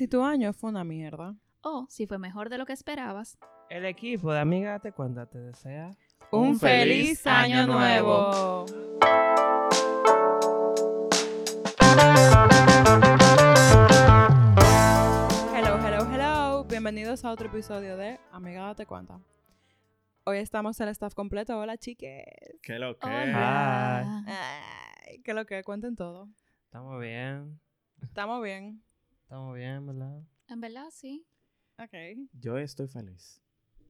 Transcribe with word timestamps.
Si 0.00 0.08
tu 0.08 0.24
año 0.24 0.54
fue 0.54 0.70
una 0.70 0.82
mierda. 0.82 1.36
O 1.60 1.84
si 1.90 2.06
fue 2.06 2.16
mejor 2.16 2.48
de 2.48 2.56
lo 2.56 2.64
que 2.64 2.72
esperabas. 2.72 3.38
El 3.68 3.84
equipo 3.84 4.32
de 4.32 4.40
Amiga 4.40 4.70
Date 4.70 4.92
Cuenta 4.92 5.26
te 5.26 5.38
desea 5.38 5.94
Un 6.32 6.58
feliz 6.58 7.26
año 7.26 7.66
nuevo. 7.66 8.64
Hello, 15.54 15.78
hello, 15.86 16.06
hello. 16.10 16.64
Bienvenidos 16.64 17.26
a 17.26 17.32
otro 17.32 17.48
episodio 17.48 17.98
de 17.98 18.18
Amiga 18.32 18.62
Date 18.62 18.86
Cuenta. 18.86 19.20
Hoy 20.24 20.38
estamos 20.38 20.80
el 20.80 20.88
staff 20.88 21.12
completo. 21.12 21.58
Hola, 21.58 21.76
chiques. 21.76 22.24
¿Qué 22.62 22.78
lo 22.78 22.98
que? 22.98 23.06
Hola. 23.06 24.24
Ay, 24.26 25.20
¿Qué 25.22 25.34
lo 25.34 25.44
que? 25.44 25.62
Cuenten 25.62 25.94
todo. 25.94 26.26
Estamos 26.64 26.98
bien, 27.02 27.60
Estamos 28.00 28.42
bien. 28.42 28.82
Estamos 29.30 29.54
bien, 29.54 29.86
¿verdad? 29.86 30.24
En 30.48 30.60
verdad, 30.60 30.88
sí. 30.90 31.24
Ok. 31.78 31.94
Yo 32.32 32.58
estoy 32.58 32.88
feliz. 32.88 33.40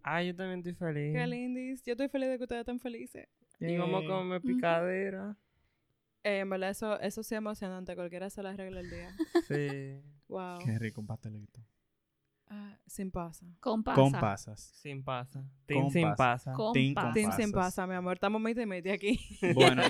Ah, 0.03 0.23
yo 0.23 0.37
también 0.37 0.59
estoy 0.59 0.75
feliz. 0.75 1.15
Qué 1.17 1.27
lindis. 1.27 1.83
Yo 1.83 1.93
estoy 1.93 2.09
feliz 2.11 2.29
de 2.29 2.37
que 2.37 2.45
ustedes 2.45 2.61
estén 2.61 2.79
felices. 2.79 3.27
Y 3.59 3.79
como 3.79 4.01
Eh, 4.01 4.07
come 4.07 4.41
picadera. 4.43 5.39
Eh, 6.25 6.41
en 6.41 6.51
verdad, 6.51 6.69
eso, 6.69 7.01
eso 7.01 7.23
sí 7.23 7.35
es 7.35 7.39
emocionante. 7.39 7.95
Cualquiera 7.95 8.29
se 8.29 8.43
la 8.43 8.51
arregla 8.51 8.81
el 8.81 8.91
día. 8.91 9.17
Sí. 9.49 10.03
Wow. 10.29 10.59
Qué 10.63 10.79
rico 10.79 11.01
un 11.01 11.07
pastelito. 11.07 11.59
Ah, 12.53 12.77
sin 12.85 13.13
pasa. 13.13 13.47
Con 13.61 13.85
pasa. 13.85 13.95
Con 13.95 14.13
pasas. 14.13 14.61
Sin 14.83 15.05
pasa. 15.05 15.45
Team 15.67 15.83
Con 15.83 15.91
sin 15.93 16.03
pasa. 16.03 16.17
pasa. 16.17 16.53
Con 16.55 16.73
Team 16.73 16.95
con 16.95 17.05
pasa. 17.05 17.15
Team 17.15 17.33
sin 17.33 17.53
pasas. 17.53 17.75
pasa, 17.77 17.87
mi 17.87 17.95
amor. 17.95 18.15
Estamos 18.15 18.41
miti 18.43 18.67
miti 18.67 18.91
aquí. 18.91 19.21
Bueno, 19.55 19.83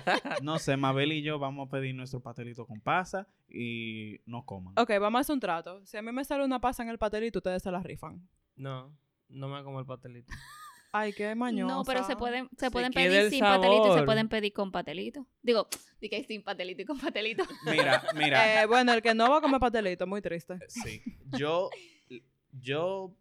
no 0.42 0.58
sé, 0.58 0.76
Mabel 0.76 1.12
y 1.12 1.22
yo 1.22 1.38
vamos 1.38 1.66
a 1.66 1.70
pedir 1.70 1.94
nuestro 1.94 2.20
pastelito 2.20 2.66
con 2.66 2.80
pasa 2.80 3.26
y 3.48 4.20
no 4.26 4.44
coman. 4.44 4.74
ok, 4.76 4.90
vamos 5.00 5.18
a 5.18 5.20
hacer 5.22 5.34
un 5.34 5.40
trato. 5.40 5.84
Si 5.86 5.96
a 5.96 6.02
mí 6.02 6.12
me 6.12 6.22
sale 6.24 6.44
una 6.44 6.60
pasa 6.60 6.82
en 6.82 6.90
el 6.90 6.98
pastelito, 6.98 7.38
ustedes 7.38 7.62
se 7.62 7.70
la 7.70 7.82
rifan. 7.82 8.28
No, 8.56 8.94
no 9.30 9.48
me 9.48 9.64
como 9.64 9.80
el 9.80 9.86
pastelito. 9.86 10.30
Ay, 10.92 11.12
qué 11.12 11.34
mañosa. 11.36 11.72
No, 11.72 11.84
pero 11.84 12.04
se 12.04 12.16
pueden, 12.16 12.48
se 12.58 12.66
Se 12.66 12.70
pueden 12.72 12.92
pedir 12.92 13.12
el 13.12 13.30
sin 13.30 13.40
patelito 13.40 13.82
y 13.84 13.84
se 13.84 13.88
sabor. 13.90 14.04
pueden 14.06 14.28
pedir 14.28 14.52
con 14.52 14.72
patelito. 14.72 15.24
Digo, 15.40 15.68
di 16.00 16.08
que 16.10 16.24
sin 16.24 16.42
patelito 16.42 16.82
y 16.82 16.84
con 16.84 16.98
patelito. 16.98 17.44
Mira, 17.64 18.02
mira. 18.16 18.62
Eh, 18.62 18.66
bueno, 18.66 18.92
el 18.92 19.00
que 19.00 19.14
no 19.14 19.30
va 19.30 19.38
a 19.38 19.40
comer 19.40 19.60
pastelito, 19.60 20.06
muy 20.08 20.20
triste. 20.20 20.58
Sí. 20.68 21.00
Yo, 21.38 21.70
yo 22.52 23.14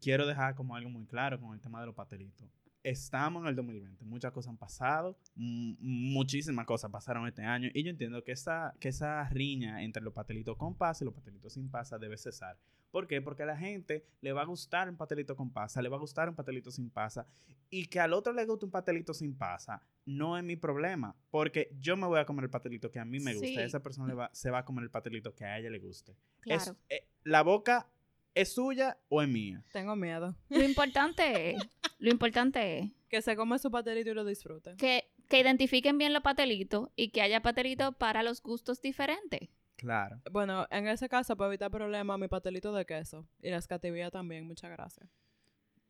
quiero 0.00 0.26
dejar 0.26 0.54
como 0.54 0.74
algo 0.76 0.90
muy 0.90 1.06
claro 1.06 1.38
con 1.40 1.54
el 1.54 1.60
tema 1.60 1.80
de 1.80 1.86
los 1.86 1.94
pastelitos. 1.94 2.48
Estamos 2.84 3.42
en 3.42 3.48
el 3.48 3.54
2020, 3.56 4.04
muchas 4.04 4.32
cosas 4.32 4.50
han 4.50 4.56
pasado, 4.56 5.16
muchísimas 5.78 6.66
cosas 6.66 6.90
pasaron 6.90 7.26
este 7.28 7.42
año 7.42 7.68
y 7.72 7.82
yo 7.84 7.90
entiendo 7.90 8.22
que 8.24 8.32
esa, 8.32 8.74
que 8.80 8.88
esa 8.88 9.28
riña 9.28 9.82
entre 9.82 10.02
los 10.02 10.12
pastelitos 10.12 10.56
con 10.56 10.74
pasa 10.74 11.04
y 11.04 11.06
los 11.06 11.14
pastelitos 11.14 11.52
sin 11.52 11.68
pasa 11.70 11.98
debe 11.98 12.16
cesar. 12.16 12.58
¿Por 12.90 13.06
qué? 13.06 13.22
Porque 13.22 13.44
a 13.44 13.46
la 13.46 13.56
gente 13.56 14.04
le 14.20 14.32
va 14.32 14.42
a 14.42 14.46
gustar 14.46 14.88
un 14.88 14.96
pastelito 14.96 15.34
con 15.36 15.50
pasa, 15.50 15.80
le 15.80 15.88
va 15.88 15.96
a 15.96 16.00
gustar 16.00 16.28
un 16.28 16.34
pastelito 16.34 16.70
sin 16.70 16.90
pasa 16.90 17.26
y 17.70 17.86
que 17.86 18.00
al 18.00 18.12
otro 18.12 18.32
le 18.32 18.44
guste 18.44 18.64
un 18.66 18.70
pastelito 18.70 19.14
sin 19.14 19.34
pasa 19.36 19.80
no 20.04 20.36
es 20.36 20.42
mi 20.44 20.56
problema, 20.56 21.14
porque 21.30 21.70
yo 21.78 21.96
me 21.96 22.06
voy 22.08 22.18
a 22.18 22.26
comer 22.26 22.44
el 22.44 22.50
pastelito 22.50 22.90
que 22.90 22.98
a 22.98 23.04
mí 23.04 23.20
me 23.20 23.32
gusta, 23.34 23.46
Sí. 23.46 23.54
y 23.54 23.58
esa 23.60 23.80
persona 23.80 24.08
le 24.08 24.14
va- 24.14 24.30
se 24.32 24.50
va 24.50 24.58
a 24.58 24.64
comer 24.64 24.82
el 24.84 24.90
pastelito 24.90 25.32
que 25.34 25.44
a 25.44 25.56
ella 25.58 25.70
le 25.70 25.78
guste. 25.78 26.16
Claro. 26.40 26.60
Es- 26.60 26.74
eh, 26.90 27.06
¿La 27.22 27.42
boca 27.42 27.88
es 28.34 28.54
suya 28.54 28.98
o 29.08 29.22
es 29.22 29.28
mía? 29.28 29.62
Tengo 29.72 29.96
miedo. 29.96 30.34
Lo 30.48 30.62
importante 30.64 31.50
es, 31.50 31.62
lo 31.98 32.10
importante 32.10 32.78
es 32.78 32.90
Que 33.08 33.22
se 33.22 33.36
come 33.36 33.58
su 33.58 33.70
pastelito 33.70 34.10
y 34.10 34.14
lo 34.14 34.24
disfrute. 34.24 34.76
que, 34.76 35.10
que 35.28 35.40
identifiquen 35.40 35.98
bien 35.98 36.12
los 36.12 36.22
patelitos 36.22 36.90
y 36.96 37.10
que 37.10 37.22
haya 37.22 37.40
patelitos 37.42 37.94
para 37.96 38.22
los 38.22 38.42
gustos 38.42 38.80
diferentes. 38.80 39.48
Claro. 39.76 40.20
Bueno, 40.30 40.66
en 40.70 40.86
ese 40.86 41.08
caso, 41.08 41.36
para 41.36 41.48
evitar 41.48 41.70
problemas, 41.70 42.18
mi 42.18 42.28
pastelito 42.28 42.72
de 42.72 42.86
queso. 42.86 43.26
Y 43.40 43.50
las 43.50 43.66
cativillas 43.66 44.12
también, 44.12 44.46
muchas 44.46 44.70
gracias. 44.70 45.08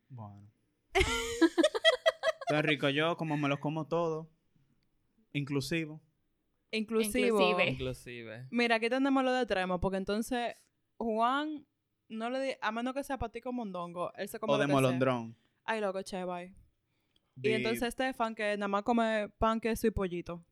Bueno. 0.09 0.49
Entonces, 0.93 2.65
rico, 2.65 2.89
yo 2.89 3.15
como 3.17 3.37
me 3.37 3.47
los 3.47 3.59
como 3.59 3.87
todo, 3.87 4.29
inclusivo. 5.31 6.01
Inclusivo. 6.71 7.39
Inclusive. 7.39 7.69
Inclusive. 7.69 8.47
Mira, 8.51 8.75
aquí 8.77 8.89
tenemos 8.89 9.23
lo 9.23 9.31
de 9.31 9.45
Tremo, 9.45 9.79
porque 9.79 9.97
entonces 9.97 10.55
Juan 10.97 11.65
no 12.13 12.29
le 12.29 12.39
di, 12.41 12.51
a 12.61 12.71
menos 12.71 12.93
que 12.93 13.03
sea 13.03 13.17
para 13.17 13.31
ti 13.31 13.41
con 13.41 13.55
mondongo, 13.55 14.13
él 14.15 14.27
se 14.29 14.39
come 14.39 14.53
o 14.53 14.57
lo 14.57 14.61
de 14.61 14.65
que 14.67 14.71
sea. 14.71 14.81
molondrón. 14.81 15.35
Ay, 15.65 15.81
loco, 15.81 16.01
che, 16.03 16.23
bye. 16.23 16.53
Y 17.41 17.51
entonces 17.51 17.83
Estefan, 17.83 18.35
que 18.35 18.55
nada 18.57 18.67
más 18.67 18.83
come 18.83 19.29
pan, 19.37 19.59
queso 19.59 19.87
y 19.87 19.91
pollito. 19.91 20.43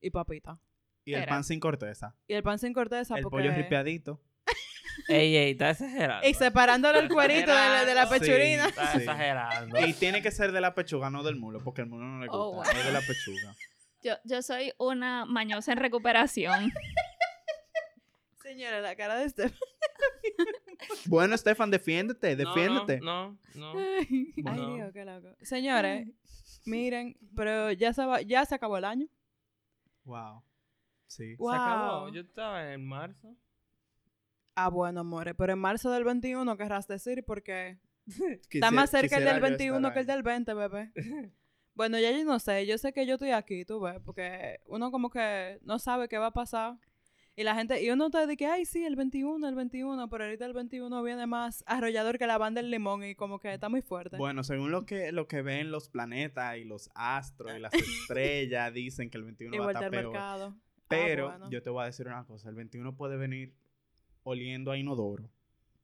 Y 0.00 0.10
papita. 0.10 0.60
y 1.04 1.14
el 1.14 1.22
Era. 1.22 1.30
pan 1.30 1.44
sin 1.44 1.58
corteza. 1.60 2.14
Y 2.26 2.34
el 2.34 2.42
pan 2.42 2.58
sin 2.58 2.72
corteza 2.72 3.16
el 3.16 3.22
porque... 3.22 3.36
pollo 3.38 3.54
ripiadito. 3.54 4.20
Ey, 5.08 5.36
ey, 5.36 5.50
está 5.52 5.70
exagerando. 5.70 6.26
Y 6.28 6.34
separándole 6.34 6.98
el 7.00 7.08
cuerito 7.08 7.50
de 7.50 7.68
la, 7.68 7.84
de 7.84 7.94
la 7.94 8.06
Sí. 8.06 8.18
pechurina. 8.18 8.66
Está 8.68 8.92
Sí. 8.92 8.98
exagerando. 8.98 9.86
Y 9.86 9.92
tiene 9.92 10.20
que 10.22 10.30
ser 10.30 10.52
de 10.52 10.60
la 10.60 10.74
pechuga, 10.74 11.10
no 11.10 11.22
del 11.22 11.36
mulo, 11.36 11.60
porque 11.62 11.82
el 11.82 11.86
mulo 11.88 12.04
no 12.06 12.18
le 12.20 12.26
gusta. 12.26 12.38
Oh, 12.42 12.52
wow. 12.54 12.62
Es 12.64 12.84
de 12.84 12.92
la 12.92 13.00
pechuga. 13.00 13.54
Yo, 14.02 14.14
yo 14.24 14.42
soy 14.42 14.72
una 14.78 15.24
mañosa 15.26 15.72
en 15.72 15.78
recuperación. 15.78 16.72
Señora, 18.42 18.80
la 18.80 18.96
cara 18.96 19.16
de 19.16 19.24
Estefan. 19.26 19.58
bueno, 21.06 21.34
Estefan, 21.34 21.70
defiéndete, 21.70 22.36
defiéndete. 22.36 23.00
No, 23.00 23.38
no, 23.54 23.74
no. 23.74 23.78
Ay, 23.78 24.32
Bueno. 24.36 24.74
Dios, 24.74 24.92
qué 24.92 25.04
loco. 25.04 25.28
Señores, 25.42 26.08
miren, 26.64 27.16
pero 27.34 27.72
ya 27.72 27.92
se, 27.92 28.04
va, 28.04 28.20
ya 28.22 28.44
se 28.44 28.54
acabó 28.54 28.78
el 28.78 28.84
año. 28.84 29.06
Wow. 30.04 30.42
Sí. 31.06 31.34
Wow. 31.36 31.50
Se 31.50 31.56
acabó. 31.56 32.08
Yo 32.10 32.20
estaba 32.20 32.72
en 32.72 32.86
marzo. 32.86 33.36
Ah, 34.54 34.68
bueno, 34.70 35.00
amores, 35.00 35.34
pero 35.36 35.52
en 35.52 35.58
marzo 35.58 35.90
del 35.90 36.04
21 36.04 36.56
querrás 36.56 36.88
decir 36.88 37.24
porque 37.24 37.78
está 38.50 38.70
más 38.70 38.90
cerca 38.90 39.18
el 39.18 39.24
del 39.24 39.36
yo 39.36 39.42
21 39.42 39.76
estar 39.76 39.92
que 39.92 40.00
el 40.00 40.06
del 40.06 40.22
20, 40.22 40.54
bebé. 40.54 40.92
Bueno, 41.76 41.98
ya 41.98 42.10
yo 42.10 42.24
no 42.24 42.38
sé, 42.38 42.64
yo 42.64 42.78
sé 42.78 42.94
que 42.94 43.04
yo 43.04 43.16
estoy 43.16 43.32
aquí, 43.32 43.66
tú 43.66 43.78
ves, 43.80 44.00
porque 44.02 44.60
uno 44.64 44.90
como 44.90 45.10
que 45.10 45.58
no 45.60 45.78
sabe 45.78 46.08
qué 46.08 46.16
va 46.16 46.28
a 46.28 46.32
pasar. 46.32 46.78
Y 47.38 47.44
la 47.44 47.54
gente, 47.54 47.82
y 47.84 47.90
uno 47.90 48.08
te 48.10 48.26
dice, 48.26 48.46
ay, 48.46 48.64
sí, 48.64 48.82
el 48.84 48.96
21, 48.96 49.46
el 49.46 49.54
21, 49.54 50.08
pero 50.08 50.24
ahorita 50.24 50.46
el 50.46 50.54
21 50.54 51.02
viene 51.02 51.26
más 51.26 51.62
arrollador 51.66 52.16
que 52.18 52.26
la 52.26 52.38
banda 52.38 52.62
del 52.62 52.70
limón 52.70 53.04
y 53.04 53.14
como 53.14 53.38
que 53.38 53.52
está 53.52 53.68
muy 53.68 53.82
fuerte. 53.82 54.16
Bueno, 54.16 54.42
según 54.42 54.70
lo 54.70 54.86
que, 54.86 55.12
lo 55.12 55.28
que 55.28 55.42
ven 55.42 55.70
los 55.70 55.90
planetas 55.90 56.56
y 56.56 56.64
los 56.64 56.88
astros 56.94 57.52
y 57.54 57.60
las 57.60 57.72
estrellas, 57.74 58.72
dicen 58.72 59.10
que 59.10 59.18
el 59.18 59.24
21 59.24 59.54
y 59.54 59.58
va 59.58 59.66
a 59.68 59.72
estar 59.72 59.90
peor. 59.90 60.04
mercado. 60.04 60.54
Ah, 60.56 60.86
Pero 60.88 61.28
bueno. 61.28 61.50
yo 61.50 61.62
te 61.62 61.68
voy 61.68 61.82
a 61.82 61.86
decir 61.86 62.06
una 62.06 62.24
cosa, 62.24 62.48
el 62.48 62.54
21 62.54 62.96
puede 62.96 63.18
venir 63.18 63.54
oliendo 64.22 64.70
a 64.70 64.78
inodoro, 64.78 65.28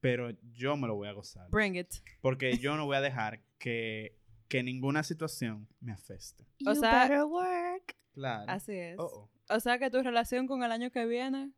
pero 0.01 0.31
yo 0.55 0.77
me 0.79 0.87
lo 0.87 0.95
voy 0.95 1.09
a 1.09 1.13
gozar. 1.13 1.51
Bring 1.51 1.77
it. 1.77 1.93
Porque 2.23 2.57
yo 2.57 2.77
no 2.79 2.87
voy 2.87 2.97
a 2.97 3.01
dejar 3.03 3.41
que, 3.59 4.17
que 4.49 4.63
ninguna 4.63 5.03
situación 5.03 5.69
me 5.81 5.93
afeste. 5.93 6.45
O 6.67 6.73
You 6.73 6.81
sea- 6.81 7.03
better 7.03 7.25
work. 7.25 7.95
Claro. 8.15 8.51
Así 8.51 8.73
es. 8.73 8.99
Oh, 8.99 9.05
oh. 9.05 9.31
O 9.55 9.61
sea 9.61 9.79
que 9.79 9.91
tu 9.91 10.03
relación 10.03 10.47
con 10.47 10.63
el 10.63 10.73
año 10.73 10.91
que 10.91 11.07
viene 11.07 11.53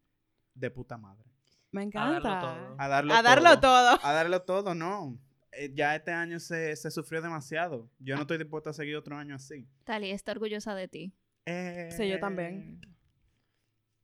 De 0.55 0.71
puta 0.71 0.97
madre. 0.99 1.25
me 1.71 1.83
A 1.83 1.85
encanta. 1.85 2.21
darlo 2.29 2.41
todo. 2.41 2.75
A 2.79 2.89
darlo 2.89 3.15
A 3.15 3.23
darlo 3.23 3.61
todo. 3.61 3.99
A 4.03 4.13
darlo 4.13 4.43
todo, 4.43 4.75
no. 4.75 5.19
Eh, 5.53 5.71
ya 5.75 5.95
este 5.95 6.11
año 6.13 6.41
se, 6.41 6.75
se 6.77 6.91
sufrió 6.91 7.23
demasiado. 7.23 7.89
Yo 7.99 8.17
no 8.17 8.23
estoy 8.23 8.39
dispuesto 8.39 8.71
a 8.71 8.73
seguir 8.73 8.97
otro 8.97 9.17
año 9.17 9.35
así. 9.37 9.69
Tali 9.85 10.11
está 10.11 10.33
orgullosa 10.33 10.75
de 10.75 10.89
ti. 10.89 11.13
Eh, 11.47 11.89
Sí, 11.97 12.09
yo 12.09 12.19
también. 12.19 12.81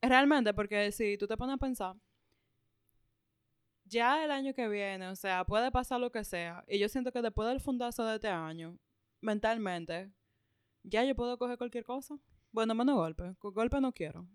Realmente, 0.02 0.54
porque 0.54 0.92
si 0.92 1.18
tú 1.18 1.26
te 1.26 1.36
pones 1.36 1.54
a 1.54 1.58
pensar, 1.58 1.94
ya 3.84 4.24
el 4.24 4.30
año 4.30 4.54
que 4.54 4.68
viene, 4.68 5.08
o 5.08 5.16
sea, 5.16 5.44
puede 5.44 5.70
pasar 5.72 6.00
lo 6.00 6.10
que 6.12 6.24
sea. 6.24 6.64
Y 6.68 6.78
yo 6.78 6.88
siento 6.88 7.12
que 7.12 7.20
después 7.22 7.48
del 7.48 7.60
fundazo 7.60 8.04
de 8.04 8.14
este 8.16 8.28
año, 8.28 8.78
mentalmente, 9.20 10.10
ya 10.84 11.04
yo 11.04 11.14
puedo 11.16 11.36
coger 11.38 11.58
cualquier 11.58 11.84
cosa. 11.84 12.16
Bueno, 12.52 12.74
menos 12.74 12.96
golpe. 12.96 13.34
Con 13.38 13.54
golpe 13.54 13.80
no 13.80 13.92
quiero. 13.92 14.26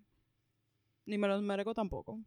Ni 1.06 1.18
me 1.18 1.28
los 1.28 1.42
merezco 1.42 1.74
tampoco. 1.74 2.20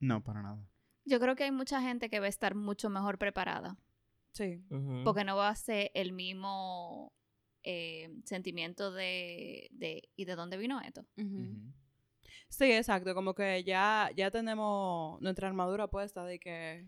No, 0.00 0.22
para 0.22 0.42
nada. 0.42 0.68
Yo 1.04 1.18
creo 1.20 1.34
que 1.36 1.44
hay 1.44 1.50
mucha 1.50 1.80
gente 1.80 2.10
que 2.10 2.20
va 2.20 2.26
a 2.26 2.30
estar 2.30 2.54
mucho 2.54 2.90
mejor 2.90 3.18
preparada. 3.18 3.76
Sí. 4.32 4.62
Porque 5.04 5.24
no 5.24 5.36
va 5.36 5.48
a 5.48 5.56
ser 5.56 5.90
el 5.94 6.12
mismo 6.12 7.12
eh, 7.62 8.10
sentimiento 8.24 8.92
de, 8.92 9.68
de 9.72 10.08
¿y 10.16 10.24
de 10.26 10.36
dónde 10.36 10.56
vino 10.56 10.80
esto? 10.80 11.06
Sí, 12.48 12.70
exacto. 12.72 13.14
Como 13.14 13.34
que 13.34 13.64
ya, 13.64 14.10
ya 14.14 14.30
tenemos 14.30 15.20
nuestra 15.20 15.48
armadura 15.48 15.88
puesta 15.88 16.24
de 16.24 16.38
que... 16.38 16.86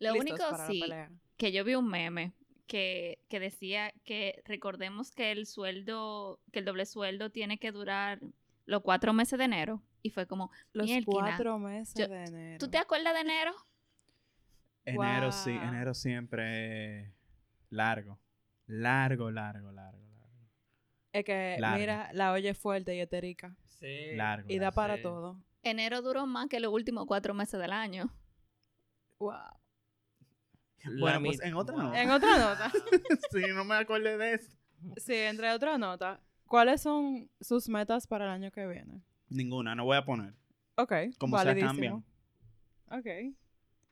Lo 0.00 0.14
único 0.14 0.38
para 0.38 0.58
la 0.58 0.66
sí, 0.66 0.80
pelea. 0.80 1.12
que 1.36 1.52
yo 1.52 1.62
vi 1.62 1.74
un 1.74 1.86
meme 1.86 2.32
que, 2.70 3.18
que 3.28 3.40
decía 3.40 3.92
que 4.04 4.42
recordemos 4.44 5.10
que 5.10 5.32
el 5.32 5.44
sueldo, 5.46 6.38
que 6.52 6.60
el 6.60 6.64
doble 6.64 6.86
sueldo 6.86 7.30
tiene 7.30 7.58
que 7.58 7.72
durar 7.72 8.20
los 8.64 8.82
cuatro 8.82 9.12
meses 9.12 9.36
de 9.40 9.46
enero. 9.46 9.82
Y 10.02 10.10
fue 10.10 10.26
como, 10.28 10.52
Los 10.72 10.88
cuatro 11.04 11.58
meses 11.58 11.94
Yo- 11.96 12.06
de 12.06 12.24
enero. 12.24 12.58
¿tú 12.58 12.70
te 12.70 12.78
acuerdas 12.78 13.12
de 13.14 13.20
enero? 13.22 13.52
Enero 14.84 15.32
sí, 15.32 15.50
enero 15.50 15.94
siempre 15.94 17.00
es 17.00 17.10
largo. 17.70 18.18
Largo, 18.66 19.30
largo, 19.32 19.72
largo, 19.72 20.12
largo. 20.12 20.48
Es 21.12 21.24
que, 21.24 21.56
Largo. 21.58 21.78
mira, 21.80 22.10
la 22.12 22.30
olla 22.32 22.50
es 22.52 22.58
fuerte 22.58 22.94
y 22.94 23.00
etérica. 23.00 23.56
Sí. 23.66 24.14
Largo. 24.14 24.48
Y 24.48 24.58
da 24.58 24.66
largo. 24.66 24.76
para 24.76 24.96
Sí. 24.96 25.02
todo. 25.02 25.42
Enero 25.64 26.02
duró 26.02 26.24
más 26.26 26.46
que 26.48 26.60
los 26.60 26.72
últimos 26.72 27.06
cuatro 27.06 27.34
meses 27.34 27.60
del 27.60 27.72
año. 27.72 28.10
Wow. 29.18 29.32
Bueno, 30.98 31.20
pues 31.24 31.40
en 31.42 31.54
otra 31.54 31.74
Wow. 31.74 31.84
nota. 31.84 32.02
En 32.02 32.10
otra 32.10 32.38
nota. 32.38 32.72
sí, 33.32 33.42
no 33.54 33.64
me 33.64 33.74
acordé 33.76 34.16
de 34.16 34.34
eso. 34.34 34.50
Sí, 34.96 35.14
entre 35.14 35.50
otra 35.52 35.76
nota. 35.78 36.20
¿Cuáles 36.46 36.80
son 36.82 37.30
sus 37.40 37.68
metas 37.68 38.06
para 38.06 38.24
el 38.24 38.30
año 38.30 38.50
que 38.50 38.66
viene? 38.66 39.02
Ninguna, 39.28 39.74
no 39.74 39.84
voy 39.84 39.96
a 39.96 40.04
poner. 40.04 40.34
Ok. 40.76 40.92
Como 41.18 41.36
validísimo. 41.36 41.68
cambian. 41.68 42.04
Ok. 42.90 43.36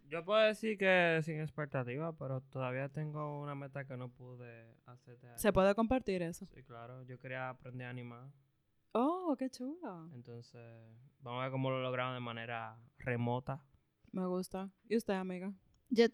Yo 0.08 0.24
puedo 0.24 0.40
decir 0.40 0.78
que 0.78 1.20
sin 1.22 1.40
expectativa, 1.40 2.12
pero 2.16 2.40
todavía 2.40 2.88
tengo 2.88 3.40
una 3.42 3.54
meta 3.54 3.84
que 3.84 3.96
no 3.96 4.08
pude 4.08 4.74
hacer 4.86 5.18
año. 5.22 5.36
¿Se 5.38 5.52
puede 5.52 5.74
compartir 5.74 6.22
eso? 6.22 6.46
Sí, 6.54 6.62
claro. 6.62 7.02
Yo 7.04 7.18
quería 7.18 7.50
aprender 7.50 7.86
a 7.86 7.90
animar. 7.90 8.30
Oh, 8.92 9.36
qué 9.38 9.50
chulo. 9.50 10.08
Entonces, 10.14 10.60
vamos 11.20 11.40
a 11.40 11.42
ver 11.44 11.52
cómo 11.52 11.70
lo 11.70 11.82
logramos 11.82 12.14
de 12.14 12.20
manera 12.20 12.78
remota. 12.98 13.62
Me 14.10 14.26
gusta. 14.26 14.70
¿Y 14.88 14.96
usted, 14.96 15.12
amiga? 15.14 15.52
Yo, 15.90 16.06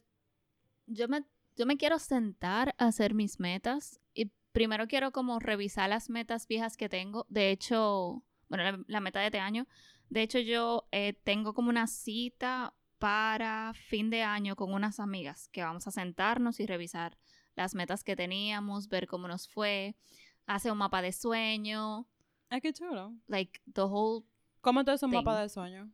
yo, 0.87 1.09
me, 1.09 1.25
yo 1.57 1.67
me 1.67 1.77
quiero 1.77 1.99
sentar 1.99 2.75
a 2.79 2.87
hacer 2.87 3.15
mis 3.15 3.41
metas 3.41 4.01
y 4.15 4.31
primero 4.53 4.87
quiero 4.87 5.13
como 5.13 5.39
revisar 5.39 5.89
las 5.89 6.11
metas 6.11 6.47
viejas 6.47 6.77
que 6.77 6.89
tengo. 6.89 7.27
De 7.29 7.51
hecho, 7.51 8.23
bueno, 8.49 8.65
la, 8.65 8.85
la 8.87 9.01
meta 9.01 9.21
de 9.21 9.27
este 9.27 9.41
año. 9.41 9.67
De 10.11 10.23
hecho, 10.23 10.39
yo 10.39 10.87
eh, 10.93 11.15
tengo 11.25 11.55
como 11.55 11.71
una 11.71 11.87
cita 11.87 12.75
para 12.99 13.73
fin 13.75 14.11
de 14.11 14.23
año 14.23 14.57
con 14.57 14.73
unas 14.73 15.01
amigas 15.01 15.49
que 15.49 15.63
vamos 15.63 15.87
a 15.87 15.91
sentarnos 15.91 16.61
y 16.61 16.67
revisar 16.67 17.19
las 17.57 17.75
metas 17.75 18.05
que 18.05 18.17
teníamos, 18.17 18.89
ver 18.89 19.07
cómo 19.07 19.29
nos 19.29 19.49
fue, 19.49 19.97
hacer 20.47 20.73
un 20.73 20.79
mapa 20.79 21.03
de 21.03 21.13
sueño, 21.13 22.09
Ay, 22.49 22.61
qué 22.61 22.73
chulo. 22.73 23.15
like 23.27 23.61
the 23.73 23.83
whole 23.83 24.25
¿Cómo 24.61 24.85
te 24.85 24.93
es 24.93 25.03
un 25.03 25.11
mapa 25.11 25.41
de 25.41 25.49
sueño? 25.49 25.93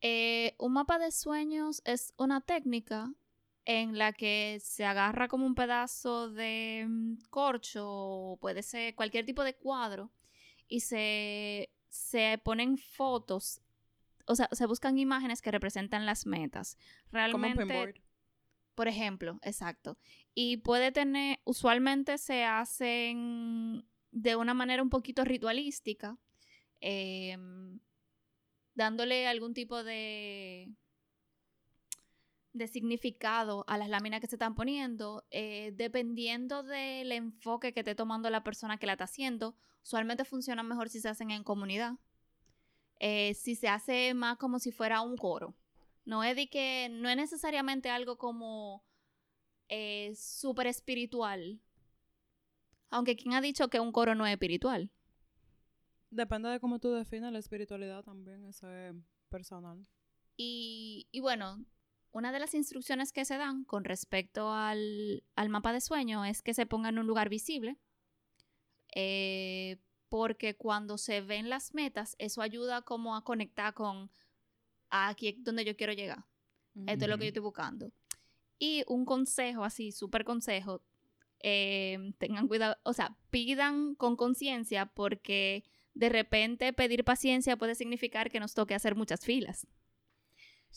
Eh, 0.00 0.54
un 0.58 0.72
mapa 0.74 0.98
de 0.98 1.10
sueños 1.10 1.82
es 1.84 2.14
una 2.16 2.40
técnica 2.40 3.12
en 3.68 3.98
la 3.98 4.14
que 4.14 4.58
se 4.62 4.86
agarra 4.86 5.28
como 5.28 5.44
un 5.44 5.54
pedazo 5.54 6.30
de 6.30 6.86
mm, 6.88 7.16
corcho 7.28 7.86
o 7.86 8.38
puede 8.38 8.62
ser 8.62 8.94
cualquier 8.94 9.26
tipo 9.26 9.44
de 9.44 9.54
cuadro 9.54 10.10
y 10.68 10.80
se, 10.80 11.68
se 11.90 12.40
ponen 12.42 12.78
fotos, 12.78 13.60
o 14.24 14.34
sea, 14.34 14.48
se 14.52 14.64
buscan 14.64 14.98
imágenes 14.98 15.42
que 15.42 15.50
representan 15.50 16.06
las 16.06 16.24
metas. 16.24 16.78
Como 17.10 17.46
un 17.46 17.56
Realmente, 17.56 18.02
por 18.74 18.88
ejemplo, 18.88 19.38
exacto. 19.42 19.98
Y 20.34 20.56
puede 20.58 20.90
tener, 20.90 21.38
usualmente 21.44 22.16
se 22.16 22.44
hacen 22.44 23.84
de 24.12 24.34
una 24.34 24.54
manera 24.54 24.82
un 24.82 24.88
poquito 24.88 25.26
ritualística, 25.26 26.16
em, 26.80 27.80
dándole 28.74 29.28
algún 29.28 29.52
tipo 29.52 29.84
de, 29.84 30.70
de 32.52 32.66
significado 32.66 33.64
a 33.68 33.78
las 33.78 33.88
láminas 33.88 34.20
que 34.20 34.26
se 34.26 34.36
están 34.36 34.54
poniendo, 34.54 35.24
eh, 35.30 35.72
dependiendo 35.76 36.62
del 36.62 37.12
enfoque 37.12 37.72
que 37.72 37.80
esté 37.80 37.94
tomando 37.94 38.30
la 38.30 38.44
persona 38.44 38.78
que 38.78 38.86
la 38.86 38.92
está 38.92 39.04
haciendo, 39.04 39.56
usualmente 39.82 40.24
funcionan 40.24 40.66
mejor 40.66 40.88
si 40.88 41.00
se 41.00 41.08
hacen 41.08 41.30
en 41.30 41.44
comunidad. 41.44 41.94
Eh, 43.00 43.34
si 43.34 43.54
se 43.54 43.68
hace 43.68 44.12
más 44.14 44.38
como 44.38 44.58
si 44.58 44.72
fuera 44.72 45.00
un 45.02 45.16
coro. 45.16 45.54
No 46.04 46.24
es 46.24 46.34
de 46.34 46.48
que 46.48 46.88
no 46.90 47.08
es 47.08 47.16
necesariamente 47.16 47.90
algo 47.90 48.18
como 48.18 48.84
eh, 49.68 50.12
súper 50.16 50.66
espiritual. 50.66 51.60
Aunque 52.90 53.16
quien 53.16 53.34
ha 53.34 53.40
dicho 53.40 53.68
que 53.68 53.78
un 53.78 53.92
coro 53.92 54.14
no 54.14 54.26
es 54.26 54.32
espiritual. 54.32 54.90
Depende 56.10 56.48
de 56.48 56.58
cómo 56.58 56.78
tú 56.78 56.90
defines 56.90 57.30
la 57.30 57.38
espiritualidad 57.38 58.02
también. 58.02 58.44
Eso 58.46 58.72
es 58.72 58.94
personal. 59.28 59.86
Y, 60.36 61.06
y 61.12 61.20
bueno, 61.20 61.64
una 62.12 62.32
de 62.32 62.38
las 62.38 62.54
instrucciones 62.54 63.12
que 63.12 63.24
se 63.24 63.36
dan 63.36 63.64
con 63.64 63.84
respecto 63.84 64.52
al, 64.52 65.24
al 65.36 65.48
mapa 65.48 65.72
de 65.72 65.80
sueño 65.80 66.24
es 66.24 66.42
que 66.42 66.54
se 66.54 66.66
ponga 66.66 66.88
en 66.88 66.98
un 66.98 67.06
lugar 67.06 67.28
visible. 67.28 67.76
eh, 68.94 69.78
porque 70.08 70.56
cuando 70.56 70.98
se 70.98 71.20
ven 71.20 71.50
las 71.50 71.74
metas, 71.74 72.16
eso 72.18 72.40
ayuda 72.42 72.82
como 72.82 73.14
a 73.14 73.24
conectar 73.24 73.74
con 73.74 74.10
aquí 74.90 75.28
es 75.28 75.44
donde 75.44 75.64
yo 75.64 75.76
quiero 75.76 75.92
llegar. 75.92 76.24
Esto 76.86 77.04
es 77.04 77.08
lo 77.10 77.18
que 77.18 77.24
yo 77.24 77.28
estoy 77.28 77.42
buscando. 77.42 77.90
Y 78.58 78.84
un 78.86 79.04
consejo, 79.04 79.64
así, 79.64 79.90
súper 79.92 80.24
consejo, 80.24 80.82
eh, 81.40 82.12
tengan 82.18 82.46
cuidado, 82.48 82.76
o 82.84 82.92
sea, 82.92 83.16
pidan 83.30 83.94
con 83.96 84.16
conciencia 84.16 84.86
porque 84.86 85.64
de 85.94 86.08
repente 86.08 86.72
pedir 86.72 87.04
paciencia 87.04 87.56
puede 87.56 87.74
significar 87.74 88.30
que 88.30 88.40
nos 88.40 88.54
toque 88.54 88.74
hacer 88.74 88.94
muchas 88.94 89.24
filas. 89.24 89.66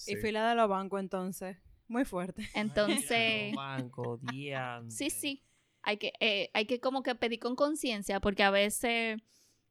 Y 0.07 0.15
fila 0.17 0.49
de 0.49 0.55
los 0.55 0.69
bancos, 0.69 0.99
entonces. 0.99 1.57
Muy 1.87 2.05
fuerte. 2.05 2.47
Entonces, 2.55 3.53
Banco, 3.53 4.19
sí, 4.87 5.09
sí, 5.09 5.43
hay 5.81 5.97
que, 5.97 6.13
eh, 6.21 6.49
hay 6.53 6.65
que 6.65 6.79
como 6.79 7.03
que 7.03 7.15
pedir 7.15 7.39
con 7.39 7.57
conciencia 7.57 8.21
porque 8.21 8.43
a 8.43 8.49
veces 8.49 9.21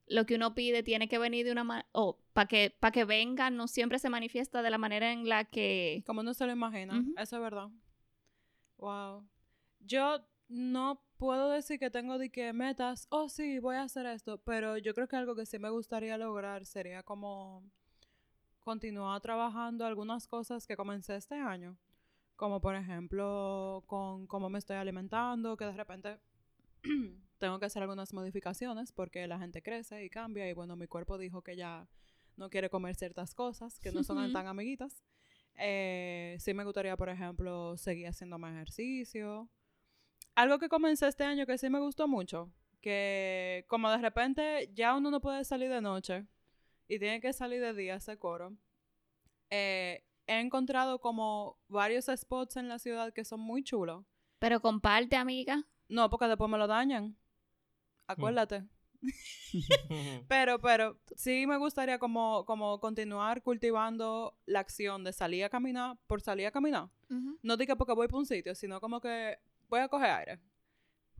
lo 0.06 0.26
que 0.26 0.34
uno 0.34 0.54
pide 0.54 0.82
tiene 0.82 1.08
que 1.08 1.18
venir 1.18 1.46
de 1.46 1.52
una 1.52 1.64
manera, 1.64 1.88
o 1.92 2.18
para 2.32 2.46
que, 2.46 2.76
para 2.78 2.92
que 2.92 3.04
venga, 3.04 3.48
no 3.48 3.68
siempre 3.68 3.98
se 3.98 4.10
manifiesta 4.10 4.60
de 4.60 4.70
la 4.70 4.76
manera 4.76 5.12
en 5.12 5.28
la 5.28 5.44
que... 5.44 6.02
Como 6.04 6.22
no 6.22 6.34
se 6.34 6.46
lo 6.46 6.52
imagina. 6.52 6.98
Ujú. 6.98 7.14
Eso 7.16 7.36
es 7.36 7.42
verdad. 7.42 7.68
Wow. 8.76 9.28
Yo 9.78 10.26
no 10.48 11.06
puedo 11.16 11.48
decir 11.48 11.78
que 11.78 11.90
tengo 11.90 12.18
de 12.18 12.30
que 12.30 12.52
metas, 12.52 13.06
oh 13.10 13.28
sí, 13.28 13.60
voy 13.60 13.76
a 13.76 13.82
hacer 13.82 14.04
esto, 14.06 14.42
pero 14.42 14.76
yo 14.78 14.94
creo 14.94 15.06
que 15.06 15.16
algo 15.16 15.36
que 15.36 15.46
sí 15.46 15.58
me 15.60 15.70
gustaría 15.70 16.18
lograr 16.18 16.66
sería 16.66 17.04
como 17.04 17.70
continuar 18.60 19.20
trabajando 19.20 19.84
algunas 19.84 20.26
cosas 20.26 20.66
que 20.66 20.76
comencé 20.76 21.16
este 21.16 21.34
año. 21.34 21.76
Como 22.36 22.60
por 22.60 22.74
ejemplo, 22.74 23.84
con 23.86 24.26
cómo 24.26 24.48
me 24.48 24.58
estoy 24.58 24.76
alimentando, 24.76 25.56
que 25.56 25.66
de 25.66 25.72
repente 25.72 26.18
tengo 27.38 27.58
que 27.58 27.66
hacer 27.66 27.82
algunas 27.82 28.12
modificaciones 28.12 28.92
porque 28.92 29.26
la 29.26 29.38
gente 29.38 29.62
crece 29.62 30.04
y 30.04 30.10
cambia 30.10 30.48
y 30.48 30.52
bueno, 30.52 30.76
mi 30.76 30.86
cuerpo 30.86 31.18
dijo 31.18 31.42
que 31.42 31.56
ya 31.56 31.86
no 32.36 32.48
quiere 32.48 32.70
comer 32.70 32.94
ciertas 32.94 33.34
cosas 33.34 33.78
que 33.78 33.92
no 33.92 34.02
son 34.02 34.32
tan 34.32 34.46
amiguitas. 34.46 35.02
Eh, 35.56 36.36
sí 36.38 36.54
me 36.54 36.64
gustaría, 36.64 36.96
por 36.96 37.10
ejemplo, 37.10 37.76
seguir 37.76 38.08
haciendo 38.08 38.38
más 38.38 38.54
ejercicio. 38.54 39.48
Algo 40.34 40.58
que 40.58 40.68
comencé 40.68 41.06
este 41.08 41.24
año 41.24 41.44
que 41.44 41.58
sí 41.58 41.68
me 41.68 41.80
gustó 41.80 42.08
mucho, 42.08 42.50
que 42.80 43.64
como 43.68 43.90
de 43.90 43.98
repente 43.98 44.70
ya 44.72 44.94
uno 44.94 45.10
no 45.10 45.20
puede 45.20 45.44
salir 45.44 45.70
de 45.70 45.82
noche 45.82 46.26
y 46.90 46.98
tiene 46.98 47.20
que 47.20 47.32
salir 47.32 47.60
de 47.60 47.72
día 47.72 47.94
ese 47.94 48.18
coro, 48.18 48.52
eh, 49.48 50.04
he 50.26 50.40
encontrado 50.40 51.00
como 51.00 51.56
varios 51.68 52.06
spots 52.06 52.56
en 52.56 52.68
la 52.68 52.80
ciudad 52.80 53.12
que 53.12 53.24
son 53.24 53.38
muy 53.38 53.62
chulos. 53.62 54.04
Pero 54.40 54.60
comparte, 54.60 55.14
amiga. 55.14 55.64
No, 55.88 56.10
porque 56.10 56.26
después 56.26 56.50
me 56.50 56.58
lo 56.58 56.66
dañan. 56.66 57.16
Acuérdate. 58.08 58.64
Pero, 60.28 60.60
pero 60.60 61.00
sí 61.16 61.46
me 61.46 61.56
gustaría 61.56 61.98
como, 61.98 62.44
como 62.44 62.78
continuar 62.80 63.42
cultivando 63.42 64.36
la 64.44 64.60
acción 64.60 65.04
de 65.04 65.14
salir 65.14 65.42
a 65.42 65.48
caminar 65.48 65.96
por 66.06 66.20
salir 66.20 66.46
a 66.46 66.50
caminar. 66.50 66.90
No 67.42 67.56
diga 67.56 67.76
porque 67.76 67.94
voy 67.94 68.08
para 68.08 68.18
un 68.18 68.26
sitio, 68.26 68.54
sino 68.54 68.78
como 68.78 69.00
que 69.00 69.38
voy 69.70 69.80
a 69.80 69.88
coger 69.88 70.10
aire. 70.10 70.40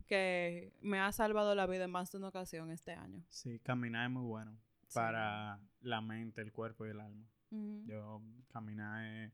Que 0.05 0.71
me 0.79 0.99
ha 0.99 1.11
salvado 1.11 1.55
la 1.55 1.65
vida 1.65 1.85
en 1.85 1.91
más 1.91 2.11
de 2.11 2.19
una 2.19 2.27
ocasión 2.27 2.69
este 2.69 2.91
año. 2.91 3.25
Sí, 3.29 3.57
caminar 3.59 4.05
es 4.05 4.11
muy 4.11 4.25
bueno 4.25 4.55
Sí. 4.91 4.95
para 4.95 5.59
la 5.81 6.01
mente, 6.01 6.41
el 6.41 6.51
cuerpo 6.51 6.85
y 6.85 6.89
el 6.89 6.99
alma. 6.99 7.25
Yo, 7.85 8.21
caminar 8.49 9.05
es... 9.05 9.31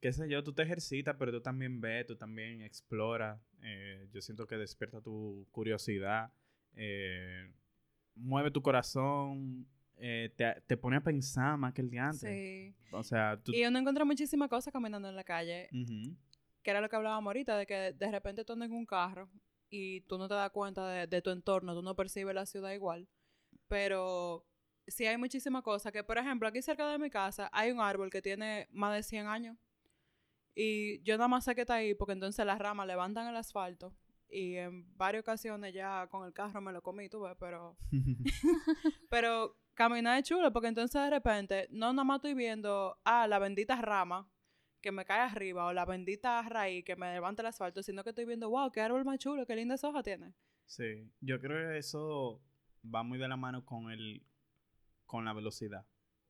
Qué 0.00 0.12
sé 0.12 0.28
yo, 0.28 0.44
tú 0.44 0.52
te 0.52 0.62
ejercitas, 0.62 1.16
pero 1.18 1.32
tú 1.32 1.40
también 1.40 1.80
ves, 1.80 2.06
tú 2.06 2.16
también 2.16 2.62
exploras. 2.62 3.40
eh, 3.62 4.08
yo 4.12 4.20
siento 4.20 4.46
que 4.46 4.56
despierta 4.56 5.00
tu 5.00 5.46
curiosidad, 5.50 6.30
eh, 6.74 7.50
mueve 8.14 8.50
tu 8.50 8.62
corazón, 8.62 9.66
eh, 9.96 10.32
te, 10.36 10.62
te 10.66 10.76
pone 10.76 10.96
a 10.96 11.02
pensar 11.02 11.56
más 11.58 11.72
que 11.72 11.80
el 11.82 11.90
día 11.90 12.06
antes. 12.06 12.20
Sí. 12.30 12.74
O 12.92 13.02
sea, 13.02 13.36
tú... 13.42 13.52
Y 13.52 13.64
uno 13.64 13.78
encuentra 13.78 14.04
muchísimas 14.04 14.48
cosas 14.48 14.72
caminando 14.72 15.08
en 15.08 15.16
la 15.16 15.24
calle. 15.24 15.68
Que 16.62 16.70
era 16.70 16.80
lo 16.80 16.88
que 16.88 16.96
hablábamos 16.96 17.26
ahorita, 17.26 17.56
de 17.56 17.66
que 17.66 17.92
de 17.92 18.10
repente 18.10 18.44
tú 18.44 18.52
andas 18.52 18.68
en 18.68 18.76
un 18.76 18.86
carro 18.86 19.28
y 19.70 20.02
tú 20.02 20.18
no 20.18 20.28
te 20.28 20.34
das 20.34 20.50
cuenta 20.50 20.88
de, 20.88 21.06
de 21.06 21.22
tu 21.22 21.30
entorno, 21.30 21.74
tú 21.74 21.82
no 21.82 21.96
percibes 21.96 22.34
la 22.34 22.46
ciudad 22.46 22.72
igual. 22.72 23.08
Pero 23.66 24.46
sí 24.88 25.06
hay 25.06 25.16
muchísimas 25.16 25.62
cosas 25.62 25.92
que, 25.92 26.02
por 26.02 26.18
ejemplo, 26.18 26.48
aquí 26.48 26.62
cerca 26.62 26.90
de 26.90 26.98
mi 26.98 27.10
casa 27.10 27.48
hay 27.52 27.70
un 27.70 27.80
árbol 27.80 28.10
que 28.10 28.22
tiene 28.22 28.68
más 28.72 28.94
de 28.94 29.02
100 29.02 29.26
años. 29.26 29.56
Y 30.54 31.00
yo 31.02 31.16
nada 31.16 31.28
más 31.28 31.44
sé 31.44 31.54
que 31.54 31.60
está 31.60 31.74
ahí 31.74 31.94
porque 31.94 32.12
entonces 32.12 32.44
las 32.44 32.58
ramas 32.58 32.86
levantan 32.86 33.28
el 33.28 33.36
asfalto. 33.36 33.94
Y 34.28 34.56
en 34.56 34.96
varias 34.96 35.22
ocasiones 35.22 35.72
ya 35.72 36.06
con 36.08 36.26
el 36.26 36.32
carro 36.32 36.60
me 36.60 36.72
lo 36.72 36.82
comí, 36.82 37.08
tú 37.08 37.20
ves, 37.20 37.36
pero... 37.38 37.76
Pero 39.10 39.56
caminar 39.74 40.18
es 40.18 40.24
chulo 40.24 40.52
porque 40.52 40.68
entonces 40.68 41.00
de 41.00 41.10
repente 41.10 41.68
no 41.70 41.92
nada 41.92 42.04
más 42.04 42.16
estoy 42.16 42.34
viendo, 42.34 42.98
ah, 43.04 43.28
la 43.28 43.38
bendita 43.38 43.80
rama 43.80 44.28
que 44.80 44.92
me 44.92 45.04
cae 45.04 45.20
arriba 45.20 45.66
o 45.66 45.72
la 45.72 45.84
bendita 45.84 46.42
raíz 46.42 46.84
que 46.84 46.96
me 46.96 47.12
levanta 47.12 47.42
el 47.42 47.46
asfalto, 47.46 47.82
sino 47.82 48.02
que 48.02 48.10
estoy 48.10 48.24
viendo, 48.24 48.50
wow, 48.50 48.70
qué 48.70 48.80
árbol 48.80 49.04
más 49.04 49.18
chulo, 49.18 49.46
qué 49.46 49.56
lindas 49.56 49.84
hojas 49.84 50.04
tiene. 50.04 50.34
Sí, 50.66 51.10
yo 51.20 51.40
creo 51.40 51.70
que 51.70 51.78
eso 51.78 52.42
va 52.84 53.02
muy 53.02 53.18
de 53.18 53.28
la 53.28 53.36
mano 53.36 53.64
con 53.64 53.90
el 53.90 54.22
con 55.08 55.24
la 55.24 55.32
velocidad. 55.32 55.84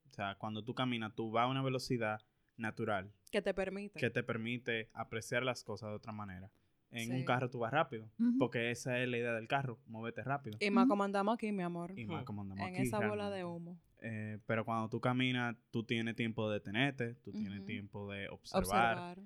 O 0.09 0.13
sea, 0.15 0.37
cuando 0.37 0.65
tú 0.65 0.75
caminas, 0.75 1.15
tú 1.15 1.31
vas 1.31 1.45
a 1.45 1.49
una 1.49 1.63
velocidad 1.63 2.23
natural. 2.57 3.13
Que 3.31 3.43
te 3.43 3.53
permite. 3.53 4.01
que 4.01 4.09
te 4.09 4.23
permite 4.23 4.89
apreciar 4.95 5.43
las 5.43 5.63
cosas 5.63 5.91
de 5.91 5.97
otra 5.97 6.13
manera. 6.13 6.51
En 6.91 7.13
un 7.13 7.25
carro 7.27 7.51
tú 7.51 7.59
vas 7.59 7.71
rápido, 7.71 8.11
porque 8.39 8.71
esa 8.71 8.99
es 8.99 9.07
la 9.07 9.19
idea 9.19 9.35
del 9.35 9.47
carro, 9.47 9.79
moverte 9.87 10.23
rápido. 10.23 10.57
Y 10.59 10.71
más 10.71 10.85
Ujú. 10.85 10.89
como 10.93 11.05
andamos 11.05 11.35
aquí, 11.35 11.53
mi 11.53 11.63
amor. 11.63 11.93
Y 11.95 12.07
más 12.07 12.17
Ujú. 12.21 12.25
como 12.25 12.41
andamos 12.41 12.67
en 12.67 12.75
aquí, 12.77 12.83
esa 12.87 13.07
bola 13.07 13.29
de 13.29 13.45
humo. 13.45 13.79
Eh, 14.01 14.39
pero 14.47 14.65
cuando 14.65 14.89
tú 14.89 14.99
caminas, 14.99 15.55
tú 15.71 15.85
tienes 15.85 16.17
tiempo 16.17 16.49
de 16.49 16.55
detenerte, 16.61 17.17
tú 17.17 17.33
tienes 17.33 17.67
tiempo 17.67 18.11
de 18.11 18.29
observar. 18.31 19.19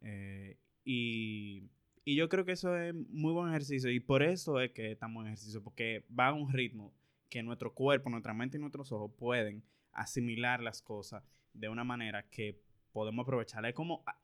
Eh, 0.00 0.56
y, 0.82 1.68
y 2.04 2.16
yo 2.16 2.28
creo 2.30 2.46
que 2.46 2.52
eso 2.52 2.74
es 2.74 2.94
muy 2.94 3.34
buen 3.34 3.50
ejercicio. 3.50 3.90
Y 3.90 4.00
por 4.00 4.22
eso 4.22 4.58
es 4.58 4.70
que 4.70 4.92
es 4.92 4.98
tan 4.98 5.12
buen 5.12 5.26
ejercicio, 5.26 5.62
porque 5.62 6.06
va 6.18 6.28
a 6.28 6.32
un 6.32 6.50
ritmo 6.50 6.94
que 7.30 7.42
nuestro 7.42 7.72
cuerpo, 7.72 8.10
nuestra 8.10 8.34
mente 8.34 8.58
y 8.58 8.60
nuestros 8.60 8.92
ojos 8.92 9.12
pueden 9.16 9.64
asimilar 9.92 10.60
las 10.60 10.82
cosas 10.82 11.22
de 11.54 11.68
una 11.68 11.84
manera 11.84 12.28
que 12.28 12.60
podemos 12.92 13.24
aprovechar. 13.24 13.64
Es 13.64 13.74
como 13.74 14.02
ah, 14.06 14.18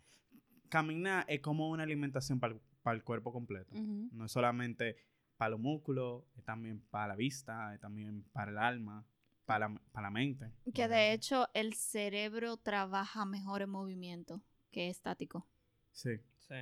caminar 0.68 1.24
es 1.28 1.40
como 1.40 1.70
una 1.70 1.84
alimentación 1.84 2.40
para 2.40 2.56
el 2.94 3.04
cuerpo 3.04 3.32
completo. 3.32 3.74
No 4.12 4.26
es 4.26 4.32
solamente 4.32 4.96
para 5.36 5.50
los 5.50 5.60
músculos, 5.60 6.24
es 6.36 6.44
también 6.44 6.80
para 6.90 7.08
la 7.08 7.16
vista, 7.16 7.74
es 7.74 7.80
también 7.80 8.24
para 8.32 8.50
el 8.50 8.58
alma, 8.58 9.06
para 9.44 9.68
la, 9.68 9.80
para 9.92 10.08
la 10.08 10.10
mente. 10.10 10.52
Que 10.74 10.88
de 10.88 11.12
hecho 11.12 11.48
el 11.54 11.74
cerebro 11.74 12.56
trabaja 12.56 13.24
mejor 13.24 13.62
en 13.62 13.70
movimiento 13.70 14.42
que 14.70 14.88
estático. 14.88 15.46
Sí. 15.92 16.18
Sí. 16.38 16.54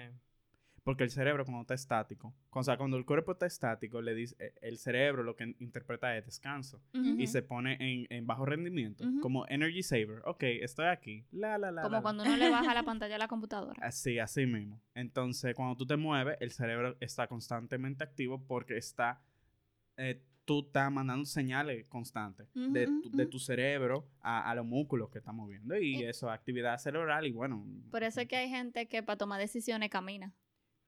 Porque 0.84 1.02
el 1.02 1.10
cerebro 1.10 1.44
cuando 1.46 1.62
está 1.62 1.72
estático, 1.74 2.34
o 2.50 2.62
sea, 2.62 2.76
cuando 2.76 2.98
el 2.98 3.06
cuerpo 3.06 3.32
está 3.32 3.46
estático, 3.46 4.02
le 4.02 4.14
dice, 4.14 4.36
eh, 4.38 4.52
el 4.60 4.76
cerebro 4.76 5.22
lo 5.22 5.34
que 5.34 5.54
interpreta 5.58 6.14
es 6.16 6.26
descanso. 6.26 6.80
Y 6.92 7.26
se 7.26 7.42
pone 7.42 7.76
en, 7.80 8.06
en 8.10 8.26
bajo 8.26 8.44
rendimiento, 8.44 9.02
como 9.22 9.46
energy 9.48 9.82
saver. 9.82 10.20
Ok, 10.26 10.42
estoy 10.42 10.86
aquí. 10.86 11.24
La, 11.32 11.56
la, 11.56 11.72
la. 11.72 11.82
Como 11.82 11.96
la. 11.96 12.02
cuando 12.02 12.22
uno 12.24 12.36
le 12.36 12.50
baja 12.50 12.74
la 12.74 12.82
pantalla 12.84 13.14
a 13.14 13.18
la 13.18 13.28
computadora. 13.28 13.74
Así, 13.84 14.18
así 14.18 14.44
mismo. 14.44 14.78
Entonces, 14.94 15.54
cuando 15.54 15.74
tú 15.74 15.86
te 15.86 15.96
mueves, 15.96 16.36
el 16.40 16.50
cerebro 16.50 16.96
está 17.00 17.26
constantemente 17.28 18.04
activo 18.04 18.44
porque 18.46 18.76
está, 18.76 19.22
eh, 19.96 20.22
tú 20.44 20.66
estás 20.66 20.92
mandando 20.92 21.24
señales 21.24 21.88
constantes 21.88 22.46
de, 22.54 22.86
tu, 22.86 23.10
de 23.10 23.24
tu 23.24 23.38
cerebro 23.38 24.06
a, 24.20 24.50
a 24.50 24.54
los 24.54 24.66
músculos 24.66 25.08
que 25.08 25.16
están 25.20 25.36
moviendo. 25.36 25.78
Y 25.78 25.96
Y- 26.00 26.04
eso, 26.04 26.28
actividad 26.30 26.76
cerebral 26.76 27.26
y 27.26 27.32
bueno. 27.32 27.66
Por 27.90 28.02
eso 28.02 28.20
es 28.20 28.28
que 28.28 28.36
hay 28.36 28.50
gente 28.50 28.86
que 28.86 29.02
para 29.02 29.16
tomar 29.16 29.40
decisiones 29.40 29.88
camina. 29.88 30.34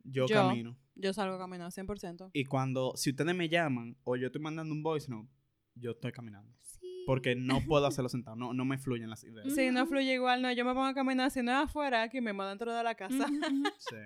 Yo, 0.09 0.27
Yo- 0.27 0.35
camino. 0.37 0.77
Yo 0.95 1.13
salgo 1.13 1.35
a 1.35 1.39
caminar 1.39 1.71
100%. 1.73 2.31
Y 2.33 2.45
cuando, 2.47 2.93
si 2.97 3.11
ustedes 3.11 3.35
me 3.35 3.49
llaman 3.51 3.97
o 4.05 4.17
yo 4.17 4.27
estoy 4.29 4.41
mandando 4.41 4.73
un 4.73 4.83
voice 4.83 5.11
note, 5.11 5.29
yo 5.75 5.91
estoy 5.91 6.11
caminando. 6.13 6.51
Sí. 6.63 7.05
Porque 7.07 7.35
no 7.37 7.61
puedo 7.69 7.87
hacerlo 7.87 8.09
sentado, 8.09 8.35
no, 8.37 8.55
no 8.55 8.65
me 8.65 8.79
fluyen 8.79 9.11
las 9.11 9.23
ideas. 9.25 9.53
Sí, 9.55 9.71
no 9.71 9.87
fluye 9.87 10.15
igual, 10.15 10.41
no. 10.41 10.51
Yo 10.53 10.65
me 10.65 10.73
pongo 10.73 10.87
a 10.87 10.95
caminar, 10.95 11.31
si 11.31 11.43
no 11.43 11.51
es 11.53 11.59
afuera, 11.69 12.03
aquí 12.03 12.21
mismo 12.23 12.45
dentro 12.45 12.73
de 12.75 12.83
la 12.83 12.95
casa. 12.95 13.27
Sí. 13.79 13.97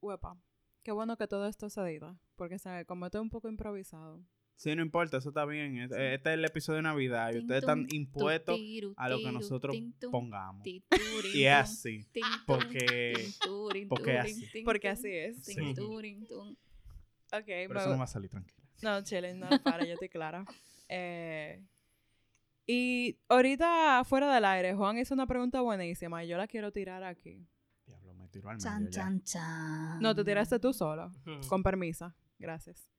Huepa. 0.00 0.36
Qué 0.82 0.92
bueno 0.92 1.16
que 1.16 1.26
todo 1.28 1.46
esto 1.46 1.68
se 1.70 1.82
diga. 1.84 2.16
Porque, 2.36 2.58
¿sabes? 2.58 2.86
Como 2.86 3.06
esto 3.06 3.18
es 3.18 3.22
un 3.22 3.30
poco 3.30 3.48
improvisado. 3.48 4.24
Sí, 4.62 4.76
no 4.76 4.82
importa, 4.82 5.16
eso 5.16 5.30
está 5.30 5.44
bien. 5.44 5.76
Este 5.78 6.14
es 6.14 6.20
el 6.24 6.44
episodio 6.44 6.76
de 6.76 6.82
Navidad 6.82 7.32
y 7.34 7.38
ustedes 7.38 7.64
están 7.64 7.84
impuestos 7.90 8.56
a 8.96 9.08
lo 9.08 9.18
que 9.18 9.32
nosotros 9.32 9.76
pongamos. 10.08 10.64
Y 11.34 11.42
es 11.46 11.52
así. 11.52 12.06
Porque- 12.46 13.28
porque 13.88 14.18
así. 14.20 14.62
Porque 14.64 14.88
así 14.88 15.08
es. 15.10 15.44
Sí. 15.44 15.56
Ok, 17.32 17.44
Pero 17.44 17.80
eso 17.80 17.90
no 17.90 17.98
va 17.98 18.04
a 18.04 18.06
salir 18.06 18.30
tranquila. 18.30 18.62
No, 18.82 19.02
chile, 19.02 19.34
no, 19.34 19.48
para, 19.64 19.84
yo 19.84 19.94
estoy 19.94 20.08
clara. 20.08 20.44
Eh, 20.94 21.64
y 22.66 23.16
ahorita, 23.28 24.04
fuera 24.04 24.32
del 24.34 24.44
aire, 24.44 24.74
Juan 24.74 24.98
hizo 24.98 25.14
una 25.14 25.26
pregunta 25.26 25.62
buenísima 25.62 26.22
y 26.22 26.28
yo 26.28 26.36
la 26.36 26.46
quiero 26.46 26.70
tirar 26.70 27.02
aquí. 27.02 27.48
Diablo, 27.86 28.12
me 28.14 28.28
tiró 28.28 28.50
al 28.50 28.58
medio 28.58 28.68
Chan, 28.70 28.84
ya. 28.84 28.90
chan, 28.90 29.22
chan. 29.24 30.00
No, 30.00 30.14
te 30.14 30.22
tiraste 30.22 30.58
tú 30.58 30.74
solo. 30.74 31.10
Con 31.48 31.62
permiso. 31.62 32.12
Gracias. 32.38 32.91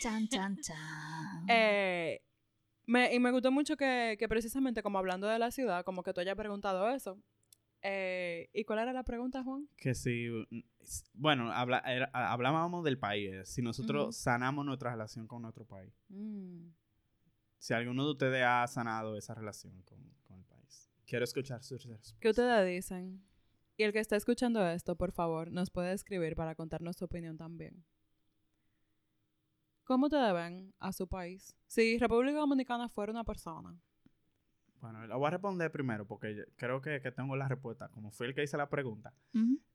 Chan, 0.00 0.28
chan, 0.28 0.56
chan. 0.60 1.46
Eh, 1.48 2.20
me, 2.86 3.14
y 3.14 3.18
me 3.20 3.30
gustó 3.30 3.50
mucho 3.50 3.76
que, 3.76 4.16
que 4.18 4.28
precisamente 4.28 4.82
como 4.82 4.98
hablando 4.98 5.26
de 5.26 5.38
la 5.38 5.50
ciudad, 5.50 5.84
como 5.84 6.02
que 6.02 6.12
tú 6.12 6.20
hayas 6.20 6.36
preguntado 6.36 6.88
eso. 6.90 7.18
Eh, 7.82 8.48
¿Y 8.52 8.64
cuál 8.64 8.80
era 8.80 8.92
la 8.92 9.04
pregunta, 9.04 9.42
Juan? 9.44 9.68
Que 9.76 9.94
si, 9.94 10.28
mm, 10.28 10.60
bueno, 11.14 11.52
habla, 11.52 11.78
era- 11.86 12.10
a- 12.12 12.32
hablábamos 12.32 12.84
del 12.84 12.98
país, 12.98 13.48
si 13.48 13.62
nosotros 13.62 14.16
sanamos 14.16 14.64
nuestra 14.64 14.90
relación 14.92 15.26
con 15.28 15.42
nuestro 15.42 15.64
país. 15.66 15.92
Mm. 16.08 16.68
Si 17.58 17.74
alguno 17.74 18.04
de 18.04 18.10
ustedes 18.12 18.42
ha 18.44 18.66
sanado 18.66 19.16
esa 19.16 19.34
relación 19.34 19.82
con, 19.82 19.98
con 20.24 20.38
el 20.38 20.44
país. 20.44 20.90
Quiero 21.06 21.24
escuchar 21.24 21.62
sus 21.62 21.84
respuestas. 21.84 22.16
¿Qué 22.20 22.30
ustedes 22.30 22.66
dicen? 22.66 23.22
Y 23.76 23.82
el 23.84 23.92
que 23.92 24.00
está 24.00 24.16
escuchando 24.16 24.66
esto, 24.68 24.96
por 24.96 25.12
favor, 25.12 25.50
nos 25.52 25.70
puede 25.70 25.92
escribir 25.92 26.34
para 26.34 26.54
contarnos 26.54 26.96
su 26.96 27.04
opinión 27.04 27.36
también. 27.36 27.84
¿Cómo 29.86 30.08
te 30.08 30.16
ven 30.32 30.74
a 30.80 30.92
su 30.92 31.06
país? 31.06 31.56
Si 31.68 31.96
República 31.96 32.40
Dominicana 32.40 32.88
fuera 32.88 33.12
una 33.12 33.22
persona. 33.22 33.80
Bueno, 34.80 35.06
la 35.06 35.14
voy 35.14 35.28
a 35.28 35.30
responder 35.30 35.70
primero 35.70 36.04
porque 36.04 36.44
creo 36.56 36.80
que, 36.80 37.00
que 37.00 37.12
tengo 37.12 37.36
la 37.36 37.46
respuesta. 37.46 37.88
Como 37.90 38.10
fui 38.10 38.26
el 38.26 38.34
que 38.34 38.42
hice 38.42 38.56
la 38.56 38.68
pregunta. 38.68 39.14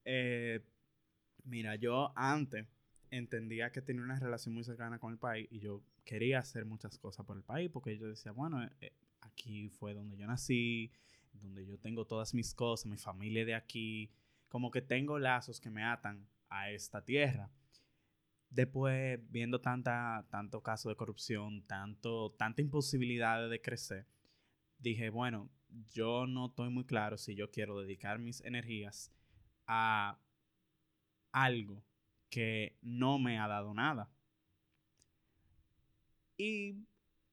Eh, 0.04 0.60
mira, 1.46 1.76
yo 1.76 2.12
antes 2.18 2.68
entendía 3.10 3.72
que 3.72 3.82
tenía 3.82 4.04
una 4.04 4.20
relación 4.20 4.54
muy 4.54 4.66
cercana 4.66 5.00
con 5.00 5.14
el 5.14 5.18
país 5.18 5.48
y 5.50 5.60
yo 5.60 5.82
quería 6.04 6.40
hacer 6.40 6.66
muchas 6.66 6.98
cosas 6.98 7.26
por 7.26 7.38
el 7.38 7.44
país 7.44 7.72
porque 7.72 7.98
yo 7.98 8.10
decía, 8.10 8.34
bueno, 8.34 8.62
eh, 8.62 8.70
eh, 8.82 8.94
aquí 9.22 9.70
fue 9.70 9.94
donde 9.94 10.18
yo 10.18 10.28
nací, 10.28 10.92
donde 11.32 11.66
yo 11.66 11.80
tengo 11.80 12.06
todas 12.06 12.34
mis 12.34 12.54
cosas, 12.54 12.86
mi 12.86 12.98
familia 12.98 13.46
de 13.46 13.56
aquí, 13.56 14.12
como 14.50 14.72
que 14.72 14.82
tengo 14.82 15.20
lazos 15.20 15.62
que 15.62 15.70
me 15.70 15.86
atan 15.86 16.28
a 16.50 16.70
esta 16.70 17.02
tierra. 17.02 17.50
Después, 18.52 19.18
viendo 19.32 19.62
tanta, 19.62 20.28
tanto 20.30 20.62
caso 20.62 20.90
de 20.90 20.98
corrupción, 20.98 21.66
tanto, 21.68 22.32
tanta 22.38 22.62
imposibilidad 22.62 23.50
de 23.50 23.62
crecer, 23.62 24.06
dije, 24.78 25.10
bueno, 25.10 25.50
yo 25.90 26.28
no 26.28 26.48
estoy 26.48 26.70
muy 26.70 26.84
claro 26.84 27.18
si 27.18 27.34
yo 27.34 27.50
quiero 27.50 27.80
dedicar 27.80 28.20
mis 28.20 28.42
energías 28.42 29.10
a 29.68 30.20
algo 31.32 31.82
que 32.30 32.78
no 32.82 33.20
me 33.20 33.40
ha 33.40 33.48
dado 33.48 33.74
nada. 33.74 34.10
Y 36.36 36.76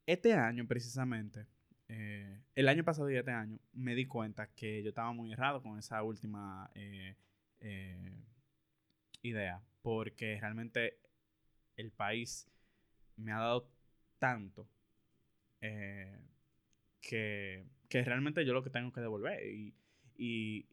este 0.06 0.34
año 0.34 0.68
precisamente, 0.68 1.48
eh, 1.88 2.42
el 2.54 2.68
año 2.68 2.84
pasado 2.84 3.10
y 3.10 3.16
este 3.16 3.32
año, 3.32 3.58
me 3.72 3.96
di 3.96 4.06
cuenta 4.06 4.46
que 4.54 4.84
yo 4.84 4.90
estaba 4.90 5.12
muy 5.12 5.32
errado 5.32 5.62
con 5.62 5.80
esa 5.80 6.00
última 6.04 6.70
eh, 6.75 7.16
eh, 7.58 8.25
idea, 9.22 9.60
porque 9.82 10.38
realmente 10.40 11.00
el 11.78 11.90
país 11.90 12.47
me 13.16 13.32
ha 13.32 13.38
dado 13.38 13.70
tanto 14.18 14.68
eh, 15.61 16.20
que, 17.00 17.66
que 17.88 18.04
realmente 18.04 18.44
yo 18.44 18.52
lo 18.52 18.62
que 18.62 18.70
tengo 18.70 18.92
que 18.92 19.00
devolver. 19.00 19.47
Y, 19.47 19.75
y 20.16 20.68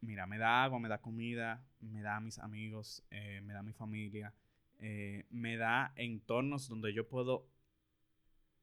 mira, 0.00 0.26
me 0.26 0.38
da 0.38 0.64
agua, 0.64 0.78
me 0.78 0.88
da 0.88 1.00
comida, 1.00 1.64
me 1.80 2.02
da 2.02 2.16
a 2.16 2.20
mis 2.20 2.38
amigos, 2.38 3.02
eh, 3.10 3.40
me 3.42 3.52
da 3.52 3.60
a 3.60 3.62
mi 3.62 3.72
familia, 3.72 4.34
eh, 4.78 5.24
me 5.30 5.56
da 5.56 5.92
entornos 5.96 6.68
donde 6.68 6.92
yo 6.92 7.08
puedo 7.08 7.48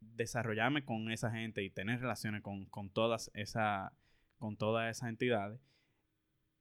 desarrollarme 0.02 0.84
con 0.84 1.12
esa 1.12 1.32
gente 1.32 1.64
y 1.64 1.70
tener 1.70 2.02
relaciones 2.02 2.42
con, 2.42 2.66
con 2.66 2.90
todas 2.90 3.32
esa, 3.34 3.94
con 4.38 4.58
todas 4.58 4.96
esas 4.96 5.10
entidades. 5.10 5.60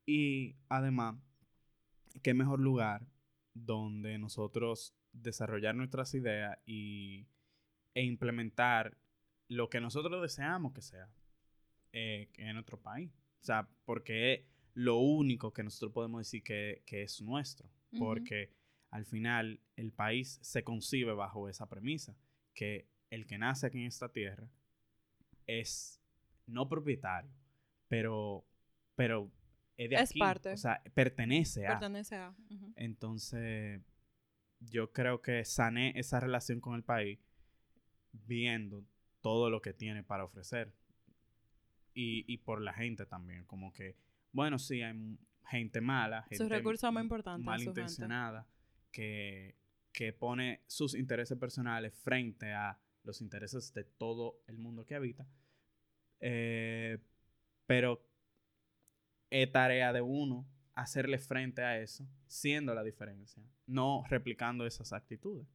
Y 0.07 0.57
además, 0.69 1.17
qué 2.23 2.35
mejor 2.35 2.61
lugar 2.61 3.07
donde 3.55 4.19
nosotros 4.19 4.95
desarrollar 5.13 5.75
nuestras 5.75 6.15
ideas 6.15 6.59
y, 6.67 7.27
e 7.95 8.03
implementar 8.03 8.97
lo 9.49 9.69
que 9.69 9.81
nosotros 9.81 10.23
deseamos 10.23 10.73
que 10.73 10.83
sea 10.83 11.09
eh, 11.93 12.31
en 12.35 12.55
nuestro 12.55 12.81
país. 12.81 13.11
O 13.41 13.45
sea, 13.45 13.69
porque 13.85 14.33
es 14.35 14.41
lo 14.75 14.99
único 14.99 15.53
que 15.53 15.63
nosotros 15.63 15.93
podemos 15.93 16.21
decir 16.21 16.43
que, 16.43 16.83
que 16.87 17.03
es 17.03 17.21
nuestro. 17.23 17.69
Porque 17.99 18.53
al 18.91 19.05
final 19.05 19.61
el 19.75 19.93
país 19.93 20.39
se 20.43 20.63
concibe 20.63 21.13
bajo 21.13 21.49
esa 21.49 21.69
premisa, 21.69 22.17
que 22.55 22.89
el 23.11 23.27
que 23.27 23.37
nace 23.39 23.67
aquí 23.67 23.79
en 23.79 23.87
esta 23.87 24.13
tierra 24.13 24.49
es 25.47 26.01
no 26.47 26.69
propietario, 26.69 27.33
pero, 27.89 28.47
pero 28.95 29.31
es 29.77 29.91
de 29.91 29.97
Es 29.97 30.11
aquí. 30.11 30.19
parte. 30.21 30.53
O 30.53 30.57
sea, 30.57 30.83
pertenece 30.95 31.67
a. 31.67 31.71
Pertenece 31.79 32.17
a. 32.17 32.35
Entonces, 32.77 33.81
yo 34.61 34.93
creo 34.93 35.23
que 35.23 35.45
sané 35.45 35.93
esa 35.97 36.21
relación 36.21 36.61
con 36.61 36.75
el 36.75 36.83
país 36.83 37.19
viendo 38.13 38.85
todo 39.21 39.51
lo 39.51 39.61
que 39.61 39.73
tiene 39.73 40.03
para 40.03 40.25
ofrecer. 40.25 40.73
Y, 41.95 42.25
y 42.33 42.39
por 42.39 42.63
la 42.63 42.73
gente 42.73 43.05
también, 43.07 43.45
como 43.45 43.73
que, 43.73 43.97
bueno, 44.33 44.59
sí, 44.59 44.83
hay 44.83 45.19
gente 45.49 45.81
mala, 45.81 46.23
gente 46.23 46.37
Sus 46.37 46.49
recursos 46.49 46.93
más 46.93 47.03
importantes, 47.03 47.45
malintencionada, 47.45 48.47
que, 48.93 49.57
que 49.93 50.13
pone 50.13 50.63
sus 50.67 50.95
intereses 50.95 51.37
personales 51.37 51.93
frente 51.95 52.53
a 52.53 52.79
los 53.03 53.21
intereses 53.21 53.73
de 53.75 53.85
todo 53.85 54.43
el 54.47 54.59
mundo 54.59 54.87
que 54.87 54.95
habita. 54.95 55.27
Eh, 56.21 56.99
pero 57.67 58.07
es 59.31 59.51
tarea 59.51 59.93
de 59.93 60.03
uno 60.03 60.47
hacerle 60.83 61.19
frente 61.19 61.63
a 61.63 61.79
eso, 61.79 62.07
siendo 62.27 62.75
la 62.75 62.83
diferencia, 62.83 63.43
no 63.67 64.03
replicando 64.09 64.67
esas 64.67 64.93
actitudes. 64.93 65.47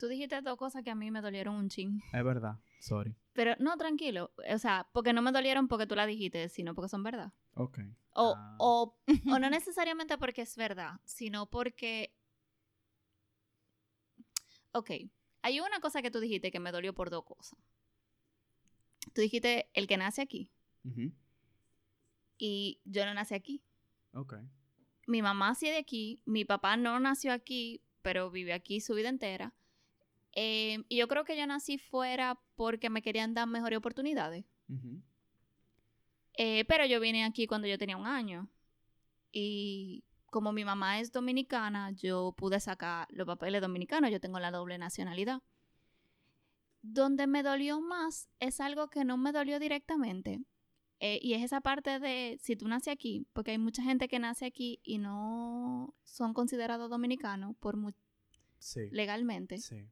Tú 0.00 0.06
dijiste 0.06 0.40
dos 0.42 0.56
cosas 0.56 0.84
que 0.84 0.90
a 0.90 0.94
mí 0.94 1.10
me 1.10 1.20
dolieron 1.20 1.56
un 1.56 1.68
chin. 1.68 2.00
Es 2.12 2.22
verdad, 2.22 2.60
sorry. 2.78 3.16
Pero 3.32 3.56
no, 3.58 3.76
tranquilo. 3.76 4.30
O 4.48 4.58
sea, 4.58 4.88
porque 4.92 5.12
no 5.12 5.22
me 5.22 5.32
dolieron 5.32 5.66
porque 5.66 5.88
tú 5.88 5.96
la 5.96 6.06
dijiste, 6.06 6.48
sino 6.48 6.72
porque 6.72 6.88
son 6.88 7.02
verdad. 7.02 7.32
Ok. 7.54 7.80
O, 8.14 8.34
Ah. 8.36 8.54
o, 8.60 8.96
o 9.32 9.38
no 9.40 9.50
necesariamente 9.50 10.16
porque 10.16 10.42
es 10.42 10.54
verdad, 10.56 11.00
sino 11.04 11.50
porque... 11.50 12.14
Ok, 14.70 14.90
hay 15.42 15.58
una 15.58 15.80
cosa 15.80 16.00
que 16.00 16.12
tú 16.12 16.20
dijiste 16.20 16.52
que 16.52 16.60
me 16.60 16.70
dolió 16.70 16.94
por 16.94 17.10
dos 17.10 17.24
cosas. 17.24 17.58
Tú 19.14 19.20
dijiste 19.20 19.68
el 19.74 19.88
que 19.88 19.96
nace 19.96 20.22
aquí. 20.22 20.48
Y 22.38 22.80
yo 22.84 23.04
no 23.04 23.12
nací 23.12 23.34
aquí. 23.34 23.62
Ok. 24.12 24.34
Mi 25.06 25.22
mamá 25.22 25.54
sí 25.54 25.66
es 25.66 25.72
de 25.72 25.78
aquí, 25.78 26.22
mi 26.24 26.44
papá 26.44 26.76
no 26.76 26.98
nació 27.00 27.32
aquí, 27.32 27.82
pero 28.02 28.30
vive 28.30 28.52
aquí 28.52 28.80
su 28.80 28.94
vida 28.94 29.08
entera. 29.08 29.54
Eh, 30.32 30.84
y 30.88 30.96
yo 30.96 31.08
creo 31.08 31.24
que 31.24 31.36
yo 31.36 31.46
nací 31.46 31.78
fuera 31.78 32.40
porque 32.54 32.90
me 32.90 33.02
querían 33.02 33.34
dar 33.34 33.48
mejores 33.48 33.78
oportunidades. 33.78 34.44
Eh, 36.34 36.64
pero 36.66 36.86
yo 36.86 37.00
vine 37.00 37.24
aquí 37.24 37.46
cuando 37.46 37.66
yo 37.66 37.78
tenía 37.78 37.96
un 37.96 38.06
año. 38.06 38.48
Y 39.32 40.04
como 40.26 40.52
mi 40.52 40.64
mamá 40.64 41.00
es 41.00 41.10
dominicana, 41.10 41.90
yo 41.92 42.34
pude 42.36 42.60
sacar 42.60 43.08
los 43.10 43.26
papeles 43.26 43.60
dominicanos. 43.60 44.10
Yo 44.10 44.20
tengo 44.20 44.38
la 44.38 44.50
doble 44.50 44.78
nacionalidad. 44.78 45.42
Donde 46.82 47.26
me 47.26 47.42
dolió 47.42 47.80
más 47.80 48.28
es 48.38 48.60
algo 48.60 48.88
que 48.88 49.04
no 49.04 49.16
me 49.16 49.32
dolió 49.32 49.58
directamente. 49.58 50.40
Eh, 51.00 51.18
y 51.22 51.34
es 51.34 51.42
esa 51.42 51.60
parte 51.60 51.98
de 52.00 52.38
si 52.40 52.56
tú 52.56 52.66
naces 52.68 52.92
aquí, 52.92 53.26
porque 53.32 53.52
hay 53.52 53.58
mucha 53.58 53.82
gente 53.82 54.08
que 54.08 54.18
nace 54.18 54.46
aquí 54.46 54.80
y 54.82 54.98
no 54.98 55.94
son 56.04 56.34
considerados 56.34 56.90
dominicanos 56.90 57.56
por 57.58 57.76
mu- 57.76 57.92
Sí. 58.58 58.88
legalmente. 58.90 59.58
Sí. 59.58 59.86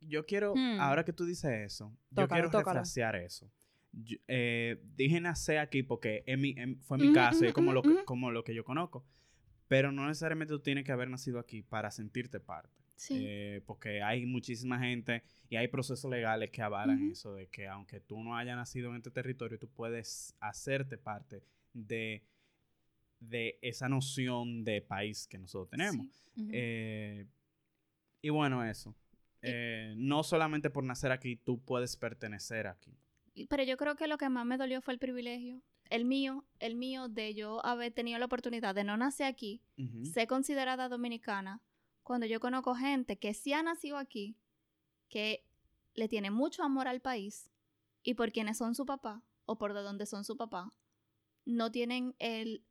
Yo 0.00 0.24
quiero, 0.24 0.54
Hmm. 0.54 0.80
ahora 0.80 1.04
que 1.04 1.12
tú 1.12 1.24
dices 1.26 1.50
eso, 1.52 1.94
yo 2.10 2.26
quiero 2.28 2.46
tócalo. 2.50 2.64
refrasear 2.80 3.16
eso. 3.16 3.50
Yo- 3.92 4.16
eh, 4.28 4.80
dije 4.96 5.20
nacer 5.20 5.58
aquí 5.58 5.82
porque 5.82 6.24
mi- 6.38 6.54
em- 6.56 6.80
fue 6.80 6.96
mi 6.96 7.12
caso 7.12 7.44
y 7.44 7.52
como 7.52 7.72
lo, 7.72 7.82
que, 7.82 8.04
como 8.04 8.30
lo 8.30 8.42
que 8.44 8.54
yo 8.54 8.64
conozco. 8.64 9.04
Pero 9.68 9.92
no 9.92 10.06
necesariamente 10.08 10.52
tú 10.54 10.60
tienes 10.60 10.84
que 10.84 10.92
haber 10.92 11.10
nacido 11.10 11.38
aquí 11.38 11.62
para 11.62 11.90
sentirte 11.90 12.40
parte. 12.40 12.74
Sí. 13.00 13.16
Eh, 13.18 13.62
porque 13.64 14.02
hay 14.02 14.26
muchísima 14.26 14.78
gente 14.78 15.22
y 15.48 15.56
hay 15.56 15.68
procesos 15.68 16.10
legales 16.10 16.50
que 16.50 16.60
avalan 16.60 17.10
eso, 17.10 17.32
de 17.32 17.46
que 17.46 17.66
aunque 17.66 17.98
tú 17.98 18.22
no 18.22 18.36
hayas 18.36 18.56
nacido 18.56 18.90
en 18.90 18.96
este 18.96 19.10
territorio, 19.10 19.58
tú 19.58 19.68
puedes 19.70 20.36
hacerte 20.38 20.98
parte 20.98 21.42
de, 21.72 22.22
de 23.18 23.58
esa 23.62 23.88
noción 23.88 24.64
de 24.64 24.82
país 24.82 25.26
que 25.26 25.38
nosotros 25.38 25.70
tenemos. 25.70 26.08
Sí. 26.34 26.50
Eh, 26.52 27.26
y 28.20 28.28
bueno, 28.28 28.62
eso. 28.62 28.94
Eh, 29.40 29.94
no 29.96 30.22
solamente 30.22 30.68
por 30.68 30.84
nacer 30.84 31.10
aquí, 31.10 31.36
tú 31.36 31.58
puedes 31.58 31.96
pertenecer 31.96 32.66
aquí. 32.66 32.94
Pero 33.48 33.62
yo 33.62 33.78
creo 33.78 33.96
que 33.96 34.08
lo 34.08 34.18
que 34.18 34.28
más 34.28 34.44
me 34.44 34.58
dolió 34.58 34.82
fue 34.82 34.92
el 34.92 35.00
privilegio. 35.00 35.62
El 35.88 36.04
mío, 36.04 36.44
el 36.58 36.76
mío 36.76 37.08
de 37.08 37.32
yo 37.32 37.64
haber 37.64 37.92
tenido 37.92 38.18
la 38.18 38.26
oportunidad 38.26 38.74
de 38.74 38.84
no 38.84 38.98
nacer 38.98 39.24
aquí, 39.24 39.62
ser 40.04 40.28
considerada 40.28 40.90
dominicana, 40.90 41.62
cuando 42.10 42.26
yo 42.26 42.40
conozco 42.40 42.74
gente 42.74 43.20
que 43.20 43.34
sí 43.34 43.52
ha 43.52 43.62
nacido 43.62 43.96
aquí, 43.96 44.36
que 45.08 45.46
le 45.94 46.08
tiene 46.08 46.32
mucho 46.32 46.64
amor 46.64 46.88
al 46.88 47.00
país 47.00 47.52
y 48.02 48.14
por 48.14 48.32
quienes 48.32 48.58
son 48.58 48.74
su 48.74 48.84
papá 48.84 49.22
o 49.44 49.58
por 49.58 49.74
de 49.74 49.82
donde 49.82 50.06
son 50.06 50.24
su 50.24 50.36
papá, 50.36 50.72
no 51.44 51.70
tienen 51.70 52.16
el 52.18 52.64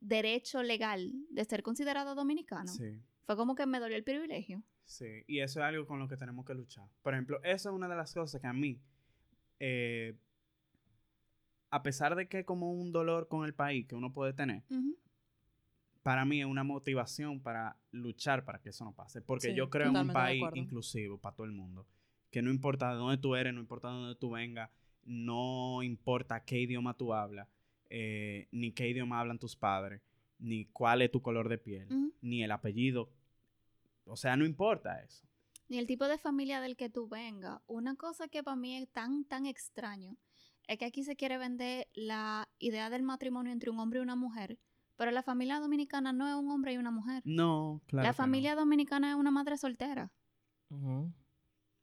derecho 0.00 0.62
legal 0.62 1.12
de 1.28 1.44
ser 1.44 1.62
considerado 1.62 2.14
dominicano. 2.14 2.68
Sí, 2.68 3.02
Fue 3.26 3.36
como 3.36 3.54
que 3.54 3.66
me 3.66 3.80
dolió 3.80 3.98
el 3.98 4.02
privilegio. 4.02 4.62
sí. 4.86 5.24
Y 5.26 5.40
eso 5.40 5.60
es 5.60 5.66
algo 5.66 5.86
con 5.86 5.98
lo 5.98 6.08
que 6.08 6.16
tenemos 6.16 6.46
que 6.46 6.54
luchar. 6.54 6.88
Por 7.02 7.12
ejemplo, 7.12 7.38
eso 7.42 7.68
es 7.68 7.74
una 7.74 7.86
de 7.86 7.96
las 7.96 8.14
cosas 8.14 8.40
que 8.40 8.46
a 8.46 8.54
mí, 8.54 8.80
eh, 9.58 10.16
a 11.68 11.82
pesar 11.82 12.16
de 12.16 12.30
que 12.30 12.38
es 12.38 12.46
como 12.46 12.72
un 12.72 12.92
dolor 12.92 13.28
con 13.28 13.44
el 13.44 13.52
país 13.52 13.86
que 13.86 13.94
uno 13.94 14.10
puede 14.10 14.32
tener. 14.32 14.62
Para 16.02 16.24
mí 16.24 16.40
es 16.40 16.46
una 16.46 16.64
motivación 16.64 17.40
para 17.40 17.76
luchar 17.90 18.44
para 18.44 18.60
que 18.60 18.70
eso 18.70 18.84
no 18.84 18.92
pase. 18.94 19.20
Porque 19.20 19.48
Sí, 19.48 19.54
yo 19.54 19.68
creo 19.68 19.90
en 19.90 19.96
un 19.96 20.12
país 20.12 20.42
inclusivo 20.54 21.18
para 21.18 21.36
todo 21.36 21.46
el 21.46 21.52
mundo. 21.52 21.86
Que 22.30 22.42
no 22.42 22.50
importa 22.50 22.90
de 22.90 22.96
dónde 22.96 23.18
tú 23.18 23.34
eres, 23.34 23.52
no 23.52 23.60
importa 23.60 23.88
de 23.88 23.94
dónde 23.94 24.14
tú 24.14 24.30
vengas, 24.30 24.70
no 25.04 25.82
importa 25.82 26.44
qué 26.44 26.60
idioma 26.60 26.96
tú 26.96 27.12
hablas, 27.12 27.48
eh, 27.88 28.48
ni 28.52 28.72
qué 28.72 28.88
idioma 28.88 29.20
hablan 29.20 29.38
tus 29.38 29.56
padres, 29.56 30.00
ni 30.38 30.66
cuál 30.66 31.02
es 31.02 31.10
tu 31.10 31.20
color 31.20 31.48
de 31.48 31.58
piel, 31.58 31.88
ni 32.20 32.42
el 32.42 32.52
apellido. 32.52 33.10
O 34.04 34.16
sea, 34.16 34.36
no 34.36 34.44
importa 34.44 35.02
eso. 35.02 35.26
Ni 35.68 35.78
el 35.78 35.86
tipo 35.86 36.06
de 36.08 36.18
familia 36.18 36.60
del 36.60 36.76
que 36.76 36.88
tú 36.88 37.08
vengas. 37.08 37.60
Una 37.66 37.94
cosa 37.96 38.28
que 38.28 38.42
para 38.42 38.56
mí 38.56 38.76
es 38.76 38.88
tan, 38.90 39.24
tan 39.24 39.46
extraño 39.46 40.16
es 40.66 40.78
que 40.78 40.84
aquí 40.84 41.02
se 41.04 41.16
quiere 41.16 41.36
vender 41.36 41.88
la 41.94 42.48
idea 42.58 42.90
del 42.90 43.02
matrimonio 43.02 43.52
entre 43.52 43.70
un 43.70 43.80
hombre 43.80 43.98
y 43.98 44.02
una 44.02 44.16
mujer, 44.16 44.58
pero 45.00 45.12
la 45.12 45.22
familia 45.22 45.58
dominicana 45.60 46.12
no 46.12 46.28
es 46.28 46.34
un 46.34 46.50
hombre 46.50 46.74
y 46.74 46.76
una 46.76 46.90
mujer. 46.90 47.22
No, 47.24 47.80
claro. 47.86 48.02
la 48.02 48.10
no. 48.10 48.14
familia 48.14 48.54
dominicana 48.54 49.08
es 49.08 49.16
una 49.16 49.30
madre 49.30 49.56
soltera, 49.56 50.12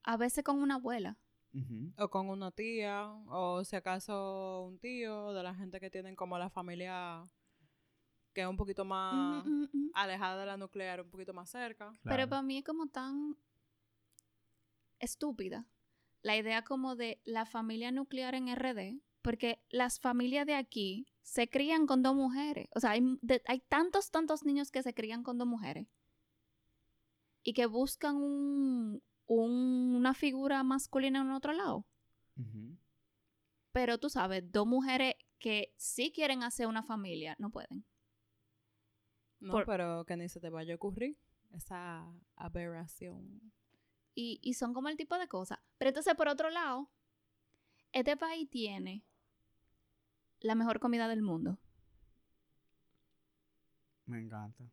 a 0.04 0.18
veces 0.18 0.44
con 0.44 0.62
una 0.62 0.76
abuela. 0.76 1.18
O 1.98 2.10
con 2.12 2.30
una 2.30 2.52
tía, 2.52 3.08
o 3.26 3.64
si 3.64 3.76
acaso 3.76 4.66
un 4.68 4.78
tío, 4.78 5.34
de 5.34 5.42
la 5.42 5.56
gente 5.56 5.80
que 5.80 5.90
tienen 5.90 6.16
como 6.16 6.38
la 6.38 6.52
familia 6.52 7.28
que 8.34 8.42
es 8.42 8.48
un 8.48 8.56
poquito 8.56 8.86
más 8.86 9.44
alejada 9.96 10.42
de 10.42 10.46
la 10.46 10.58
nuclear, 10.58 11.02
un 11.02 11.10
poquito 11.10 11.34
más 11.34 11.50
cerca. 11.50 11.98
Pero 12.04 12.30
para 12.30 12.44
mí 12.44 12.60
es 12.60 12.64
como 12.64 12.86
tan 12.86 13.36
estúpida 15.00 15.66
la 16.22 16.38
idea 16.38 16.64
como 16.64 16.96
de 16.96 17.20
la 17.26 17.48
familia 17.48 17.92
nuclear 17.92 18.36
en 18.36 18.56
RD, 18.56 19.02
porque 19.22 19.62
las 19.70 20.00
familias 20.00 20.46
de 20.46 20.56
aquí 20.56 21.08
se 21.22 21.50
crían 21.50 21.86
con 21.88 22.02
dos 22.04 22.16
mujeres. 22.16 22.68
O 22.76 22.80
sea, 22.80 22.92
hay, 22.92 23.02
de- 23.22 23.42
hay 23.46 23.60
tantos, 23.62 24.12
tantos 24.12 24.44
niños 24.44 24.72
que 24.72 24.84
se 24.84 24.94
crían 24.94 25.24
con 25.24 25.38
dos 25.38 25.48
mujeres 25.48 25.88
y 27.44 27.54
que 27.54 27.66
buscan 27.66 28.16
un- 28.16 29.02
un- 29.26 29.96
una 29.96 30.14
figura 30.14 30.64
masculina 30.64 31.22
en 31.22 31.32
otro 31.32 31.54
lado. 31.54 31.86
Pero 33.72 33.98
tú 34.00 34.10
sabes, 34.10 34.50
dos 34.52 34.66
mujeres 34.68 35.16
que 35.40 35.74
sí 35.78 36.12
quieren 36.12 36.44
hacer 36.44 36.68
una 36.68 36.84
familia, 36.84 37.36
no 37.40 37.50
pueden. 37.52 37.86
No, 39.40 39.52
Por- 39.54 39.66
pero 39.66 40.04
que 40.06 40.18
ni 40.18 40.30
se 40.30 40.40
te 40.40 40.50
vaya 40.50 40.74
a 40.74 40.76
ocurrir 40.78 41.16
esa 41.52 42.12
aberración. 42.36 43.52
Y, 44.16 44.40
y 44.42 44.56
son 44.56 44.74
como 44.74 44.90
el 44.90 44.98
tipo 44.98 45.18
de 45.18 45.28
cosas. 45.28 45.60
Pero 45.78 45.90
entonces, 45.90 46.16
por 46.16 46.28
otro 46.28 46.50
lado, 46.50 46.90
este 47.92 48.18
país 48.18 48.50
tiene 48.50 49.04
la 50.40 50.56
mejor 50.56 50.80
comida 50.80 51.08
del 51.08 51.22
mundo. 51.22 51.58
Me 54.06 54.20
encanta. 54.22 54.64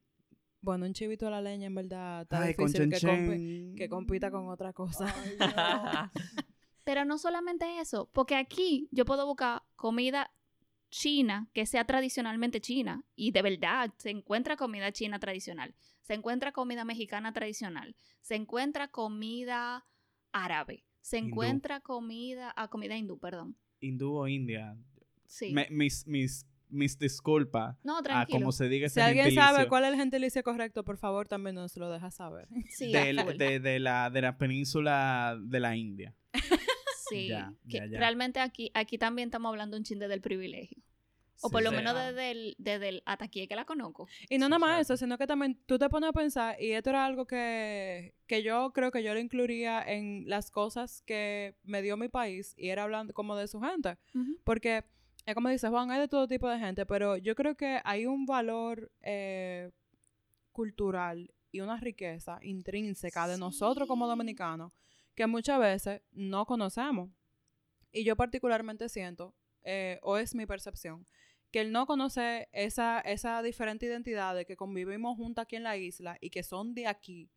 Bueno, 0.61 0.87
un 0.87 0.95
chivito 0.95 1.27
a 1.27 1.31
la 1.31 1.43
leña 1.43 1.67
en 1.67 1.75
verdad 1.75 2.23
está 2.23 2.43
Ay, 2.43 2.55
con 2.55 2.67
difícil 2.67 2.89
que, 2.89 2.97
compi- 2.97 3.01
Chen 3.01 3.77
que 3.77 3.89
compita 3.89 4.31
con 4.31 4.49
otra 4.49 4.73
cosa. 4.73 5.07
Pero 6.85 7.05
no 7.05 7.19
solamente 7.19 7.81
eso, 7.81 8.09
porque 8.13 8.37
aquí 8.37 8.89
yo 8.91 9.05
puedo 9.05 9.27
buscar 9.27 9.63
comida 9.77 10.31
china 10.91 11.49
que 11.53 11.67
sea 11.67 11.85
tradicionalmente 11.85 12.61
china 12.61 13.03
y 13.17 13.33
de 13.33 13.43
verdad 13.43 13.93
se 13.99 14.11
encuentra 14.11 14.57
comida 14.57 14.93
china 14.93 15.19
tradicional, 15.19 15.75
se 16.03 16.15
encuentra 16.15 16.53
comida 16.53 16.85
mexicana 16.85 17.33
tradicional, 17.33 17.97
se 18.21 18.37
encuentra 18.37 18.89
comida 18.89 19.85
árabe, 20.33 20.85
se 21.05 21.19
Hindú. 21.19 21.29
encuentra 21.33 21.81
comida, 21.81 22.51
ah, 22.57 22.69
comida 22.69 22.97
hindú, 22.97 23.19
perdón. 23.19 23.57
Hindú 23.81 24.15
o 24.15 24.27
India. 24.27 24.75
Sí. 25.27 25.53
Me- 25.53 25.69
mis, 25.71 26.07
mis, 26.07 26.47
mis 26.71 26.99
disculpas 26.99 27.77
no, 27.85 27.99
a 27.99 28.03
tranquilo. 28.03 28.39
como 28.39 28.53
se 28.53 28.69
diga 28.71 28.89
si 28.89 29.01
ese 29.01 29.03
alguien 29.03 29.35
sabe 29.35 29.69
cuál 29.69 29.85
es 29.85 29.91
el 29.91 29.97
gentilicio 29.97 30.43
correcto, 30.43 30.83
por 30.83 30.97
favor, 30.97 31.29
también 31.29 31.57
nos 31.57 31.77
lo 31.77 31.91
deja 31.91 32.11
saber. 32.11 32.49
Sí, 32.71 32.91
del- 32.93 33.19
a 33.19 33.25
full. 33.25 33.37
de, 33.37 33.61
de 33.61 33.79
la, 33.81 34.09
de 34.09 34.23
la 34.23 34.39
península 34.39 35.37
de 35.41 35.61
la 35.61 35.77
India. 35.77 36.15
Sí, 37.11 37.29
Ya, 37.29 37.53
que 37.69 37.77
ya, 37.79 37.87
ya. 37.87 37.99
realmente 37.99 38.41
aquí, 38.41 38.71
aquí 38.73 38.97
también 38.97 39.29
estamos 39.29 39.51
hablando 39.51 39.77
un 39.77 39.85
chinde 39.85 40.09
del 40.09 40.23
privilegio. 40.23 40.83
O 41.41 41.49
Sí, 41.49 41.53
por 41.53 41.63
lo 41.63 41.71
sí. 41.71 41.77
menos 41.77 41.95
desde 41.95 42.31
el, 42.31 42.55
desde 42.59 42.89
el 42.89 43.03
hasta 43.07 43.25
aquí 43.25 43.43
es 43.43 43.49
que 43.49 43.57
la 43.57 43.65
conozco. 43.65 44.07
Y 44.29 44.39
no 44.39 44.47
Sí, 44.47 44.51
nada 44.51 44.59
más 44.59 44.81
eso, 44.81 44.97
sino 44.97 45.19
que 45.19 45.27
también 45.27 45.59
tú 45.67 45.79
te 45.79 45.89
pones 45.89 46.11
a 46.11 46.13
pensar, 46.13 46.57
y 46.63 46.73
esto 46.73 46.91
era 46.91 47.05
algo 47.05 47.27
que, 47.27 48.15
que 48.27 48.43
yo 48.43 48.73
creo 48.73 48.91
que 48.91 49.03
yo 49.03 49.13
lo 49.15 49.21
incluiría 49.21 49.83
en 49.83 50.25
las 50.29 50.51
cosas 50.51 51.03
que 51.03 51.57
me 51.65 51.83
dio 51.83 51.97
mi 51.97 52.09
país, 52.09 52.55
y 52.57 52.69
era 52.69 52.85
hablando 52.85 53.13
como 53.13 53.37
de 53.37 53.49
su 53.49 53.61
gente. 53.61 53.97
Porque, 54.45 54.85
es 55.27 55.35
como 55.35 55.49
dice 55.49 55.69
Juan, 55.69 55.91
hay 55.91 56.01
de 56.01 56.09
todo 56.09 56.29
tipo 56.29 56.49
de 56.49 56.59
gente, 56.59 56.87
pero 56.87 57.17
yo 57.17 57.35
creo 57.35 57.57
que 57.57 57.81
hay 57.85 58.07
un 58.07 58.27
valor 58.27 58.91
eh, 59.03 59.71
cultural 60.53 61.33
y 61.51 61.61
una 61.61 61.77
riqueza 61.79 62.39
intrínseca 62.43 63.27
de 63.29 63.39
nosotros 63.39 63.87
como 63.89 64.07
dominicanos 64.07 64.73
que 65.15 65.27
muchas 65.27 65.59
veces 65.61 66.03
no 66.13 66.45
conocemos. 66.47 67.11
Y 67.93 68.03
yo 68.05 68.17
particularmente 68.17 68.89
siento, 68.89 69.35
eh, 69.63 69.99
o 70.03 70.17
es 70.19 70.35
mi 70.35 70.47
percepción, 70.47 71.07
que 71.55 71.61
él 71.61 71.71
no 71.71 71.87
conoce 71.87 72.49
esa, 72.53 72.99
esa 73.01 73.41
diferente 73.41 73.87
identidad 73.87 74.35
de 74.35 74.45
que 74.45 74.57
convivimos 74.57 75.17
juntos 75.17 75.43
aquí 75.45 75.55
en 75.55 75.63
la 75.63 75.77
isla 75.77 76.19
y 76.21 76.31
que 76.31 76.43
son 76.43 76.75
de 76.75 76.89
aquí, 76.89 77.31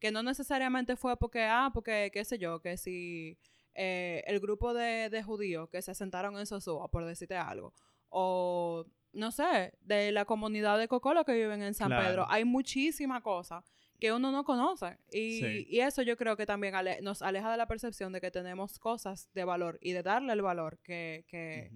que 0.00 0.10
no 0.10 0.22
necesariamente 0.22 0.96
fue 0.96 1.18
porque, 1.18 1.42
ah, 1.42 1.70
porque, 1.74 2.10
qué 2.10 2.24
sé 2.24 2.38
yo, 2.38 2.60
que 2.62 2.78
si 2.78 3.36
eh, 3.74 4.22
el 4.26 4.40
grupo 4.40 4.72
de, 4.72 5.10
de 5.10 5.22
judíos 5.22 5.68
que 5.68 5.82
se 5.82 5.94
sentaron 5.94 6.38
en 6.38 6.46
Sosúa, 6.46 6.88
por 6.90 7.04
decirte 7.04 7.36
algo, 7.36 7.74
o 8.08 8.86
no 9.12 9.30
sé, 9.32 9.74
de 9.82 10.12
la 10.12 10.24
comunidad 10.24 10.78
de 10.78 10.88
Cocolo 10.88 11.26
que 11.26 11.34
viven 11.34 11.62
en 11.62 11.74
San 11.74 11.88
Claro. 11.88 12.06
Pedro, 12.08 12.26
hay 12.30 12.46
muchísimas 12.46 13.22
cosas 13.22 13.70
que 14.00 14.12
uno 14.12 14.32
no 14.32 14.44
conoce. 14.44 14.96
Y, 15.12 15.40
Sí. 15.40 15.66
y 15.68 15.80
eso 15.80 16.00
yo 16.02 16.16
creo 16.16 16.36
que 16.38 16.46
también 16.46 16.74
ale- 16.74 17.00
nos 17.02 17.20
aleja 17.20 17.50
de 17.50 17.56
la 17.58 17.66
percepción 17.66 18.12
de 18.14 18.20
que 18.22 18.30
tenemos 18.30 18.78
cosas 18.78 19.28
de 19.34 19.44
valor 19.44 19.78
y 19.82 19.92
de 19.92 20.02
darle 20.02 20.32
el 20.32 20.40
valor 20.42 20.78
que, 20.82 21.24
que. 21.28 21.70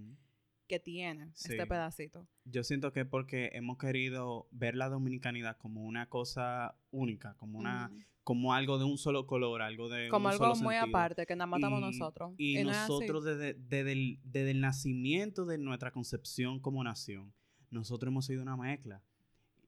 Que 0.68 0.78
tiene 0.80 1.30
Sí. 1.34 1.52
este 1.52 1.66
pedacito. 1.66 2.26
Yo 2.44 2.64
siento 2.64 2.92
que 2.92 3.00
es 3.00 3.06
porque 3.06 3.50
hemos 3.54 3.78
querido 3.78 4.46
ver 4.50 4.74
la 4.74 4.88
dominicanidad 4.88 5.56
como 5.58 5.82
una 5.84 6.08
cosa 6.08 6.76
única, 6.90 7.34
como 7.34 7.58
una 7.58 7.90
como 8.24 8.54
algo 8.54 8.78
de 8.78 8.84
un 8.84 8.98
solo 8.98 9.26
color, 9.26 9.62
algo 9.62 9.88
de 9.88 10.08
Como 10.08 10.26
un 10.28 10.32
algo 10.32 10.44
solo 10.54 10.64
muy 10.64 10.76
sentido. 10.76 10.96
aparte, 10.96 11.26
que 11.26 11.34
nada 11.34 11.46
más 11.48 11.58
estamos 11.58 11.80
Y- 11.80 11.82
nosotros. 11.98 12.34
Y, 12.38 12.62
nosotros 12.62 13.24
desde, 13.24 13.54
desde, 13.54 13.90
el, 13.92 14.20
desde 14.22 14.52
el 14.52 14.60
nacimiento 14.60 15.44
de 15.44 15.58
nuestra 15.58 15.90
concepción 15.90 16.60
como 16.60 16.84
nación, 16.84 17.32
nosotros 17.70 18.12
hemos 18.12 18.26
sido 18.26 18.40
una 18.42 18.56
mezcla. 18.56 19.02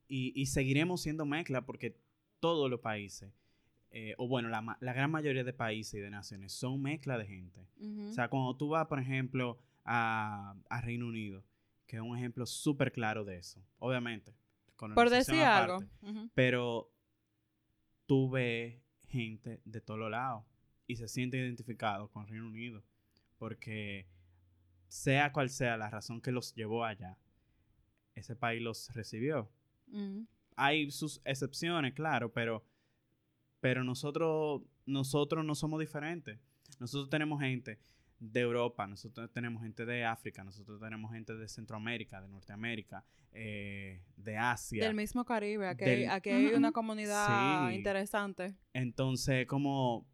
Y, 0.07 0.33
y 0.41 0.47
seguiremos 0.47 1.03
siendo 1.03 1.27
mezcla 1.27 1.67
porque 1.67 1.97
todos 2.39 2.71
los 2.71 2.79
países, 2.79 3.33
eh, 3.91 4.15
o 4.19 4.29
bueno, 4.29 4.49
la, 4.49 4.77
la 4.81 4.93
gran 4.93 5.11
mayoría 5.11 5.43
de 5.43 5.53
países 5.53 5.95
y 5.95 5.99
de 5.99 6.11
naciones 6.11 6.53
son 6.53 6.81
mezcla 6.81 7.19
de 7.19 7.27
gente. 7.27 7.67
O 8.09 8.13
sea, 8.13 8.29
cuando 8.29 8.57
tú 8.57 8.69
vas, 8.69 8.87
por 8.87 9.01
ejemplo, 9.01 9.59
a, 9.85 10.57
a 10.69 10.81
Reino 10.81 11.07
Unido, 11.07 11.45
que 11.87 11.97
es 11.97 12.03
un 12.03 12.17
ejemplo 12.17 12.47
súper 12.47 12.93
claro 12.93 13.25
de 13.25 13.39
eso, 13.39 13.65
obviamente. 13.79 14.35
Por 14.77 14.95
colonización 14.95 15.37
decir 15.37 15.47
algo. 15.47 15.79
Pero 16.35 16.91
tú 18.07 18.31
ves 18.31 18.81
gente 19.09 19.61
de 19.65 19.81
todos 19.81 20.11
lados 20.11 20.45
y 20.87 20.97
se 20.97 21.09
siente 21.09 21.39
identificado 21.39 22.09
con 22.09 22.27
Reino 22.27 22.47
Unido. 22.47 22.83
Porque 23.39 24.07
sea 24.89 25.33
cual 25.33 25.51
sea 25.51 25.77
la 25.77 25.91
razón 25.91 26.21
que 26.21 26.33
los 26.33 26.55
llevó 26.55 26.85
allá, 26.85 27.19
ese 28.15 28.37
país 28.37 28.63
los 28.63 28.93
recibió. 28.95 29.51
Ujú. 29.89 30.27
Hay 30.57 30.91
sus 30.91 31.21
excepciones, 31.25 31.95
claro, 31.95 32.33
pero, 32.33 32.65
pero 33.61 33.83
nosotros, 33.83 34.63
nosotros 34.87 35.45
no 35.45 35.55
somos 35.55 35.81
diferentes. 35.81 36.39
Nosotros 36.79 37.11
tenemos 37.11 37.41
gente 37.41 37.79
de 38.33 38.41
Europa, 38.41 38.87
nosotros 38.87 39.31
tenemos 39.33 39.63
gente 39.63 39.85
de 39.85 40.05
África, 40.05 40.43
nosotros 40.45 40.81
tenemos 40.81 41.13
gente 41.13 41.35
de 41.35 41.47
Centroamérica, 41.49 42.21
de 42.23 42.29
Norteamérica, 42.29 43.05
eh, 43.33 44.03
de 44.17 44.37
Asia. 44.39 44.85
Del 44.85 44.95
mismo 44.95 45.25
Caribe. 45.25 45.69
Aquí, 45.69 45.85
Del- 45.85 46.01
hay, 46.01 46.07
aquí 46.07 46.31
hay 46.31 46.47
Ujú, 46.47 46.57
una 46.57 46.73
comunidad 46.73 47.69
Sí. 47.69 47.75
interesante. 47.77 48.55
Entonces, 48.73 49.47
como, 49.47 50.07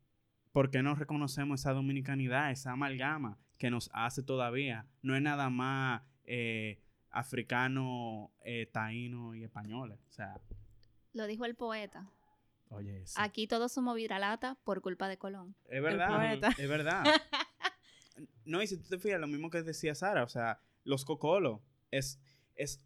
¿por 0.52 0.70
qué 0.70 0.82
no 0.82 0.94
reconocemos 0.94 1.60
esa 1.60 1.72
dominicanidad, 1.72 2.50
esa 2.50 2.72
amalgama 2.72 3.38
que 3.58 3.70
nos 3.70 3.90
hace 3.92 4.22
todavía? 4.22 4.86
No 5.02 5.14
es 5.14 5.22
nada 5.22 5.50
más 5.50 6.02
eh, 6.24 6.80
africano, 7.10 8.32
eh, 8.44 8.66
taíno 8.72 9.34
y 9.34 9.44
españoles. 9.44 9.98
O 10.08 10.12
sea, 10.12 10.40
Lo 11.12 11.26
dijo 11.26 11.44
el 11.44 11.54
poeta. 11.56 12.08
oye, 12.68 13.02
eso. 13.02 13.20
Aquí 13.20 13.46
todos 13.48 13.72
somos 13.72 13.96
viralata 13.96 14.56
por 14.64 14.80
culpa 14.80 15.08
de 15.08 15.18
Colón. 15.18 15.54
es 15.68 15.82
verdad, 15.82 16.08
poeta. 16.16 16.48
es 16.56 16.68
verdad. 16.68 17.04
no, 18.44 18.62
y 18.62 18.66
si 18.66 18.76
tú 18.76 18.88
te 18.88 18.98
fijas, 18.98 19.20
lo 19.20 19.26
mismo 19.26 19.50
que 19.50 19.62
decía 19.62 19.94
Sara, 19.94 20.24
o 20.24 20.28
sea, 20.28 20.60
los 20.84 21.04
cocolos 21.04 21.60
es, 21.90 22.20
es, 22.54 22.84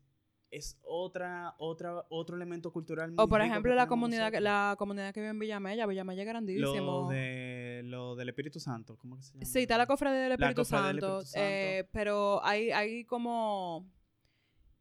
es 0.51 0.79
otra, 0.83 1.55
otra, 1.59 2.05
otro 2.11 2.37
elemento 2.37 2.73
cultural 2.73 3.11
muy 3.13 3.23
O 3.25 3.29
por 3.29 3.41
ejemplo 3.41 3.75
la 3.75 3.87
comunidad, 3.87 4.27
nosotros. 4.31 4.43
la 4.43 4.75
comunidad 4.79 5.13
que 5.15 5.21
vive 5.21 5.31
en 5.31 5.39
Villamella. 5.39 5.87
Villamella 5.87 6.23
es 6.23 6.29
grandísimo. 6.29 7.03
Lo, 7.03 7.09
de, 7.09 7.83
lo 7.85 8.15
del 8.15 8.29
Espíritu 8.29 8.61
Santo, 8.61 8.97
¿cómo 8.97 9.17
que 9.17 9.23
se 9.23 9.33
llama? 9.33 9.45
Sí, 9.47 9.61
está 9.61 9.79
la 9.79 9.87
cofradía 9.87 10.21
del 10.21 10.29
La 10.29 10.35
Espíritu, 10.35 10.61
del 10.61 10.67
Santo, 10.67 11.21
Espíritu 11.21 11.27
Santo. 11.27 11.39
eh, 11.41 11.89
pero 11.93 12.45
hay, 12.45 12.71
hay 12.71 13.05
como... 13.05 13.91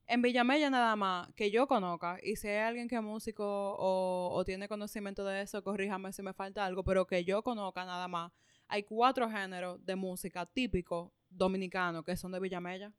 En 0.05 0.21
Villamella 0.21 0.69
nada 0.69 0.97
más, 0.97 1.31
que 1.33 1.49
yo 1.49 1.65
conozca, 1.65 2.17
y 2.21 2.35
si 2.35 2.49
hay 2.49 2.57
alguien 2.57 2.89
que 2.89 2.95
es 2.97 3.01
músico 3.01 3.45
o, 3.45 4.31
o 4.33 4.43
tiene 4.43 4.67
conocimiento 4.67 5.23
de 5.23 5.41
eso, 5.41 5.63
corríjame 5.63 6.11
si 6.11 6.21
me 6.21 6.33
falta 6.33 6.65
algo, 6.65 6.83
pero 6.83 7.07
que 7.07 7.23
yo 7.23 7.41
conozca 7.41 7.85
nada 7.85 8.09
más, 8.09 8.33
hay 8.73 8.81
cuatro 8.81 9.29
géneros 9.29 9.85
de 9.85 9.95
música 9.95 10.47
típicos 10.47 11.11
dominicanos 11.29 12.03
que 12.03 12.17
son 12.17 12.31
de 12.31 12.39
Villamella. 12.39 12.91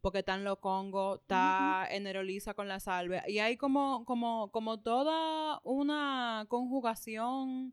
Porque 0.00 0.18
están 0.18 0.42
los 0.42 0.58
congos, 0.58 1.20
está 1.20 1.86
Eneroliza 1.88 2.54
con 2.54 2.66
la 2.66 2.80
salve, 2.80 3.22
y 3.28 3.38
hay 3.38 3.56
como, 3.56 4.04
como, 4.04 4.50
como 4.50 4.80
toda 4.80 5.60
una 5.62 6.44
conjugación 6.48 7.72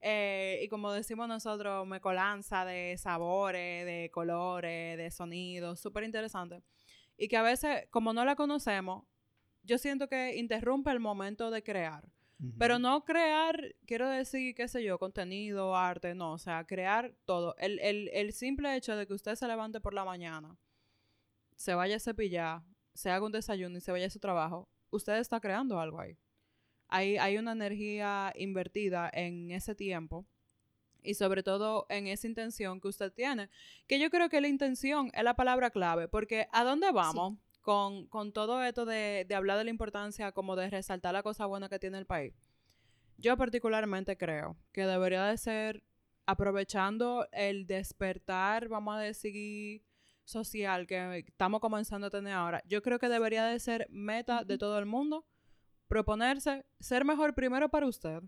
eh, 0.00 0.58
y 0.60 0.66
como 0.66 0.90
decimos 0.90 1.28
nosotros, 1.28 1.86
mecolanza 1.86 2.64
de 2.64 2.96
sabores, 2.98 3.86
de 3.86 4.10
colores, 4.12 4.98
de 4.98 5.08
sonidos, 5.12 5.78
súper 5.78 6.02
interesante. 6.02 6.64
Y 7.16 7.28
que 7.28 7.36
a 7.36 7.42
veces, 7.42 7.86
como 7.90 8.12
no 8.12 8.24
la 8.24 8.34
conocemos, 8.34 9.04
yo 9.62 9.78
siento 9.78 10.08
que 10.08 10.36
interrumpe 10.36 10.90
el 10.90 10.98
momento 10.98 11.52
de 11.52 11.62
crear. 11.62 12.08
Pero 12.56 12.78
no 12.78 13.04
crear, 13.04 13.74
quiero 13.84 14.08
decir, 14.08 14.54
qué 14.54 14.68
sé 14.68 14.84
yo, 14.84 14.98
contenido, 14.98 15.76
arte, 15.76 16.14
no, 16.14 16.32
o 16.32 16.38
sea, 16.38 16.64
crear 16.64 17.12
todo. 17.24 17.56
El, 17.58 17.80
el, 17.80 18.08
el 18.12 18.32
simple 18.32 18.76
hecho 18.76 18.94
de 18.94 19.08
que 19.08 19.14
usted 19.14 19.34
se 19.34 19.48
levante 19.48 19.80
por 19.80 19.92
la 19.92 20.04
mañana, 20.04 20.56
se 21.56 21.74
vaya 21.74 21.96
a 21.96 22.00
cepillar, 22.00 22.62
se 22.94 23.10
haga 23.10 23.26
un 23.26 23.32
desayuno 23.32 23.78
y 23.78 23.80
se 23.80 23.90
vaya 23.90 24.06
a 24.06 24.10
su 24.10 24.20
trabajo, 24.20 24.68
usted 24.90 25.16
está 25.18 25.40
creando 25.40 25.80
algo 25.80 26.00
ahí. 26.00 26.16
Hay, 26.86 27.16
hay 27.16 27.38
una 27.38 27.52
energía 27.52 28.32
invertida 28.36 29.10
en 29.12 29.50
ese 29.50 29.74
tiempo 29.74 30.24
y 31.02 31.14
sobre 31.14 31.42
todo 31.42 31.86
en 31.88 32.06
esa 32.06 32.28
intención 32.28 32.80
que 32.80 32.88
usted 32.88 33.12
tiene, 33.12 33.50
que 33.86 33.98
yo 33.98 34.10
creo 34.10 34.28
que 34.28 34.40
la 34.40 34.48
intención 34.48 35.10
es 35.12 35.24
la 35.24 35.34
palabra 35.34 35.70
clave, 35.70 36.06
porque 36.06 36.48
¿a 36.52 36.62
dónde 36.62 36.92
vamos 36.92 37.38
con, 37.68 38.06
con 38.06 38.32
todo 38.32 38.64
esto 38.64 38.86
de, 38.86 39.26
de 39.28 39.34
hablar 39.34 39.58
de 39.58 39.64
la 39.64 39.68
importancia 39.68 40.32
como 40.32 40.56
de 40.56 40.70
resaltar 40.70 41.12
la 41.12 41.22
cosa 41.22 41.44
buena 41.44 41.68
que 41.68 41.78
tiene 41.78 41.98
el 41.98 42.06
país? 42.06 42.32
Yo 43.18 43.36
particularmente 43.36 44.16
creo 44.16 44.56
que 44.72 44.86
debería 44.86 45.24
de 45.24 45.36
ser 45.36 45.84
aprovechando 46.24 47.28
el 47.30 47.66
despertar, 47.66 48.68
vamos 48.68 48.96
a 48.96 49.00
decir, 49.00 49.84
social 50.24 50.86
que 50.86 51.18
estamos 51.26 51.60
comenzando 51.60 52.06
a 52.06 52.10
tener 52.10 52.32
ahora. 52.32 52.62
Yo 52.66 52.80
creo 52.80 52.98
que 52.98 53.10
debería 53.10 53.44
de 53.44 53.60
ser 53.60 53.86
meta 53.90 54.44
de 54.44 54.56
todo 54.56 54.78
el 54.78 54.86
mundo 54.86 55.26
proponerse 55.88 56.64
ser 56.80 57.04
mejor 57.04 57.34
primero 57.34 57.68
para 57.68 57.84
usted 57.84 58.22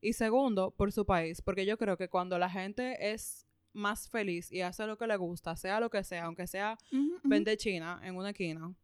y 0.00 0.14
segundo 0.14 0.70
por 0.70 0.90
su 0.90 1.04
país, 1.04 1.42
porque 1.42 1.66
yo 1.66 1.76
creo 1.76 1.98
que 1.98 2.08
cuando 2.08 2.38
la 2.38 2.48
gente 2.48 3.12
es 3.12 3.46
más 3.72 4.08
feliz 4.08 4.50
y 4.50 4.62
hace 4.62 4.86
lo 4.86 4.96
que 4.98 5.06
le 5.06 5.16
gusta, 5.16 5.56
sea 5.56 5.80
lo 5.80 5.90
que 5.90 6.02
sea, 6.04 6.24
aunque 6.24 6.46
sea 6.46 6.78
vende 7.22 7.56
china 7.56 8.00
en 8.02 8.16
una 8.16 8.30
esquina, 8.30 8.74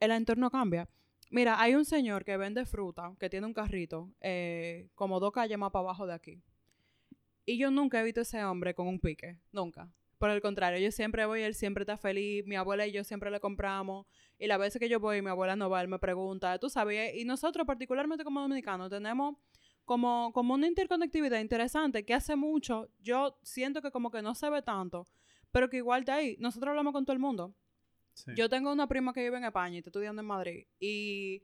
el 0.00 0.10
entorno 0.10 0.50
cambia. 0.50 0.88
Mira, 1.30 1.60
hay 1.60 1.74
un 1.74 1.84
señor 1.84 2.24
que 2.24 2.36
vende 2.36 2.64
fruta, 2.64 3.14
que 3.20 3.28
tiene 3.28 3.46
un 3.46 3.52
carrito, 3.52 4.10
eh, 4.20 4.88
como 4.94 5.20
dos 5.20 5.32
calles 5.32 5.58
más 5.58 5.70
para 5.70 5.82
abajo 5.82 6.06
de 6.06 6.14
aquí. 6.14 6.42
Y 7.44 7.58
yo 7.58 7.70
nunca 7.70 8.00
he 8.00 8.04
visto 8.04 8.22
ese 8.22 8.42
hombre 8.44 8.74
con 8.74 8.88
un 8.88 8.98
pique, 8.98 9.36
nunca. 9.52 9.90
Por 10.18 10.30
el 10.30 10.40
contrario, 10.40 10.80
yo 10.80 10.90
siempre 10.90 11.26
voy, 11.26 11.42
él 11.42 11.54
siempre 11.54 11.82
está 11.82 11.96
feliz, 11.96 12.44
mi 12.46 12.56
abuela 12.56 12.86
y 12.86 12.92
yo 12.92 13.04
siempre 13.04 13.30
le 13.30 13.40
compramos, 13.40 14.06
y 14.38 14.46
las 14.46 14.58
veces 14.58 14.80
que 14.80 14.88
yo 14.88 14.98
voy, 14.98 15.22
mi 15.22 15.30
abuela 15.30 15.54
no 15.54 15.70
va, 15.70 15.80
él 15.80 15.88
me 15.88 15.98
pregunta, 15.98 16.58
tú 16.58 16.68
sabes, 16.68 17.14
y 17.14 17.24
nosotros 17.24 17.66
particularmente 17.66 18.24
como 18.24 18.40
dominicanos 18.40 18.90
tenemos 18.90 19.36
como, 19.88 20.32
como 20.32 20.54
una 20.54 20.68
interconectividad 20.68 21.40
interesante 21.40 22.04
que 22.04 22.14
hace 22.14 22.36
mucho, 22.36 22.88
yo 23.00 23.40
siento 23.42 23.82
que 23.82 23.90
como 23.90 24.10
que 24.10 24.22
no 24.22 24.34
se 24.34 24.48
ve 24.50 24.62
tanto, 24.62 25.08
pero 25.50 25.68
que 25.68 25.78
igual 25.78 26.00
está 26.00 26.16
ahí. 26.16 26.36
Nosotros 26.38 26.68
hablamos 26.70 26.92
con 26.92 27.04
todo 27.04 27.14
el 27.14 27.18
mundo. 27.18 27.54
Sí. 28.12 28.32
Yo 28.36 28.48
tengo 28.48 28.70
una 28.70 28.86
prima 28.86 29.12
que 29.12 29.22
vive 29.22 29.38
en 29.38 29.44
España 29.44 29.76
y 29.76 29.78
está 29.78 29.88
estudiando 29.88 30.20
en 30.20 30.26
Madrid. 30.26 30.66
Y 30.78 31.42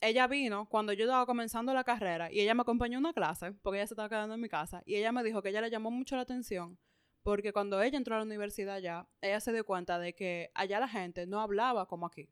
ella 0.00 0.26
vino 0.26 0.66
cuando 0.68 0.92
yo 0.94 1.04
estaba 1.04 1.26
comenzando 1.26 1.74
la 1.74 1.84
carrera 1.84 2.32
y 2.32 2.40
ella 2.40 2.54
me 2.54 2.62
acompañó 2.62 2.96
a 2.96 3.00
una 3.00 3.12
clase 3.12 3.52
porque 3.52 3.78
ella 3.78 3.86
se 3.86 3.94
estaba 3.94 4.08
quedando 4.08 4.34
en 4.34 4.40
mi 4.40 4.48
casa. 4.48 4.82
Y 4.86 4.96
ella 4.96 5.12
me 5.12 5.22
dijo 5.22 5.42
que 5.42 5.50
ella 5.50 5.60
le 5.60 5.70
llamó 5.70 5.90
mucho 5.90 6.16
la 6.16 6.22
atención 6.22 6.78
porque 7.22 7.52
cuando 7.52 7.82
ella 7.82 7.98
entró 7.98 8.14
a 8.14 8.18
la 8.18 8.24
universidad 8.24 8.76
allá, 8.76 9.06
ella 9.20 9.40
se 9.40 9.52
dio 9.52 9.66
cuenta 9.66 9.98
de 9.98 10.14
que 10.14 10.50
allá 10.54 10.80
la 10.80 10.88
gente 10.88 11.26
no 11.26 11.40
hablaba 11.40 11.86
como 11.86 12.06
aquí. 12.06 12.30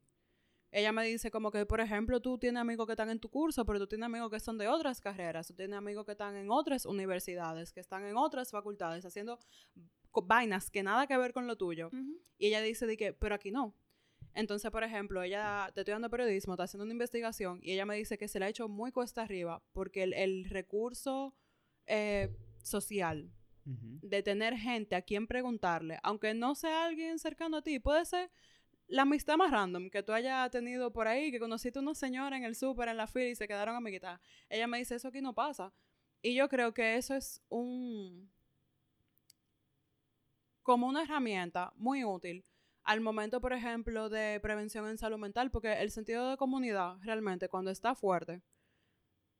Ella 0.71 0.91
me 0.91 1.05
dice 1.05 1.31
como 1.31 1.49
que, 1.51 1.65
por 1.65 1.79
ejemplo, 1.79 2.21
tú 2.21 2.37
tienes 2.37 2.59
amigos 2.59 2.85
que 2.85 2.93
están 2.93 3.09
en 3.09 3.19
tu 3.19 3.29
curso, 3.29 3.65
pero 3.65 3.79
tú 3.79 3.87
tienes 3.87 4.05
amigos 4.05 4.29
que 4.29 4.39
son 4.39 4.57
de 4.57 4.67
otras 4.67 4.99
carreras, 4.99 5.47
tú 5.47 5.53
tienes 5.53 5.77
amigos 5.77 6.05
que 6.05 6.11
están 6.11 6.35
en 6.35 6.51
otras 6.51 6.85
universidades, 6.85 7.71
que 7.71 7.79
están 7.79 8.05
en 8.05 8.17
otras 8.17 8.51
facultades, 8.51 9.05
haciendo 9.05 9.39
vainas 10.25 10.69
que 10.69 10.83
nada 10.83 11.07
que 11.07 11.17
ver 11.17 11.31
con 11.31 11.47
lo 11.47 11.55
tuyo. 11.55 11.89
Y 12.37 12.47
ella 12.47 12.61
dice 12.61 12.85
de 12.85 12.97
que, 12.97 13.13
pero 13.13 13.35
aquí 13.35 13.51
no. 13.51 13.75
Entonces, 14.33 14.69
por 14.71 14.83
ejemplo, 14.83 15.23
ella 15.23 15.65
está 15.67 15.81
estudiando 15.81 16.09
periodismo, 16.09 16.53
está 16.53 16.63
haciendo 16.63 16.83
una 16.83 16.93
investigación 16.93 17.59
y 17.63 17.73
ella 17.73 17.85
me 17.85 17.95
dice 17.95 18.17
que 18.17 18.27
se 18.27 18.39
le 18.39 18.45
ha 18.45 18.49
hecho 18.49 18.67
muy 18.67 18.91
cuesta 18.91 19.23
arriba 19.23 19.63
porque 19.73 20.03
el, 20.03 20.13
el 20.13 20.45
recurso 20.45 21.35
eh, 21.85 22.35
social 22.61 23.31
de 23.65 24.23
tener 24.23 24.55
gente 24.55 24.95
a 24.95 25.01
quien 25.01 25.27
preguntarle, 25.27 25.99
aunque 26.01 26.33
no 26.33 26.55
sea 26.55 26.85
alguien 26.85 27.19
cercano 27.19 27.57
a 27.57 27.61
ti, 27.61 27.79
puede 27.79 28.05
ser 28.05 28.31
la 28.87 29.01
amistad 29.03 29.37
más 29.37 29.51
random 29.51 29.89
que 29.89 30.03
tú 30.03 30.13
hayas 30.13 30.49
tenido 30.49 30.91
por 30.91 31.07
ahí, 31.07 31.31
que 31.31 31.39
conociste 31.39 31.79
a 31.79 31.81
una 31.81 31.93
señora 31.93 32.37
en 32.37 32.43
el 32.43 32.55
súper, 32.55 32.89
en 32.89 32.97
la 32.97 33.07
fila 33.07 33.27
y 33.27 33.35
se 33.35 33.47
quedaron 33.47 33.75
amiguitas. 33.75 34.19
Ella 34.49 34.67
me 34.67 34.77
dice, 34.77 34.95
eso 34.95 35.09
aquí 35.09 35.21
no 35.21 35.33
pasa. 35.33 35.73
Y 36.21 36.33
yo 36.35 36.47
creo 36.49 36.73
que 36.73 36.95
eso 36.95 37.13
es 37.15 37.41
un... 37.49 38.31
como 40.63 40.87
una 40.87 41.03
herramienta 41.03 41.73
muy 41.75 42.03
útil 42.03 42.45
al 42.83 43.01
momento, 43.01 43.41
por 43.41 43.51
ejemplo, 43.51 44.07
de 44.07 44.39
prevención 44.39 44.87
en 44.87 44.97
salud 44.97 45.17
mental, 45.17 45.51
porque 45.51 45.73
el 45.81 45.91
sentido 45.91 46.29
de 46.29 46.37
comunidad 46.37 46.97
realmente 47.01 47.49
cuando 47.49 47.69
está 47.69 47.93
fuerte, 47.95 48.41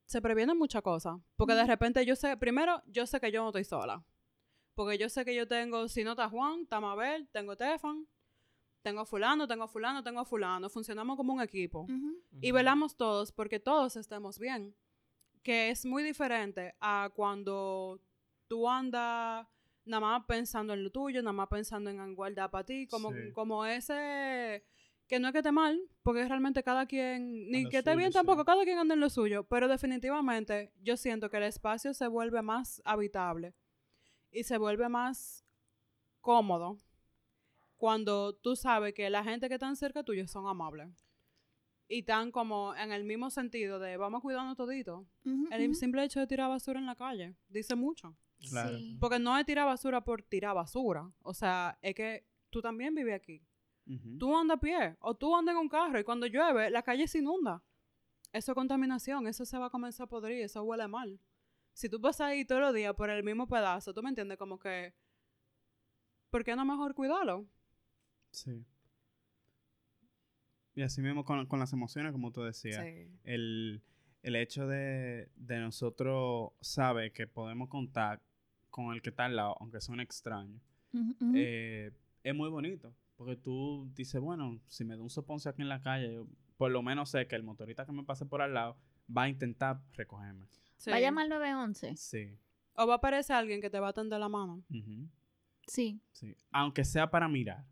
se 0.05 0.21
previenen 0.21 0.57
muchas 0.57 0.81
cosas. 0.81 1.17
Porque 1.37 1.53
de 1.53 1.65
repente 1.65 2.05
yo 2.05 2.17
sé, 2.17 2.35
primero, 2.35 2.83
yo 2.87 3.07
sé 3.07 3.21
que 3.21 3.31
yo 3.31 3.41
no 3.41 3.49
estoy 3.49 3.63
sola. 3.63 4.03
Porque 4.75 4.97
yo 4.97 5.07
sé 5.07 5.23
que 5.23 5.33
yo 5.33 5.47
tengo, 5.47 5.87
si 5.87 6.03
no 6.03 6.11
está 6.11 6.29
Juan, 6.29 6.63
está 6.63 6.81
Mabel, 6.81 7.29
tengo 7.31 7.53
Stefan, 7.53 8.05
tengo 8.81 9.01
a 9.01 9.05
fulano, 9.05 9.47
tengo 9.47 9.63
a 9.63 9.67
fulano, 9.67 10.03
tengo 10.03 10.19
a 10.21 10.25
fulano. 10.25 10.69
Funcionamos 10.69 11.17
como 11.17 11.33
un 11.33 11.41
equipo. 11.41 11.85
Y 12.41 12.51
velamos 12.51 12.95
todos 12.95 13.31
porque 13.31 13.59
todos 13.59 13.95
estemos 13.97 14.39
bien. 14.39 14.75
Que 15.43 15.69
es 15.69 15.85
muy 15.85 16.03
diferente 16.03 16.75
a 16.79 17.09
cuando 17.15 17.99
tú 18.47 18.69
andas 18.69 19.47
nada 19.85 20.01
más 20.01 20.25
pensando 20.25 20.73
en 20.73 20.83
lo 20.83 20.91
tuyo, 20.91 21.21
nada 21.21 21.33
más 21.33 21.47
pensando 21.47 21.89
en 21.89 22.11
igualdad 22.11 22.49
para 22.49 22.65
ti, 22.65 22.87
como, 22.87 23.11
Sí. 23.11 23.31
como 23.33 23.65
ese 23.65 24.65
que 25.07 25.19
no 25.21 25.27
es 25.29 25.31
que 25.31 25.37
esté 25.37 25.53
mal, 25.53 25.79
porque 26.03 26.27
realmente 26.27 26.61
cada 26.63 26.85
quien, 26.85 27.49
ni 27.49 27.69
que 27.69 27.77
esté 27.77 27.95
bien 27.95 28.09
sí. 28.11 28.15
tampoco, 28.15 28.43
cada 28.43 28.65
quien 28.65 28.77
anda 28.77 28.93
en 28.93 28.99
lo 28.99 29.09
suyo, 29.09 29.45
pero 29.45 29.69
definitivamente 29.69 30.73
yo 30.81 30.97
siento 30.97 31.29
que 31.29 31.37
el 31.37 31.43
espacio 31.43 31.93
se 31.93 32.07
vuelve 32.09 32.41
más 32.41 32.81
habitable 32.83 33.53
y 34.29 34.43
se 34.43 34.57
vuelve 34.57 34.89
más 34.89 35.45
cómodo 36.19 36.77
cuando 37.77 38.35
tú 38.35 38.55
sabes 38.55 38.93
que 38.93 39.09
la 39.09 39.23
gente 39.23 39.47
que 39.47 39.55
están 39.55 39.75
cerca 39.75 40.03
tuyo 40.03 40.27
son 40.27 40.47
amables. 40.47 41.07
Y 41.87 41.99
están 41.99 42.31
como 42.31 42.75
en 42.75 42.91
el 42.91 43.05
mismo 43.05 43.29
sentido 43.29 43.79
de 43.79 43.95
vamos 43.95 44.21
cuidando 44.21 44.55
todito. 44.55 45.07
El 45.51 45.73
simple 45.75 46.03
hecho 46.03 46.19
de 46.19 46.27
tirar 46.27 46.49
basura 46.49 46.79
en 46.79 46.85
la 46.85 46.95
calle 46.95 47.35
dice 47.47 47.75
mucho. 47.75 48.17
Claro. 48.49 48.77
Sí. 48.77 48.97
Porque 48.99 49.19
no 49.19 49.37
es 49.37 49.45
tirar 49.45 49.65
basura 49.65 50.03
por 50.03 50.21
tirar 50.21 50.53
basura. 50.53 51.09
O 51.21 51.33
sea, 51.33 51.77
es 51.81 51.95
que 51.95 52.27
tú 52.49 52.61
también 52.61 52.93
vives 52.93 53.15
aquí. 53.15 53.41
Ujú. 53.85 54.17
Tú 54.17 54.35
andas 54.35 54.57
a 54.57 54.59
pie 54.59 54.97
o 54.99 55.15
tú 55.15 55.33
andas 55.33 55.53
en 55.53 55.59
un 55.59 55.69
carro 55.69 55.97
y 55.97 56.03
cuando 56.03 56.27
llueve 56.27 56.69
la 56.69 56.81
calle 56.81 57.07
se 57.07 57.19
inunda. 57.19 57.63
Eso 58.33 58.51
es 58.51 58.55
contaminación, 58.55 59.25
eso 59.27 59.45
se 59.45 59.57
va 59.57 59.67
a 59.67 59.69
comenzar 59.69 60.05
a 60.05 60.09
podrir, 60.09 60.43
eso 60.43 60.61
huele 60.63 60.87
mal. 60.87 61.19
Si 61.73 61.87
tú 61.87 62.01
pasas 62.01 62.27
ahí 62.27 62.43
todos 62.43 62.61
los 62.61 62.73
días 62.73 62.93
por 62.95 63.09
el 63.09 63.23
mismo 63.23 63.47
pedazo, 63.47 63.93
tú 63.93 64.03
me 64.03 64.09
entiendes 64.09 64.37
como 64.37 64.59
que... 64.59 64.93
¿Por 66.29 66.43
qué 66.43 66.55
no 66.55 66.65
mejor 66.65 66.93
cuidarlo? 66.93 67.47
Sí. 68.37 68.65
Y 70.75 70.83
así 70.83 71.01
mismo 71.01 71.25
con, 71.25 71.45
con 71.47 71.59
las 71.59 71.73
emociones, 71.73 72.11
como 72.11 72.31
tú 72.31 72.43
decías. 72.43 72.83
Sí. 72.85 73.07
el, 73.23 73.81
el 74.21 74.35
hecho 74.35 74.67
de, 74.67 75.29
de 75.35 75.59
nosotros 75.59 76.51
saber 76.61 77.11
que 77.13 77.25
podemos 77.27 77.67
contar 77.69 78.21
con 78.69 78.93
el 78.93 79.01
que 79.01 79.09
está 79.09 79.25
al 79.25 79.35
lado, 79.35 79.55
aunque 79.59 79.81
sea 79.81 79.93
un 79.93 80.01
extraño, 80.01 80.59
Ujú, 80.93 81.11
ujú. 81.19 81.33
eh, 81.35 81.91
es 82.23 82.35
muy 82.35 82.49
bonito. 82.49 82.93
Porque 83.15 83.35
tú 83.35 83.89
dices, 83.95 84.21
bueno, 84.21 84.59
si 84.67 84.85
me 84.85 84.95
da 84.95 85.01
un 85.01 85.09
soponcio 85.09 85.49
aquí 85.49 85.63
en 85.63 85.69
la 85.69 85.81
calle, 85.81 86.13
yo 86.13 86.27
por 86.57 86.69
lo 86.69 86.83
menos 86.83 87.09
sé 87.09 87.27
que 87.27 87.35
el 87.35 87.41
motorista 87.41 87.85
que 87.85 87.91
me 87.91 88.03
pase 88.03 88.27
por 88.27 88.43
al 88.43 88.53
lado 88.53 88.77
va 89.15 89.23
a 89.23 89.29
intentar 89.29 89.81
recogerme. 89.93 90.45
Sí. 90.77 90.91
Va 90.91 90.97
a 90.97 90.99
llamar 90.99 91.23
al 91.23 91.29
911. 91.29 91.95
Sí. 91.95 92.37
O 92.75 92.85
va 92.85 92.93
a 92.93 92.97
aparecer 92.97 93.35
alguien 93.35 93.59
que 93.61 93.71
te 93.71 93.79
va 93.79 93.87
a 93.87 93.93
tender 93.93 94.19
la 94.19 94.29
mano. 94.29 94.63
Sí. 95.65 95.99
sí. 96.11 96.35
Aunque 96.51 96.85
sea 96.85 97.09
para 97.09 97.27
mirar. 97.27 97.65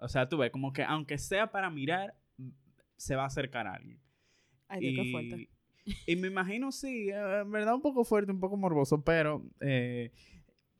O 0.00 0.08
sea, 0.08 0.28
tú 0.28 0.38
ves, 0.38 0.50
como 0.50 0.72
que 0.72 0.82
aunque 0.82 1.18
sea 1.18 1.50
para 1.50 1.70
mirar, 1.70 2.14
se 2.96 3.16
va 3.16 3.24
a 3.24 3.26
acercar 3.26 3.66
a 3.66 3.74
alguien. 3.74 3.98
Ay, 4.68 4.80
Dios, 4.80 5.04
qué 5.04 5.10
fuerte. 5.10 5.48
Y 6.06 6.16
me 6.16 6.28
imagino, 6.28 6.70
sí, 6.72 7.08
en 7.10 7.50
verdad 7.50 7.74
un 7.74 7.82
poco 7.82 8.04
fuerte, 8.04 8.30
un 8.32 8.40
poco 8.40 8.56
morboso, 8.56 9.02
pero 9.02 9.42
eh, 9.60 10.12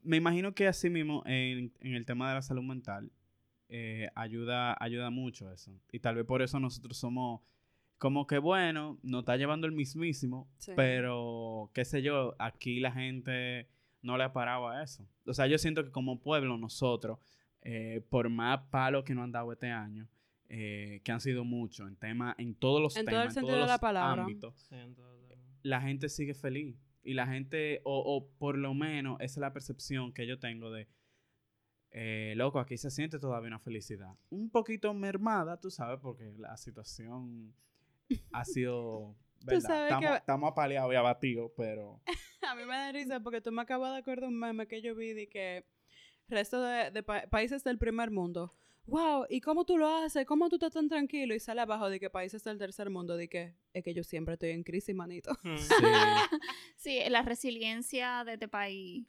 me 0.02 0.16
imagino 0.18 0.54
que 0.54 0.68
así 0.68 0.90
mismo 0.90 1.22
en, 1.26 1.72
en 1.80 1.94
el 1.94 2.04
tema 2.04 2.28
de 2.28 2.34
la 2.36 2.42
salud 2.42 2.62
mental 2.62 3.10
eh, 3.68 4.08
ayuda, 4.14 4.76
ayuda 4.78 5.10
mucho 5.10 5.50
eso. 5.52 5.72
Y 5.90 6.00
tal 6.00 6.16
vez 6.16 6.24
por 6.26 6.42
eso 6.42 6.60
nosotros 6.60 6.96
somos 6.96 7.40
como 7.98 8.26
que, 8.26 8.38
bueno, 8.38 8.98
nos 9.02 9.20
está 9.20 9.36
llevando 9.36 9.66
el 9.66 9.72
mismísimo, 9.72 10.48
Sí. 10.58 10.72
pero 10.76 11.70
qué 11.74 11.84
sé 11.84 12.02
yo, 12.02 12.34
aquí 12.38 12.80
la 12.80 12.92
gente 12.92 13.68
no 14.02 14.16
le 14.16 14.24
ha 14.24 14.32
parado 14.32 14.68
a 14.68 14.82
eso. 14.82 15.06
O 15.26 15.34
sea, 15.34 15.46
yo 15.46 15.58
siento 15.58 15.84
que 15.84 15.90
como 15.90 16.20
pueblo 16.20 16.56
nosotros, 16.56 17.18
eh, 17.62 18.00
por 18.10 18.28
más 18.28 18.60
palos 18.70 19.04
que 19.04 19.14
nos 19.14 19.24
han 19.24 19.32
dado 19.32 19.52
este 19.52 19.70
año, 19.70 20.08
eh, 20.48 21.00
que 21.04 21.12
han 21.12 21.20
sido 21.20 21.44
muchos 21.44 21.86
en 21.88 21.96
tema, 21.96 22.34
en 22.38 22.54
todos 22.54 22.80
los 22.80 22.96
En 22.96 23.06
todo 23.06 23.20
el 23.20 23.28
en 23.28 23.32
sentido 23.32 23.54
todos 23.56 23.62
de 23.64 23.66
la 23.68 23.74
los 23.74 23.80
palabra. 23.80 24.22
ámbitos, 24.22 24.60
Sí, 24.68 24.74
entonces, 24.74 25.38
la 25.62 25.80
gente 25.80 26.08
sigue 26.08 26.34
feliz. 26.34 26.76
Y 27.02 27.14
la 27.14 27.26
gente, 27.26 27.80
o, 27.84 27.98
o 27.98 28.28
por 28.38 28.58
lo 28.58 28.74
menos, 28.74 29.16
esa 29.20 29.24
es 29.24 29.36
la 29.38 29.52
percepción 29.52 30.12
que 30.12 30.26
yo 30.26 30.38
tengo 30.38 30.70
de, 30.70 30.86
eh, 31.92 32.34
loco, 32.36 32.60
aquí 32.60 32.76
se 32.76 32.90
siente 32.90 33.18
todavía 33.18 33.48
una 33.48 33.58
felicidad. 33.58 34.14
Un 34.28 34.50
poquito 34.50 34.92
mermada, 34.94 35.58
tú 35.58 35.70
sabes, 35.70 35.98
porque 36.00 36.32
la 36.38 36.56
situación 36.56 37.54
ha 38.32 38.44
sido... 38.44 39.16
¿verdad? 39.44 39.60
sabes 39.60 39.88
que- 39.88 39.94
Estamos, 39.96 40.18
estamos 40.18 40.50
apaleados 40.52 40.92
y 40.92 40.96
abatidos, 40.96 41.50
pero... 41.56 42.00
A 42.48 42.54
mí 42.54 42.62
me 42.64 42.74
da 42.74 42.92
risa 42.92 43.20
porque 43.20 43.40
tú 43.40 43.52
me 43.52 43.62
acabas 43.62 43.92
de 43.92 43.98
acordar 43.98 44.28
un 44.28 44.38
meme 44.38 44.66
que 44.66 44.80
yo 44.82 44.94
vi 44.94 45.12
de 45.12 45.28
que 45.28 45.64
resto 46.30 46.62
de, 46.62 46.90
de 46.90 47.02
pa- 47.02 47.26
países 47.28 47.62
del 47.64 47.78
primer 47.78 48.10
mundo. 48.10 48.54
Wow, 48.86 49.26
¿y 49.28 49.40
cómo 49.40 49.64
tú 49.64 49.76
lo 49.78 49.88
haces? 49.88 50.26
¿Cómo 50.26 50.48
tú 50.48 50.56
estás 50.56 50.72
tan 50.72 50.88
tranquilo? 50.88 51.34
Y 51.34 51.38
sale 51.40 51.60
abajo 51.60 51.88
de 51.90 52.00
que 52.00 52.10
países 52.10 52.42
del 52.42 52.58
tercer 52.58 52.90
mundo, 52.90 53.16
de 53.16 53.28
que 53.28 53.54
es 53.72 53.84
que 53.84 53.94
yo 53.94 54.02
siempre 54.02 54.34
estoy 54.34 54.50
en 54.50 54.64
crisis, 54.64 54.94
manito. 54.94 55.32
mm, 55.42 55.56
Sí. 55.56 55.74
Sí, 56.76 56.98
la 57.08 57.22
resiliencia 57.22 58.24
de 58.24 58.32
este 58.34 58.48
país. 58.48 59.06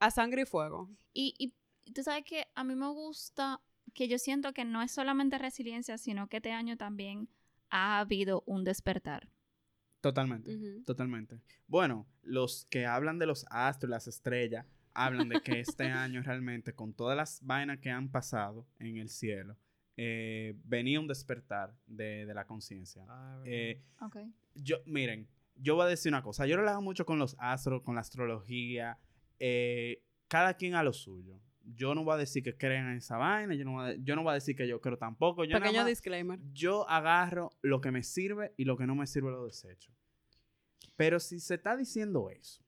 A 0.00 0.10
sangre 0.10 0.42
y 0.42 0.46
fuego. 0.46 0.90
Y, 1.14 1.34
y 1.38 1.92
tú 1.92 2.02
sabes 2.02 2.24
que 2.24 2.46
a 2.54 2.64
mí 2.64 2.74
me 2.74 2.88
gusta 2.88 3.60
que 3.94 4.08
yo 4.08 4.18
siento 4.18 4.52
que 4.52 4.64
no 4.64 4.82
es 4.82 4.90
solamente 4.90 5.38
resiliencia, 5.38 5.96
sino 5.96 6.28
que 6.28 6.38
este 6.38 6.50
año 6.50 6.76
también 6.76 7.28
ha 7.70 8.00
habido 8.00 8.42
un 8.46 8.64
despertar. 8.64 9.28
Totalmente. 10.00 10.80
Totalmente. 10.84 11.40
Bueno, 11.68 12.06
los 12.22 12.64
que 12.66 12.86
hablan 12.86 13.18
de 13.20 13.26
los 13.26 13.46
astros, 13.50 13.88
las 13.90 14.08
estrellas, 14.08 14.66
hablan 14.94 15.28
de 15.28 15.40
que 15.40 15.60
este 15.60 15.84
año 15.84 16.22
realmente, 16.22 16.74
con 16.74 16.92
todas 16.94 17.16
las 17.16 17.40
vainas 17.44 17.78
que 17.78 17.90
han 17.90 18.10
pasado 18.10 18.66
en 18.78 18.96
el 18.98 19.08
cielo, 19.08 19.56
eh, 19.96 20.54
venía 20.64 20.98
un 21.00 21.06
despertar 21.06 21.74
de, 21.86 22.24
de 22.26 22.34
la 22.34 22.46
conciencia. 22.46 23.04
ah. 23.08 23.42
Eh, 23.44 23.82
Ok. 24.00 24.16
yo, 24.54 24.76
miren, 24.86 25.28
yo 25.56 25.74
voy 25.76 25.84
a 25.84 25.88
decir 25.88 26.10
una 26.10 26.22
cosa. 26.22 26.46
Yo 26.46 26.56
relajo 26.56 26.80
mucho 26.82 27.04
con 27.04 27.18
los 27.18 27.36
astros, 27.38 27.82
con 27.82 27.94
la 27.94 28.00
astrología. 28.00 28.98
eh, 29.38 30.02
cada 30.28 30.54
quien 30.54 30.74
a 30.74 30.82
lo 30.82 30.92
suyo. 30.94 31.38
Yo 31.64 31.94
no 31.94 32.04
voy 32.04 32.14
a 32.14 32.16
decir 32.16 32.42
que 32.42 32.56
crean 32.56 32.88
en 32.88 32.96
esa 32.96 33.18
vaina. 33.18 33.54
Yo 33.54 33.64
no 33.64 33.72
voy 33.72 33.90
a, 33.90 33.94
yo 33.96 34.16
no 34.16 34.22
voy 34.22 34.30
a 34.30 34.34
decir 34.34 34.56
que 34.56 34.66
yo 34.66 34.80
creo 34.80 34.96
tampoco. 34.98 35.44
Yo 35.44 35.50
nada 35.50 35.60
Pequeño 35.66 35.80
más- 35.82 35.88
disclaimer. 35.88 36.38
yo 36.52 36.88
agarro 36.88 37.50
lo 37.60 37.80
que 37.82 37.90
me 37.90 38.02
sirve 38.02 38.52
y 38.56 38.64
lo 38.64 38.76
que 38.78 38.86
no 38.86 38.94
me 38.94 39.06
sirve 39.06 39.30
lo 39.30 39.44
desecho. 39.44 39.92
Pero 40.96 41.20
si 41.20 41.38
se 41.40 41.54
está 41.54 41.76
diciendo 41.76 42.30
eso, 42.30 42.62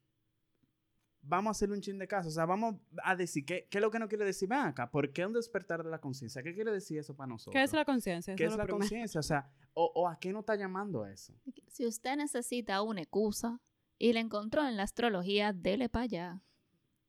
vamos 1.26 1.48
a 1.48 1.52
hacerle 1.52 1.74
un 1.76 1.80
chin 1.80 1.98
de 1.98 2.06
caso. 2.06 2.28
O 2.28 2.32
sea, 2.32 2.46
vamos 2.46 2.76
a 3.02 3.16
decir 3.16 3.44
qué, 3.44 3.66
qué 3.70 3.78
es 3.78 3.82
lo 3.82 3.90
que 3.90 3.98
no 3.98 4.08
quiere 4.08 4.24
decir. 4.24 4.48
Ven 4.48 4.58
acá, 4.60 4.90
¿por 4.90 5.12
qué 5.12 5.24
un 5.26 5.32
despertar 5.32 5.82
de 5.82 5.90
la 5.90 6.00
conciencia? 6.00 6.42
¿Qué 6.42 6.54
quiere 6.54 6.70
decir 6.72 6.98
eso 6.98 7.14
para 7.16 7.26
nosotros? 7.28 7.52
¿Qué 7.52 7.62
es 7.62 7.72
la 7.72 7.84
conciencia? 7.84 8.34
¿Qué 8.36 8.44
es 8.44 8.56
la 8.56 8.66
conciencia? 8.66 9.18
O 9.20 9.22
sea, 9.22 9.50
o, 9.74 9.90
o 9.94 10.08
a 10.08 10.18
qué 10.18 10.32
no 10.32 10.40
está 10.40 10.54
llamando 10.56 11.06
eso? 11.06 11.32
Si 11.68 11.86
usted 11.86 12.16
necesita 12.16 12.82
una 12.82 13.00
excusa 13.02 13.60
y 13.98 14.12
la 14.12 14.20
encontró 14.20 14.66
en 14.66 14.76
la 14.76 14.82
astrología, 14.84 15.52
dele 15.52 15.88
para 15.88 16.04
allá. 16.04 16.40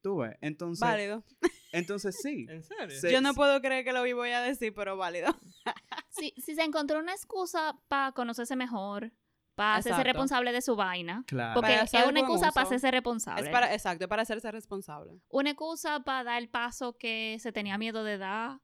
Tú 0.01 0.17
ves. 0.17 0.37
Entonces, 0.41 0.81
Válido. 0.81 1.23
entonces 1.71 2.15
sí. 2.21 2.45
¿En 2.49 2.63
serio? 2.63 2.99
Se- 2.99 3.11
Yo 3.11 3.21
no 3.21 3.33
puedo 3.33 3.59
creer 3.61 3.83
que 3.83 3.91
lo 3.91 4.01
voy 4.01 4.29
a 4.31 4.41
decir, 4.41 4.73
pero 4.73 4.97
válido. 4.97 5.35
Si, 6.17 6.33
si 6.37 6.55
se 6.55 6.63
encontró 6.63 6.99
una 6.99 7.11
excusa 7.11 7.77
para 7.89 8.13
conocerse 8.13 8.55
mejor, 8.55 9.11
para 9.55 9.75
hacerse 9.75 9.89
Exacto. 10.01 10.11
responsable 10.11 10.51
de 10.51 10.61
su 10.61 10.75
vaina, 10.75 11.23
Claro. 11.27 11.53
porque 11.55 11.73
es 11.81 11.93
una 12.07 12.19
excusa 12.19 12.51
para 12.51 12.65
hacerse 12.67 12.91
responsable. 12.91 13.41
Es 13.43 13.49
para, 13.49 13.73
exacto, 13.73 14.03
es 14.05 14.09
para 14.09 14.21
hacerse 14.23 14.51
responsable. 14.51 15.19
Una 15.29 15.49
excusa 15.51 16.01
para 16.03 16.23
dar 16.25 16.41
el 16.41 16.49
paso 16.49 16.97
que 16.97 17.37
se 17.39 17.51
tenía 17.51 17.77
miedo 17.77 18.03
de 18.03 18.17
dar. 18.17 18.59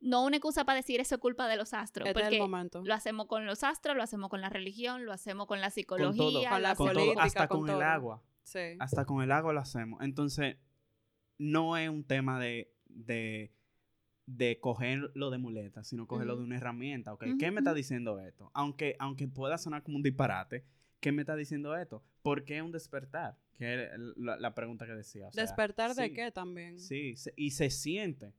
No 0.00 0.24
una 0.26 0.36
excusa 0.36 0.64
para 0.66 0.76
decir 0.76 1.00
eso 1.00 1.14
es 1.14 1.20
culpa 1.20 1.48
de 1.48 1.56
los 1.56 1.72
astros. 1.72 2.06
Este 2.06 2.20
es 2.20 2.26
el 2.26 2.32
porque 2.32 2.40
momento. 2.42 2.82
lo 2.84 2.92
hacemos 2.92 3.26
con 3.26 3.46
los 3.46 3.64
astros, 3.64 3.96
lo 3.96 4.02
hacemos 4.02 4.28
con 4.28 4.42
la 4.42 4.50
religión, 4.50 5.06
lo 5.06 5.12
hacemos 5.14 5.46
con 5.46 5.60
la 5.62 5.68
con 5.68 5.72
psicología, 5.72 6.18
todo. 6.18 6.50
con 6.50 6.62
la 6.62 6.74
Con 6.74 6.88
hacemos 6.88 6.92
todo, 6.92 7.04
política, 7.14 7.22
hasta 7.24 7.48
con 7.48 7.60
con, 7.60 7.70
el 7.70 7.82
agua. 7.82 8.22
Sí. 8.42 8.76
hasta 8.78 9.04
con 9.06 9.22
el 9.22 9.32
agua 9.32 9.54
lo 9.54 9.60
hacemos. 9.60 10.02
Entonces, 10.02 10.58
no 11.38 11.78
es 11.78 11.88
un 11.88 12.04
tema 12.04 12.38
de, 12.38 12.70
de, 12.84 13.50
de 14.26 14.58
cogerlo 14.60 15.30
de 15.30 15.38
muleta, 15.38 15.84
sino 15.84 16.06
cogerlo 16.06 16.36
de 16.36 16.44
una 16.44 16.56
herramienta. 16.56 17.16
¿Qué 17.38 17.50
me 17.50 17.60
está 17.60 17.74
diciendo 17.74 18.18
esto? 18.20 18.50
Aunque, 18.54 18.96
aunque 18.98 19.28
pueda 19.28 19.58
sonar 19.58 19.82
como 19.82 19.96
un 19.96 20.02
disparate, 20.02 20.64
¿qué 21.00 21.12
me 21.12 21.22
está 21.22 21.36
diciendo 21.36 21.76
esto? 21.76 22.02
¿Por 22.22 22.44
qué 22.44 22.62
un 22.62 22.72
despertar? 22.72 23.38
Que 23.52 23.88
la, 24.16 24.36
la 24.38 24.54
pregunta 24.54 24.84
que 24.86 24.92
decía. 24.94 25.28
o 25.28 25.32
sea, 25.32 25.42
¿Despertar 25.44 25.94
de 25.94 26.08
sí, 26.08 26.12
qué 26.14 26.32
también? 26.32 26.80
Sí, 26.80 27.14
se- 27.16 27.32
y 27.36 27.50
se 27.52 27.70
siente. 27.70 28.32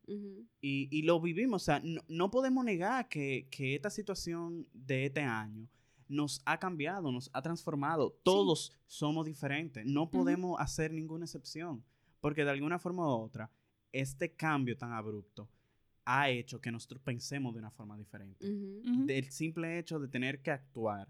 Y, 0.59 0.89
y 0.91 1.03
lo 1.03 1.21
vivimos. 1.21 1.61
O 1.61 1.65
sea, 1.65 1.79
no, 1.83 2.01
no 2.09 2.31
podemos 2.31 2.65
negar 2.65 3.07
que, 3.07 3.47
que 3.49 3.75
esta 3.75 3.89
situación 3.89 4.67
de 4.73 5.05
este 5.05 5.21
año 5.21 5.69
nos 6.09 6.41
ha 6.45 6.59
cambiado, 6.59 7.11
nos 7.11 7.29
ha 7.33 7.41
transformado. 7.41 8.19
Todos 8.23 8.73
somos 8.87 9.25
diferentes. 9.25 9.85
No 9.85 10.09
podemos 10.11 10.59
hacer 10.59 10.91
ninguna 10.91 11.25
excepción. 11.25 11.83
Porque 12.19 12.43
de 12.43 12.51
alguna 12.51 12.77
forma 12.79 13.05
u 13.07 13.11
otra, 13.21 13.49
este 13.93 14.33
cambio 14.35 14.75
tan 14.77 14.91
abrupto 14.91 15.47
ha 16.05 16.29
hecho 16.29 16.61
que 16.61 16.71
nosotros 16.71 17.01
pensemos 17.01 17.53
de 17.53 17.59
una 17.59 17.71
forma 17.71 17.97
diferente. 17.97 18.45
Del 18.47 19.31
simple 19.31 19.79
hecho 19.79 19.99
de 19.99 20.07
tener 20.07 20.41
que 20.41 20.51
actuar 20.51 21.09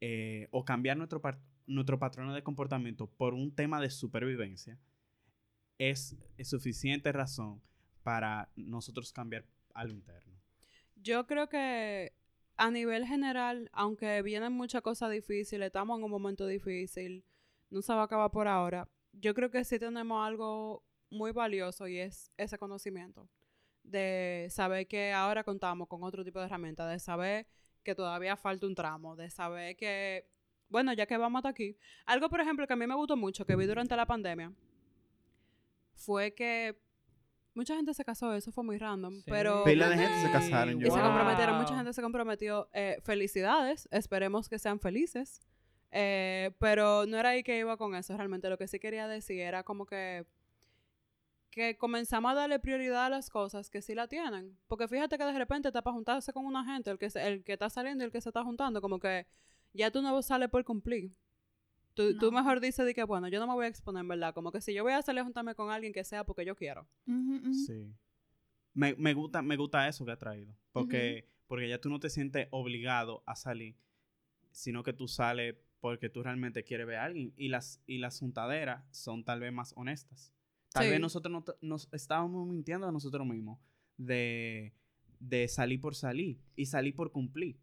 eh, 0.00 0.48
o 0.50 0.64
cambiar 0.64 0.96
nuestro, 0.96 1.20
nuestro 1.66 1.98
patrón 1.98 2.34
de 2.34 2.42
comportamiento 2.42 3.06
por 3.06 3.34
un 3.34 3.54
tema 3.54 3.80
de 3.80 3.90
supervivencia 3.90 4.78
es, 5.78 6.16
es 6.38 6.48
suficiente 6.48 7.12
razón 7.12 7.60
para 8.02 8.48
nosotros 8.56 9.12
cambiar 9.12 9.44
algo 9.74 9.94
interno. 9.94 10.32
Yo 10.96 11.26
creo 11.26 11.48
que 11.48 12.12
a 12.56 12.70
nivel 12.70 13.06
general, 13.06 13.68
aunque 13.72 14.22
vienen 14.22 14.52
muchas 14.52 14.82
cosas 14.82 15.10
difíciles, 15.10 15.66
estamos 15.66 15.98
en 15.98 16.04
un 16.04 16.10
momento 16.10 16.46
difícil, 16.46 17.24
no 17.70 17.82
se 17.82 17.92
va 17.92 18.02
a 18.02 18.04
acabar 18.04 18.30
por 18.30 18.48
ahora, 18.48 18.88
yo 19.12 19.34
creo 19.34 19.50
que 19.50 19.64
sí 19.64 19.78
tenemos 19.78 20.26
algo 20.26 20.84
muy 21.10 21.32
valioso 21.32 21.86
y 21.86 21.98
es 21.98 22.30
ese 22.38 22.56
conocimiento 22.56 23.28
de 23.82 24.46
saber 24.50 24.86
que 24.86 25.12
ahora 25.12 25.44
contamos 25.44 25.88
con 25.88 26.02
otro 26.02 26.24
tipo 26.24 26.38
de 26.38 26.46
herramientas, 26.46 26.90
de 26.90 26.98
saber 26.98 27.46
que 27.82 27.94
todavía 27.94 28.36
falta 28.36 28.66
un 28.66 28.74
tramo, 28.74 29.16
de 29.16 29.28
saber 29.30 29.76
que, 29.76 30.26
bueno, 30.68 30.92
ya 30.92 31.06
que 31.06 31.16
vamos 31.16 31.40
hasta 31.40 31.48
aquí, 31.48 31.76
algo 32.06 32.28
por 32.28 32.40
ejemplo 32.40 32.66
que 32.66 32.72
a 32.72 32.76
mí 32.76 32.86
me 32.86 32.94
gustó 32.94 33.16
mucho, 33.16 33.44
que 33.44 33.56
vi 33.56 33.66
durante 33.66 33.96
la 33.96 34.06
pandemia, 34.06 34.52
fue 35.94 36.32
que 36.32 36.76
mucha 37.54 37.76
gente 37.76 37.92
se 37.94 38.04
casó, 38.04 38.34
eso 38.34 38.50
fue 38.52 38.64
muy 38.64 38.78
random, 38.78 39.14
Sí. 39.16 39.24
pero... 39.26 39.64
Pila 39.64 39.88
de 39.88 39.98
gente 39.98 40.22
se 40.22 40.30
casaron, 40.32 40.80
Y 40.80 40.84
se 40.84 40.90
comprometieron, 41.00 41.56
mucha 41.58 41.76
gente 41.76 41.92
se 41.92 42.02
comprometió. 42.02 42.68
Eh, 42.72 42.98
felicidades, 43.02 43.88
esperemos 43.90 44.48
que 44.48 44.58
sean 44.58 44.80
felices. 44.80 45.42
Eh, 45.90 46.52
pero 46.58 47.04
no 47.06 47.18
era 47.18 47.30
ahí 47.30 47.42
que 47.42 47.58
iba 47.58 47.76
con 47.76 47.94
eso, 47.94 48.16
realmente 48.16 48.48
lo 48.48 48.56
que 48.56 48.66
sí 48.66 48.78
quería 48.78 49.06
decir 49.06 49.40
era 49.40 49.62
como 49.62 49.84
que 49.84 50.24
que 51.52 51.76
comenzamos 51.76 52.32
a 52.32 52.34
darle 52.34 52.58
prioridad 52.58 53.04
a 53.06 53.08
las 53.10 53.30
cosas 53.30 53.70
que 53.70 53.80
sí 53.82 53.94
la 53.94 54.08
tienen. 54.08 54.58
Porque 54.66 54.88
fíjate 54.88 55.16
que 55.18 55.24
de 55.24 55.38
repente 55.38 55.68
está 55.68 55.82
para 55.82 55.94
juntarse 55.94 56.32
con 56.32 56.44
una 56.46 56.64
gente, 56.64 56.90
el 56.90 56.98
que, 56.98 57.10
se- 57.10 57.24
el 57.28 57.44
que 57.44 57.52
está 57.52 57.70
saliendo 57.70 58.02
y 58.02 58.06
el 58.06 58.10
que 58.10 58.20
se 58.20 58.30
está 58.30 58.42
juntando, 58.42 58.80
como 58.80 58.98
que 58.98 59.26
ya 59.74 59.90
tú 59.92 60.02
no 60.02 60.20
sales 60.22 60.48
por 60.48 60.64
cumplir. 60.64 61.12
Tú, 61.94 62.16
tú 62.18 62.32
mejor 62.32 62.58
dices 62.60 62.86
de 62.86 62.94
que, 62.94 63.04
bueno, 63.04 63.28
yo 63.28 63.38
no 63.38 63.46
me 63.46 63.52
voy 63.52 63.66
a 63.66 63.68
exponer, 63.68 64.00
en 64.00 64.08
verdad. 64.08 64.32
Como 64.34 64.50
que 64.50 64.62
si 64.62 64.72
yo 64.72 64.82
voy 64.82 64.94
a 64.94 65.02
salir 65.02 65.20
a 65.20 65.24
juntarme 65.24 65.54
con 65.54 65.70
alguien 65.70 65.92
que 65.92 66.02
sea 66.04 66.24
porque 66.24 66.44
yo 66.46 66.56
quiero. 66.56 66.88
Sí. 67.54 67.94
Me, 68.72 68.94
me 68.94 69.12
gusta, 69.12 69.42
me 69.42 69.56
gusta 69.58 69.86
eso 69.86 70.04
que 70.06 70.12
ha 70.12 70.16
traído. 70.18 70.54
Porque, 70.72 71.28
porque 71.46 71.68
ya 71.68 71.78
tú 71.78 71.90
no 71.90 72.00
te 72.00 72.08
sientes 72.08 72.48
obligado 72.50 73.22
a 73.26 73.36
salir, 73.36 73.76
sino 74.52 74.82
que 74.82 74.94
tú 74.94 75.06
sales 75.06 75.54
porque 75.80 76.08
tú 76.08 76.22
realmente 76.22 76.64
quieres 76.64 76.86
ver 76.86 76.96
a 76.96 77.04
alguien. 77.04 77.34
Y 77.36 77.48
las, 77.48 77.82
y 77.86 77.98
las 77.98 78.18
juntaderas 78.20 78.84
son 78.90 79.22
tal 79.22 79.40
vez 79.40 79.52
más 79.52 79.74
honestas. 79.76 80.32
Tal 80.72 80.84
Sí. 80.84 80.90
vez 80.90 81.00
nosotros 81.00 81.32
no 81.32 81.44
nos 81.60 81.88
estábamos 81.92 82.46
mintiendo 82.48 82.86
a 82.88 82.92
nosotros 82.92 83.26
mismos 83.26 83.58
de, 83.96 84.72
de 85.20 85.48
salir 85.48 85.80
por 85.80 85.94
salir 85.94 86.38
y 86.56 86.66
salir 86.66 86.94
por 86.94 87.12
cumplir. 87.12 87.58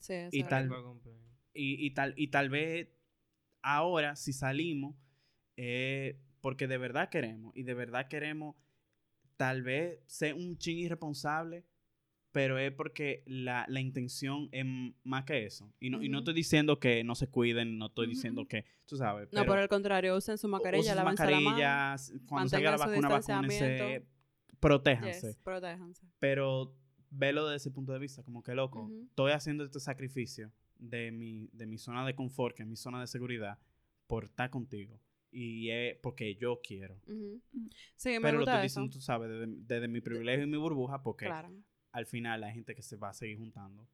Sí, 0.00 0.14
eso 0.14 0.36
Y 0.36 0.44
tal- 0.44 0.68
verdad. 0.68 0.82
Por 0.82 0.92
cumplir. 0.92 1.14
Y, 1.52 1.86
y 1.86 1.90
tal, 1.92 2.14
y 2.16 2.28
tal 2.28 2.48
vez 2.48 2.88
ahora, 3.62 4.16
si 4.16 4.32
salimos, 4.32 4.96
eh, 5.56 6.18
porque 6.40 6.66
de 6.66 6.78
verdad 6.78 7.08
queremos, 7.10 7.54
y 7.56 7.62
de 7.62 7.74
verdad 7.74 8.08
queremos 8.08 8.56
tal 9.36 9.62
vez 9.62 10.00
ser 10.06 10.34
un 10.34 10.58
ching 10.58 10.78
irresponsable, 10.78 11.64
pero 12.34 12.58
es 12.58 12.72
porque 12.72 13.22
la, 13.26 13.64
la 13.68 13.80
intención 13.80 14.48
es 14.50 14.66
más 15.04 15.24
que 15.24 15.46
eso. 15.46 15.72
Y 15.78 15.88
no, 15.88 16.02
y 16.02 16.08
no 16.08 16.18
estoy 16.18 16.34
diciendo 16.34 16.80
que 16.80 17.04
no 17.04 17.14
se 17.14 17.28
cuiden, 17.28 17.78
no 17.78 17.86
estoy 17.86 18.08
diciendo 18.08 18.48
que, 18.48 18.64
tú 18.86 18.96
sabes. 18.96 19.32
No, 19.32 19.46
por 19.46 19.60
el 19.60 19.68
contrario, 19.68 20.16
usen 20.16 20.36
su 20.36 20.48
mascarilla, 20.48 20.96
la 20.96 21.04
mano. 21.04 21.16
cuando 22.26 22.48
salga 22.48 22.72
la 22.72 22.76
vacuna, 22.76 23.08
vacúnense, 23.08 24.04
protéjanse. 24.58 25.28
Yes, 25.28 25.36
protéjanse. 25.44 26.08
Pero 26.18 26.76
velo 27.08 27.46
desde 27.46 27.58
ese 27.58 27.70
punto 27.70 27.92
de 27.92 28.00
vista, 28.00 28.24
como 28.24 28.42
que 28.42 28.52
loco, 28.56 28.90
estoy 29.10 29.30
haciendo 29.30 29.62
este 29.62 29.78
sacrificio 29.78 30.50
de 30.76 31.12
mi, 31.12 31.48
de 31.52 31.66
mi 31.66 31.78
zona 31.78 32.04
de 32.04 32.16
confort, 32.16 32.56
que 32.56 32.64
es 32.64 32.68
mi 32.68 32.76
zona 32.76 33.00
de 33.00 33.06
seguridad, 33.06 33.60
por 34.08 34.24
estar 34.24 34.50
contigo. 34.50 34.98
Y 35.30 35.70
es 35.70 35.96
porque 36.02 36.34
yo 36.34 36.60
quiero. 36.60 37.00
Sí, 37.94 38.10
me 38.10 38.20
Pero 38.22 38.32
lo 38.32 38.38
gusta 38.40 38.54
estoy 38.54 38.66
eso. 38.66 38.80
diciendo, 38.80 38.92
tú 38.92 39.00
sabes, 39.00 39.30
desde, 39.30 39.46
desde 39.46 39.86
mi 39.86 40.00
privilegio 40.00 40.42
y 40.42 40.48
mi 40.48 40.56
burbuja, 40.56 41.00
porque 41.00 41.26
Claro. 41.26 41.52
Al 41.94 42.06
final 42.06 42.42
hay 42.44 42.52
gente 42.52 42.74
que 42.74 42.82
se 42.82 42.96
va 42.96 43.08
a 43.10 43.14
seguir 43.14 43.38
juntando. 43.38 43.86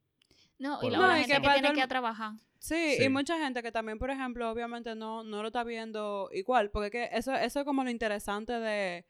No, 0.59 0.79
y 0.83 0.91
la, 0.91 0.99
gente 0.99 1.07
No, 1.07 1.19
y 1.19 1.21
que 1.23 1.33
que 1.35 1.41
tiene 1.41 1.57
el 1.59 1.63
que 1.63 1.69
ir 1.71 1.77
mu- 1.77 1.83
a 1.85 1.89
trabajar. 1.89 2.33
Sí, 2.59 2.97
Sí. 2.99 3.05
y 3.05 3.09
mucha 3.09 3.39
gente 3.39 3.63
que 3.63 3.73
también, 3.73 3.99
por 3.99 4.11
ejemplo, 4.11 4.51
obviamente 4.51 4.95
no, 4.95 5.23
no 5.25 5.41
lo 5.43 5.49
está 5.49 5.65
viendo 5.65 6.29
igual, 6.33 6.71
porque 6.71 6.91
que 6.91 7.09
eso, 7.13 7.33
eso 7.35 7.61
es 7.61 7.65
como 7.65 7.83
lo 7.85 7.91
interesante 7.91 8.53
de, 8.55 9.07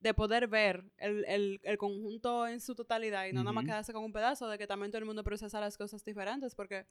de 0.00 0.14
poder 0.14 0.48
ver 0.48 0.84
el, 0.96 1.24
el, 1.26 1.60
el 1.62 1.78
conjunto 1.78 2.46
en 2.46 2.60
su 2.60 2.74
totalidad 2.74 3.26
y 3.26 3.32
no 3.32 3.40
nada 3.44 3.52
más 3.52 3.64
quedarse 3.64 3.92
con 3.92 4.04
un 4.04 4.12
pedazo, 4.12 4.48
de 4.48 4.58
que 4.58 4.66
también 4.66 4.90
todo 4.90 4.98
el 5.00 5.04
mundo 5.04 5.22
procesa 5.24 5.60
las 5.60 5.76
cosas 5.76 6.04
diferentes, 6.04 6.54
porque 6.54 6.86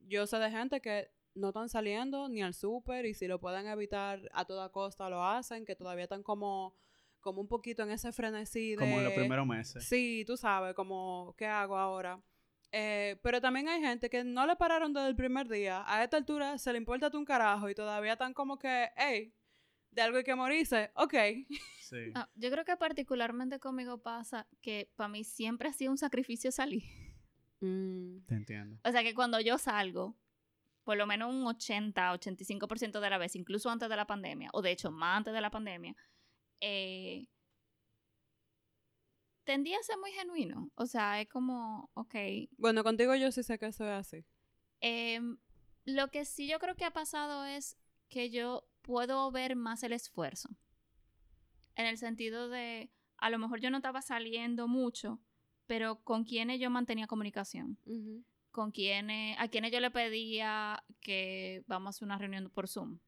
yo 0.00 0.26
sé 0.26 0.38
de 0.38 0.50
gente 0.50 0.80
que 0.80 1.10
no 1.34 1.48
están 1.48 1.68
saliendo 1.68 2.28
ni 2.28 2.42
al 2.42 2.54
súper 2.54 3.06
y 3.06 3.14
si 3.14 3.26
lo 3.26 3.40
pueden 3.40 3.66
evitar 3.66 4.20
a 4.32 4.44
toda 4.44 4.68
costa 4.70 5.08
lo 5.08 5.24
hacen, 5.24 5.64
que 5.64 5.74
todavía 5.76 6.04
están 6.04 6.22
como, 6.22 6.74
como 7.24 7.40
un 7.40 7.48
poquito 7.48 7.82
en 7.82 7.90
ese 7.90 8.12
frenesí 8.12 8.72
de... 8.72 8.76
Como 8.76 8.98
en 8.98 9.04
los 9.04 9.14
primeros 9.14 9.46
meses. 9.46 9.84
Sí, 9.88 10.24
tú 10.26 10.36
sabes, 10.36 10.74
como, 10.74 11.34
¿qué 11.36 11.46
hago 11.46 11.76
ahora? 11.76 12.22
Eh, 12.70 13.18
pero 13.22 13.40
también 13.40 13.68
hay 13.68 13.80
gente 13.80 14.10
que 14.10 14.22
no 14.22 14.46
le 14.46 14.56
pararon 14.56 14.92
desde 14.92 15.08
el 15.08 15.16
primer 15.16 15.48
día. 15.48 15.82
A 15.86 16.04
esta 16.04 16.18
altura 16.18 16.58
se 16.58 16.70
le 16.70 16.78
importa 16.78 17.10
tú 17.10 17.18
un 17.18 17.24
carajo 17.24 17.68
y 17.70 17.74
todavía 17.74 18.12
están 18.12 18.34
como 18.34 18.58
que, 18.58 18.90
hey, 18.96 19.34
de 19.90 20.02
algo 20.02 20.18
hay 20.18 20.24
que 20.24 20.34
morirse. 20.34 20.92
Ok. 20.94 21.14
Sí. 21.84 22.12
Ah, 22.14 22.30
yo 22.34 22.50
creo 22.50 22.64
que 22.64 22.78
particularmente 22.78 23.60
conmigo 23.60 24.02
pasa 24.02 24.48
que 24.62 24.90
para 24.96 25.06
mí 25.08 25.22
siempre 25.22 25.68
ha 25.68 25.72
sido 25.74 25.90
un 25.90 25.98
sacrificio 25.98 26.50
salir. 26.50 26.82
Mm, 27.60 28.24
Te 28.24 28.34
entiendo. 28.36 28.80
O 28.82 28.90
sea 28.90 29.02
que 29.02 29.14
cuando 29.14 29.38
yo 29.38 29.58
salgo, 29.58 30.16
por 30.82 30.96
lo 30.96 31.06
menos 31.06 31.32
un 31.32 31.46
80, 31.46 32.14
85% 32.14 33.00
de 33.00 33.10
la 33.10 33.18
vez, 33.18 33.36
incluso 33.36 33.68
antes 33.68 33.90
de 33.90 33.96
la 33.96 34.06
pandemia, 34.06 34.48
o 34.54 34.62
de 34.62 34.70
hecho 34.70 34.90
más 34.90 35.18
antes 35.18 35.34
de 35.34 35.42
la 35.42 35.50
pandemia, 35.50 35.94
eh, 36.66 37.26
tendía 39.44 39.78
a 39.78 39.82
ser 39.82 39.98
muy 39.98 40.10
genuino. 40.12 40.70
O 40.76 40.86
sea, 40.86 41.20
es 41.20 41.28
como, 41.28 41.90
ok. 41.94 42.14
Bueno, 42.56 42.82
contigo 42.82 43.14
yo 43.14 43.30
sí 43.32 43.42
sé 43.42 43.58
que 43.58 43.66
eso 43.66 43.84
es 43.84 43.90
así. 43.92 44.24
em, 44.80 45.36
lo 45.84 46.08
que 46.10 46.24
sí 46.24 46.48
yo 46.48 46.58
creo 46.58 46.74
que 46.76 46.86
ha 46.86 46.92
pasado 46.92 47.44
es 47.44 47.76
que 48.08 48.30
yo 48.30 48.66
puedo 48.82 49.30
ver 49.30 49.56
más 49.56 49.82
el 49.82 49.92
esfuerzo. 49.92 50.48
En 51.76 51.86
el 51.86 51.98
sentido 51.98 52.48
de, 52.48 52.90
a 53.18 53.28
lo 53.28 53.38
mejor 53.38 53.60
yo 53.60 53.68
no 53.70 53.78
estaba 53.78 54.00
saliendo 54.00 54.66
mucho, 54.66 55.20
pero 55.66 56.02
con 56.04 56.24
quienes 56.24 56.60
yo 56.60 56.70
mantenía 56.70 57.06
comunicación. 57.06 57.78
con 58.50 58.70
quienes, 58.70 59.36
a 59.38 59.48
quienes 59.48 59.72
yo 59.72 59.80
le 59.80 59.90
pedía 59.90 60.82
que 61.00 61.64
vamos 61.66 61.88
a 61.88 61.90
hacer 61.90 62.06
una 62.06 62.18
reunión 62.18 62.50
por 62.50 62.68
Zoom, 62.68 63.00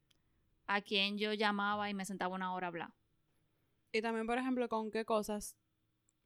a 0.67 0.81
quien 0.83 1.19
yo 1.19 1.33
llamaba 1.33 1.89
y 1.89 1.95
me 1.95 2.05
sentaba 2.05 2.35
una 2.35 2.53
hora 2.53 2.67
a 2.67 2.69
hablar. 2.69 2.91
Y 3.97 4.03
también, 4.03 4.27
por 4.27 4.37
ejemplo, 4.37 4.69
con 4.69 4.91
qué 4.91 5.07
cosas 5.07 5.57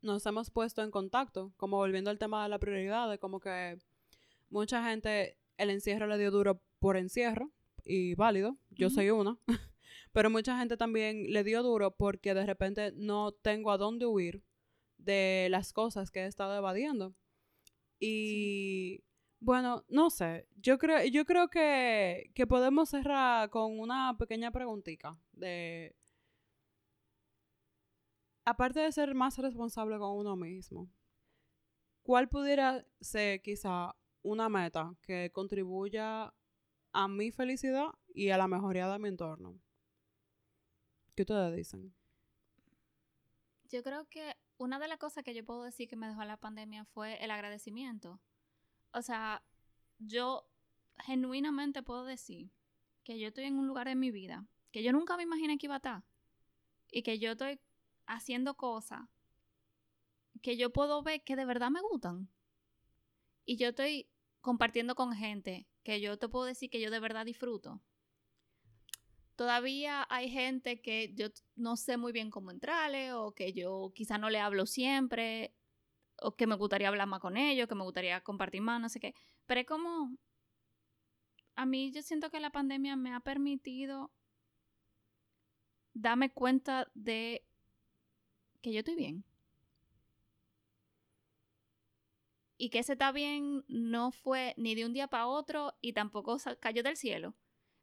nos 0.03 0.27
hemos 0.27 0.51
puesto 0.51 0.83
en 0.83 0.91
contacto, 0.91 1.53
como 1.57 1.77
volviendo 1.77 2.11
al 2.11 2.19
tema 2.19 2.43
de 2.43 2.49
la 2.49 2.59
prioridad, 2.59 3.09
de 3.09 3.21
como 3.21 3.39
que 3.39 3.79
mucha 4.49 4.83
gente 4.89 5.37
el 5.57 5.71
encierro 5.71 6.09
le 6.09 6.19
dio 6.19 6.33
duro 6.33 6.61
por 6.81 6.97
encierro 6.97 7.53
y 7.85 8.17
válido, 8.17 8.57
yo 8.71 8.91
soy 8.91 9.11
una, 9.11 9.39
pero 10.13 10.31
mucha 10.31 10.59
gente 10.59 10.77
también 10.77 11.33
le 11.33 11.45
dio 11.45 11.63
duro 11.63 11.93
porque 11.93 12.35
de 12.35 12.45
repente 12.45 12.93
no 12.97 13.31
tengo 13.31 13.71
a 13.71 13.79
dónde 13.79 14.07
huir 14.07 14.43
de 14.99 15.47
las 15.49 15.73
cosas 15.73 16.11
que 16.11 16.23
he 16.23 16.27
estado 16.27 16.57
evadiendo. 16.57 17.15
Y 18.01 19.05
bueno, 19.39 19.85
no 19.89 20.11
sé, 20.11 20.49
yo 20.57 20.77
creo, 20.77 21.05
yo 21.05 21.25
creo 21.25 21.49
que, 21.49 22.33
que 22.35 22.49
podemos 22.49 22.89
cerrar 22.89 23.49
con 23.51 23.79
una 23.79 24.17
pequeña 24.19 24.51
preguntita 24.51 25.17
de 25.33 25.95
aparte 28.45 28.81
de 28.81 28.93
ser 28.93 29.15
más 29.15 29.39
responsable 29.39 29.99
con 29.99 30.17
uno 30.17 30.37
mismo, 30.37 30.91
¿cuál 32.03 32.29
pudiera 32.29 32.87
ser 33.01 33.43
quizá 33.43 33.95
una 34.23 34.49
meta 34.49 34.95
que 35.03 35.31
contribuya 35.33 36.35
a 36.93 37.09
mi 37.09 37.31
felicidad 37.31 37.89
y 38.09 38.31
a 38.31 38.39
la 38.39 38.49
mejoría 38.49 38.89
de 38.89 38.99
mi 38.99 39.09
entorno? 39.09 39.61
¿Qué 41.15 41.23
ustedes 41.23 41.55
dicen? 41.57 41.95
Yo 43.71 43.83
creo 43.83 44.09
que 44.09 44.37
una 44.59 44.79
de 44.79 44.89
las 44.89 44.99
cosas 44.99 45.23
que 45.23 45.35
yo 45.35 45.45
puedo 45.45 45.63
decir 45.63 45.89
que 45.89 45.97
me 45.97 46.09
dejó 46.09 46.25
la 46.25 46.37
pandemia 46.37 46.85
fue 46.85 47.23
el 47.23 47.31
agradecimiento. 47.31 48.21
O 48.93 49.03
sea, 49.03 49.45
yo 49.99 50.49
genuinamente 50.99 51.83
puedo 51.83 52.05
decir 52.05 52.51
que 53.05 53.19
yo 53.19 53.29
estoy 53.29 53.45
en 53.45 53.59
un 53.59 53.69
lugar 53.69 53.87
en 53.89 54.01
mi 54.01 54.11
vida 54.11 54.47
que 54.71 54.83
yo 54.83 54.93
nunca 54.93 55.17
me 55.17 55.25
imaginé 55.25 55.59
que 55.59 55.67
iba 55.67 55.75
a 55.75 55.79
estar. 55.79 56.05
Y 56.91 57.03
que 57.03 57.19
yo 57.19 57.33
estoy 57.33 57.61
haciendo 58.11 58.57
cosas 58.57 59.03
que 60.43 60.57
yo 60.57 60.73
puedo 60.73 61.03
ver 61.03 61.23
que 61.23 61.37
de 61.37 61.45
verdad 61.45 61.71
me 61.71 61.81
gustan. 61.81 62.29
Y 63.45 63.57
yo 63.57 63.69
estoy 63.69 64.09
compartiendo 64.41 64.95
con 64.95 65.13
gente 65.13 65.69
que 65.83 66.01
yo 66.01 66.19
te 66.19 66.29
puedo 66.29 66.45
decir 66.45 66.71
que 66.71 66.81
yo 66.81 66.91
de 66.91 67.01
verdad 67.01 67.25
disfruto. 67.25 67.81
Todavía 69.37 70.07
hay 70.11 70.29
gente 70.29 70.83
que 70.83 71.15
yo 71.15 71.29
no 71.57 71.77
sé 71.77 71.97
muy 71.97 72.13
bien 72.13 72.31
cómo 72.31 72.51
entrarle 72.51 73.13
o 73.15 73.33
que 73.33 73.53
yo 73.53 73.93
quizá 73.95 74.19
no 74.19 74.29
le 74.29 74.39
hablo 74.39 74.67
siempre 74.67 75.55
o 76.19 76.37
que 76.37 76.47
me 76.47 76.57
gustaría 76.57 76.89
hablar 76.89 77.09
más 77.09 77.21
con 77.21 77.37
ellos, 77.37 77.67
que 77.67 77.75
me 77.75 77.85
gustaría 77.85 78.21
compartir 78.23 78.61
más, 78.61 78.81
no 78.81 78.89
sé 78.91 79.01
qué. 79.01 79.15
Pero 79.47 79.61
es 79.61 79.67
como, 79.67 80.17
a 81.55 81.65
mí 81.65 81.91
yo 81.93 82.03
siento 82.03 82.31
que 82.31 82.41
la 82.41 82.51
pandemia 82.51 82.97
me 82.97 83.15
ha 83.15 83.21
permitido 83.21 84.11
darme 85.95 86.31
cuenta 86.33 86.91
de 86.95 87.47
que 88.61 88.73
yo 88.73 88.81
estoy 88.81 88.97
bien. 88.97 89.25
Y 92.57 92.69
que 92.69 92.81
ese 92.81 92.93
está 92.93 93.11
bien 93.11 93.65
no 93.69 94.11
fue 94.13 94.55
ni 94.57 94.75
de 94.75 94.85
un 94.85 94.93
día 94.93 95.09
para 95.09 95.27
otro 95.27 95.73
y 95.81 95.95
tampoco 95.95 96.37
cayó 96.61 96.83
del 96.83 96.97
cielo. 96.97 97.35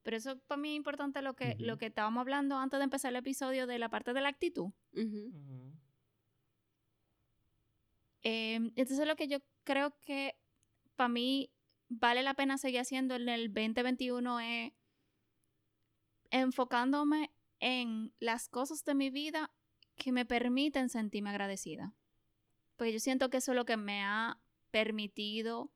Pero 0.03 0.17
eso 0.17 0.39
para 0.47 0.61
mí 0.61 0.69
es 0.69 0.75
importante 0.77 1.21
lo 1.21 1.35
que, 1.35 1.55
lo 1.59 1.77
que 1.77 1.87
estábamos 1.87 2.21
hablando 2.21 2.57
antes 2.57 2.79
de 2.79 2.83
empezar 2.83 3.09
el 3.09 3.17
episodio 3.17 3.67
de 3.67 3.79
la 3.79 3.89
parte 3.89 4.13
de 4.13 4.21
la 4.21 4.29
actitud. 4.29 4.71
Em, 8.21 8.71
entonces 8.75 9.07
lo 9.07 9.15
que 9.15 9.27
yo 9.27 9.39
creo 9.63 9.97
que 9.99 10.35
para 10.95 11.09
mí 11.09 11.51
vale 11.89 12.23
la 12.23 12.35
pena 12.35 12.57
seguir 12.57 12.81
haciendo 12.81 13.15
en 13.15 13.29
el 13.29 13.53
2021 13.53 14.39
es 14.39 14.73
enfocándome 16.29 17.31
en 17.59 18.13
las 18.19 18.49
cosas 18.49 18.83
de 18.85 18.95
mi 18.95 19.09
vida 19.09 19.51
que 19.97 20.11
me 20.11 20.25
permiten 20.25 20.89
sentirme 20.89 21.31
agradecida. 21.31 21.93
Porque 22.75 22.93
yo 22.93 22.99
siento 22.99 23.29
que 23.29 23.37
eso 23.37 23.51
es 23.51 23.55
lo 23.55 23.65
que 23.65 23.77
me 23.77 24.03
ha 24.03 24.39
permitido 24.71 25.71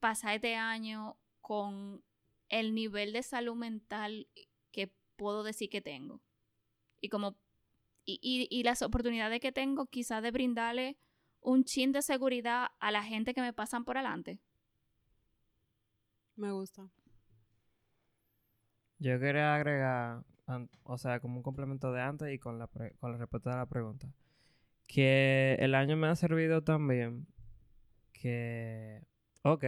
pasar 0.00 0.36
este 0.36 0.56
año 0.56 1.16
con 1.40 2.02
el 2.48 2.74
nivel 2.74 3.12
de 3.12 3.22
salud 3.22 3.54
mental 3.54 4.26
que 4.72 4.92
puedo 5.16 5.42
decir 5.42 5.68
que 5.68 5.80
tengo. 5.80 6.20
Y 7.00 7.08
como 7.08 7.36
y, 8.04 8.48
y, 8.50 8.62
las 8.64 8.82
oportunidades 8.82 9.40
que 9.40 9.52
tengo 9.52 9.86
quizás 9.86 10.22
de 10.22 10.32
brindarle 10.32 10.96
un 11.40 11.64
chin 11.64 11.92
de 11.92 12.02
seguridad 12.02 12.68
a 12.80 12.90
la 12.90 13.04
gente 13.04 13.34
que 13.34 13.40
me 13.40 13.52
pasan 13.52 13.84
por 13.84 13.98
adelante. 13.98 14.40
Me 16.34 16.50
gusta. 16.50 16.90
Yo 18.98 19.18
quería 19.20 19.54
agregar, 19.54 20.24
o 20.82 20.98
sea, 20.98 21.20
como 21.20 21.36
un 21.36 21.42
complemento 21.42 21.92
de 21.92 22.00
antes 22.00 22.32
y 22.32 22.38
con 22.38 22.58
la, 22.58 22.68
con 22.98 23.12
la 23.12 23.18
respuesta 23.18 23.52
a 23.52 23.58
la 23.58 23.66
pregunta, 23.66 24.12
que 24.86 25.56
el 25.60 25.74
año 25.74 25.96
me 25.96 26.08
ha 26.08 26.16
servido 26.16 26.62
también 26.62 27.26
que, 28.12 29.02
ok, 29.42 29.64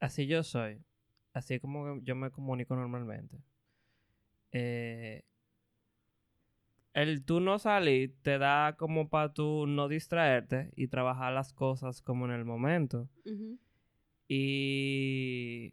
así 0.00 0.26
yo 0.26 0.42
soy, 0.42 0.82
así 1.32 1.60
como 1.60 2.00
yo 2.02 2.14
me 2.14 2.30
comunico 2.30 2.76
normalmente. 2.76 3.42
Eh, 4.52 5.24
el 6.92 7.24
tú 7.24 7.40
no 7.40 7.58
salir 7.58 8.16
te 8.22 8.38
da 8.38 8.76
como 8.76 9.08
para 9.08 9.32
tú 9.32 9.66
no 9.66 9.88
distraerte 9.88 10.72
y 10.76 10.88
trabajar 10.88 11.32
las 11.32 11.52
cosas 11.52 12.02
como 12.02 12.24
en 12.26 12.32
el 12.32 12.44
momento. 12.44 13.08
Y 14.28 15.72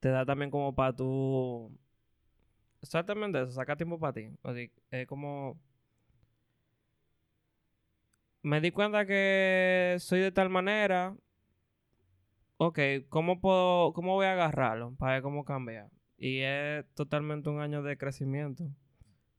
te 0.00 0.08
da 0.08 0.24
también 0.24 0.50
como 0.50 0.74
para 0.74 0.94
tú... 0.94 1.78
Exactamente 2.84 3.40
eso, 3.40 3.50
saca 3.52 3.76
tiempo 3.76 3.98
para 3.98 4.12
ti. 4.12 4.30
es 4.90 5.06
como... 5.06 5.58
Me 8.42 8.60
di 8.60 8.70
cuenta 8.72 9.06
que 9.06 9.96
soy 10.00 10.20
de 10.20 10.30
tal 10.30 10.50
manera. 10.50 11.16
Ok, 12.58 12.78
¿cómo 13.08 13.40
puedo, 13.40 13.92
cómo 13.94 14.14
voy 14.14 14.26
a 14.26 14.32
agarrarlo 14.32 14.94
para 14.96 15.14
ver 15.14 15.22
cómo 15.22 15.44
cambia? 15.44 15.88
Y 16.18 16.40
es 16.40 16.84
totalmente 16.94 17.48
un 17.48 17.60
año 17.60 17.82
de 17.82 17.96
crecimiento. 17.96 18.64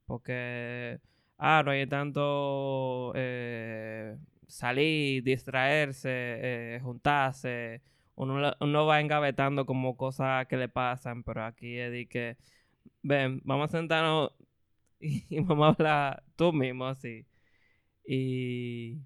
Porque, 0.07 0.99
ah, 1.37 1.61
no 1.65 1.71
hay 1.71 1.87
tanto 1.87 3.13
eh, 3.15 4.17
salir, 4.47 5.23
distraerse, 5.23 6.09
eh, 6.11 6.79
juntarse. 6.83 7.81
Uno, 8.15 8.53
uno, 8.59 8.85
va 8.87 9.01
engavetando 9.01 9.65
como 9.65 9.97
cosas 9.97 10.47
que 10.47 10.57
le 10.57 10.69
pasan, 10.69 11.23
pero 11.23 11.45
aquí 11.45 11.77
es 11.77 11.91
de 11.91 12.07
que, 12.07 12.37
ven, 13.01 13.41
vamos 13.43 13.69
a 13.69 13.77
sentarnos 13.77 14.31
y, 14.99 15.39
vamos 15.41 15.65
a 15.65 15.69
hablar 15.69 16.23
tú 16.35 16.53
mismo 16.53 16.85
así. 16.85 17.25
Y 18.05 18.99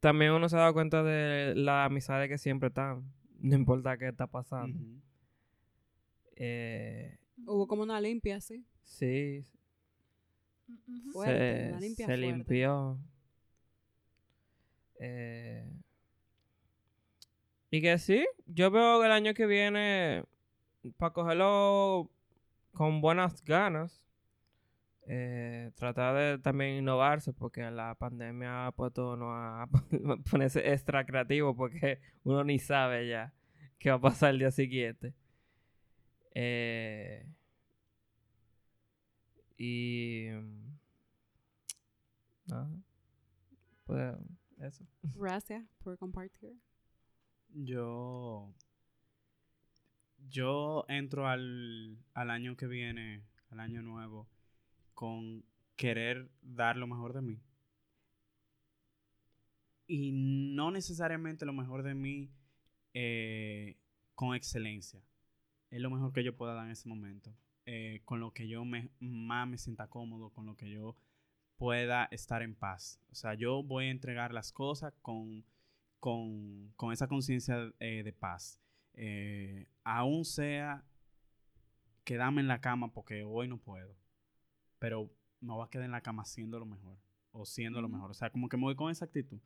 también 0.00 0.32
uno 0.32 0.48
se 0.48 0.56
da 0.56 0.72
cuenta 0.72 1.02
de 1.02 1.54
las 1.54 1.86
amistades 1.86 2.28
que 2.28 2.38
siempre 2.38 2.68
están, 2.68 3.12
no 3.40 3.54
importa 3.54 3.96
qué 3.96 4.08
está 4.08 4.26
pasando. 4.26 4.78
Eh, 6.36 7.18
Hubo 7.46 7.66
como 7.66 7.82
una 7.82 8.00
limpia, 8.00 8.40
sí. 8.40 8.64
Sí, 8.84 9.44
se, 11.12 12.16
limpió. 12.16 12.98
Eh, 14.98 15.68
y 17.70 17.80
que 17.80 17.98
sí, 17.98 18.24
yo 18.46 18.70
veo 18.70 19.00
que 19.00 19.06
el 19.06 19.12
año 19.12 19.34
que 19.34 19.46
viene, 19.46 20.24
para 20.96 21.12
cogerlo 21.12 22.10
con 22.74 23.00
buenas 23.00 23.42
ganas, 23.44 24.04
eh, 25.06 25.70
tratar 25.76 26.16
de 26.16 26.38
también 26.38 26.78
innovarse, 26.78 27.32
porque 27.32 27.70
la 27.70 27.94
pandemia 27.94 28.66
ha 28.66 28.72
puesto 28.72 29.12
uno 29.12 29.32
a 29.32 29.68
ponerse 30.30 30.72
extra 30.72 31.04
creativo, 31.06 31.56
porque 31.56 32.00
uno 32.24 32.44
ni 32.44 32.58
sabe 32.58 33.08
ya 33.08 33.32
qué 33.78 33.90
va 33.90 33.96
a 33.96 34.00
pasar 34.00 34.30
el 34.30 34.38
día 34.38 34.50
siguiente. 34.50 35.14
Eh, 36.34 37.26
y. 39.56 40.28
Nada. 42.46 42.68
Pues 43.86 44.16
eso. 44.58 44.84
Gracias 45.02 45.64
por 45.82 45.96
compartir. 45.98 46.56
Yo. 47.50 48.52
Yo 50.28 50.84
entro 50.88 51.28
al, 51.28 51.98
al 52.14 52.30
año 52.30 52.56
que 52.56 52.66
viene, 52.66 53.22
al 53.50 53.60
año 53.60 53.82
nuevo, 53.82 54.28
con 54.94 55.44
querer 55.76 56.30
dar 56.42 56.76
lo 56.76 56.86
mejor 56.86 57.12
de 57.12 57.22
mí. 57.22 57.40
Y 59.86 60.12
no 60.12 60.70
necesariamente 60.70 61.44
lo 61.44 61.52
mejor 61.52 61.82
de 61.82 61.94
mí 61.94 62.30
eh, 62.94 63.76
con 64.14 64.34
excelencia. 64.34 65.02
Es 65.70 65.80
lo 65.80 65.90
mejor 65.90 66.12
que 66.12 66.24
yo 66.24 66.36
pueda 66.36 66.54
dar 66.54 66.66
en 66.66 66.72
ese 66.72 66.88
momento. 66.88 67.34
Eh, 67.66 68.02
con 68.04 68.20
lo 68.20 68.32
que 68.32 68.46
yo 68.46 68.64
me, 68.64 68.90
más 69.00 69.48
me 69.48 69.58
sienta 69.58 69.88
cómodo, 69.88 70.30
con 70.30 70.46
lo 70.46 70.56
que 70.56 70.70
yo 70.70 70.96
pueda 71.56 72.06
estar 72.10 72.42
en 72.42 72.54
paz. 72.54 73.00
O 73.10 73.14
sea, 73.14 73.34
yo 73.34 73.62
voy 73.62 73.86
a 73.86 73.90
entregar 73.90 74.32
las 74.32 74.52
cosas 74.52 74.94
con, 75.02 75.44
con, 75.98 76.72
con 76.76 76.92
esa 76.92 77.08
conciencia 77.08 77.72
eh, 77.80 78.02
de 78.02 78.12
paz. 78.12 78.60
Eh, 78.94 79.66
aún 79.82 80.24
sea 80.24 80.84
quedarme 82.04 82.40
en 82.40 82.48
la 82.48 82.60
cama 82.60 82.92
porque 82.92 83.24
hoy 83.24 83.48
no 83.48 83.58
puedo, 83.58 83.96
pero 84.78 85.10
me 85.40 85.52
voy 85.52 85.66
a 85.66 85.70
quedar 85.70 85.86
en 85.86 85.92
la 85.92 86.00
cama 86.00 86.24
siendo 86.24 86.58
lo 86.58 86.66
mejor 86.66 86.98
o 87.32 87.44
siendo 87.44 87.80
lo 87.80 87.88
mejor. 87.88 88.10
O 88.10 88.14
sea, 88.14 88.30
como 88.30 88.48
que 88.48 88.56
me 88.56 88.64
voy 88.64 88.76
con 88.76 88.90
esa 88.90 89.04
actitud. 89.04 89.40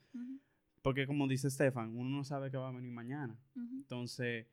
Porque 0.83 1.07
como 1.07 1.27
dice 1.27 1.51
Stefan, 1.51 1.97
uno 1.97 2.11
no 2.11 2.25
sabe 2.25 2.51
qué 2.51 2.57
va 2.57 2.69
a 2.69 2.73
venir 2.73 2.93
mañana. 2.93 3.39
Entonces, 3.55 4.47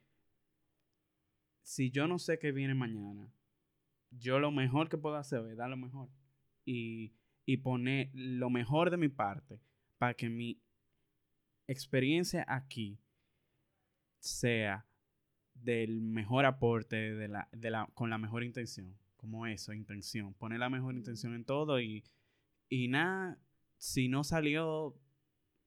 si 1.62 1.91
yo 1.91 2.08
no 2.08 2.18
sé 2.18 2.39
qué 2.39 2.52
viene 2.52 2.74
mañana, 2.74 3.32
yo 4.12 4.39
lo 4.39 4.52
mejor 4.52 4.89
que 4.89 4.98
puedo 4.98 5.18
hacer 5.18 5.46
es 5.48 5.58
dar 5.58 5.70
lo 5.70 5.78
mejor. 5.78 6.10
Y, 6.64 7.14
y 7.46 7.58
poner 7.58 8.10
lo 8.14 8.50
mejor 8.50 8.89
de 8.89 8.98
mi 8.98 9.10
parte 9.10 9.60
para 9.98 10.14
que 10.14 10.30
mi 10.30 10.60
experiencia 11.68 12.46
aquí 12.48 13.00
sea 14.26 14.86
del 15.53 16.01
mejor 16.01 16.45
aporte 16.45 16.95
de 16.95 17.28
la, 17.28 17.47
de 17.51 17.69
la, 17.69 17.88
con 17.93 18.09
la 18.09 18.17
mejor 18.17 18.43
intención. 18.43 18.97
Como 19.17 19.47
eso, 19.47 19.73
intención. 19.73 20.34
Poner 20.34 20.59
la 20.59 20.69
mejor 20.69 20.95
intención 20.95 21.34
en 21.34 21.45
todo 21.45 21.80
y, 21.80 22.03
y 22.69 22.88
nada, 22.88 23.39
si 23.78 24.07
no 24.07 24.23
salió, 24.23 24.95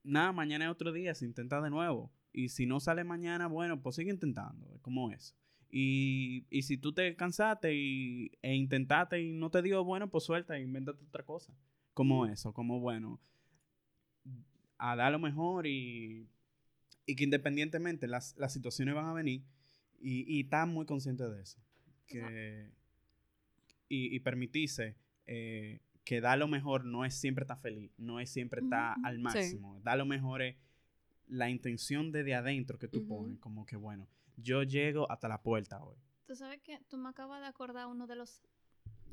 nada, 0.02 0.32
mañana 0.32 0.66
es 0.66 0.70
otro 0.70 0.92
día, 0.92 1.14
se 1.14 1.24
intenta 1.24 1.60
de 1.60 1.70
nuevo. 1.70 2.12
Y 2.32 2.50
si 2.50 2.66
no 2.66 2.78
sale 2.78 3.04
mañana, 3.04 3.46
bueno, 3.46 3.80
pues 3.80 3.96
sigue 3.96 4.10
intentando, 4.10 4.78
como 4.82 5.10
eso. 5.10 5.34
Y, 5.70 6.46
y 6.50 6.62
si 6.62 6.78
tú 6.78 6.92
te 6.92 7.14
cansaste 7.16 7.74
y, 7.74 8.30
e 8.42 8.54
intentaste 8.54 9.20
y 9.20 9.32
no 9.32 9.50
te 9.50 9.62
dio 9.62 9.84
bueno, 9.84 10.08
pues 10.08 10.24
suelta 10.24 10.56
e 10.56 10.62
invéntate 10.62 11.04
otra 11.04 11.24
cosa. 11.24 11.52
Como 11.94 12.26
eso, 12.26 12.52
como 12.52 12.80
bueno, 12.80 13.20
a 14.78 14.94
dar 14.94 15.10
lo 15.10 15.18
mejor 15.18 15.66
y, 15.66 16.28
y 17.08 17.16
que 17.16 17.24
independientemente 17.24 18.06
las, 18.06 18.36
las 18.36 18.52
situaciones 18.52 18.94
van 18.94 19.06
a 19.06 19.12
venir 19.12 19.42
Y, 20.00 20.24
y 20.32 20.42
está 20.42 20.64
muy 20.66 20.86
consciente 20.86 21.28
de 21.28 21.42
eso. 21.42 21.58
Que, 22.06 22.70
y, 23.88 24.14
y 24.14 24.20
permitirse 24.20 24.94
eh, 25.26 25.80
que 26.04 26.20
da 26.20 26.36
lo 26.36 26.46
mejor 26.48 26.84
no 26.84 27.04
es 27.04 27.14
siempre 27.14 27.42
estar 27.42 27.58
feliz, 27.60 27.90
no 27.98 28.20
es 28.20 28.30
siempre 28.30 28.60
estar 28.62 28.96
al 29.04 29.16
Sí. 29.16 29.22
máximo. 29.22 29.80
Da 29.82 29.96
lo 29.96 30.06
mejor 30.06 30.40
es 30.42 30.56
la 31.26 31.50
intención 31.50 32.12
desde 32.12 32.34
adentro 32.34 32.78
que 32.78 32.88
tú 32.88 33.06
pones, 33.06 33.38
como 33.40 33.66
que 33.66 33.76
bueno, 33.76 34.06
yo 34.36 34.62
llego 34.62 35.10
hasta 35.10 35.28
la 35.28 35.42
puerta 35.42 35.82
hoy. 35.82 35.96
Tú 36.26 36.34
sabes 36.36 36.60
que 36.62 36.78
tú 36.88 36.96
me 36.96 37.08
acabas 37.08 37.40
de 37.40 37.46
acordar 37.48 37.86
uno 37.88 38.06
de 38.06 38.14
los 38.16 38.40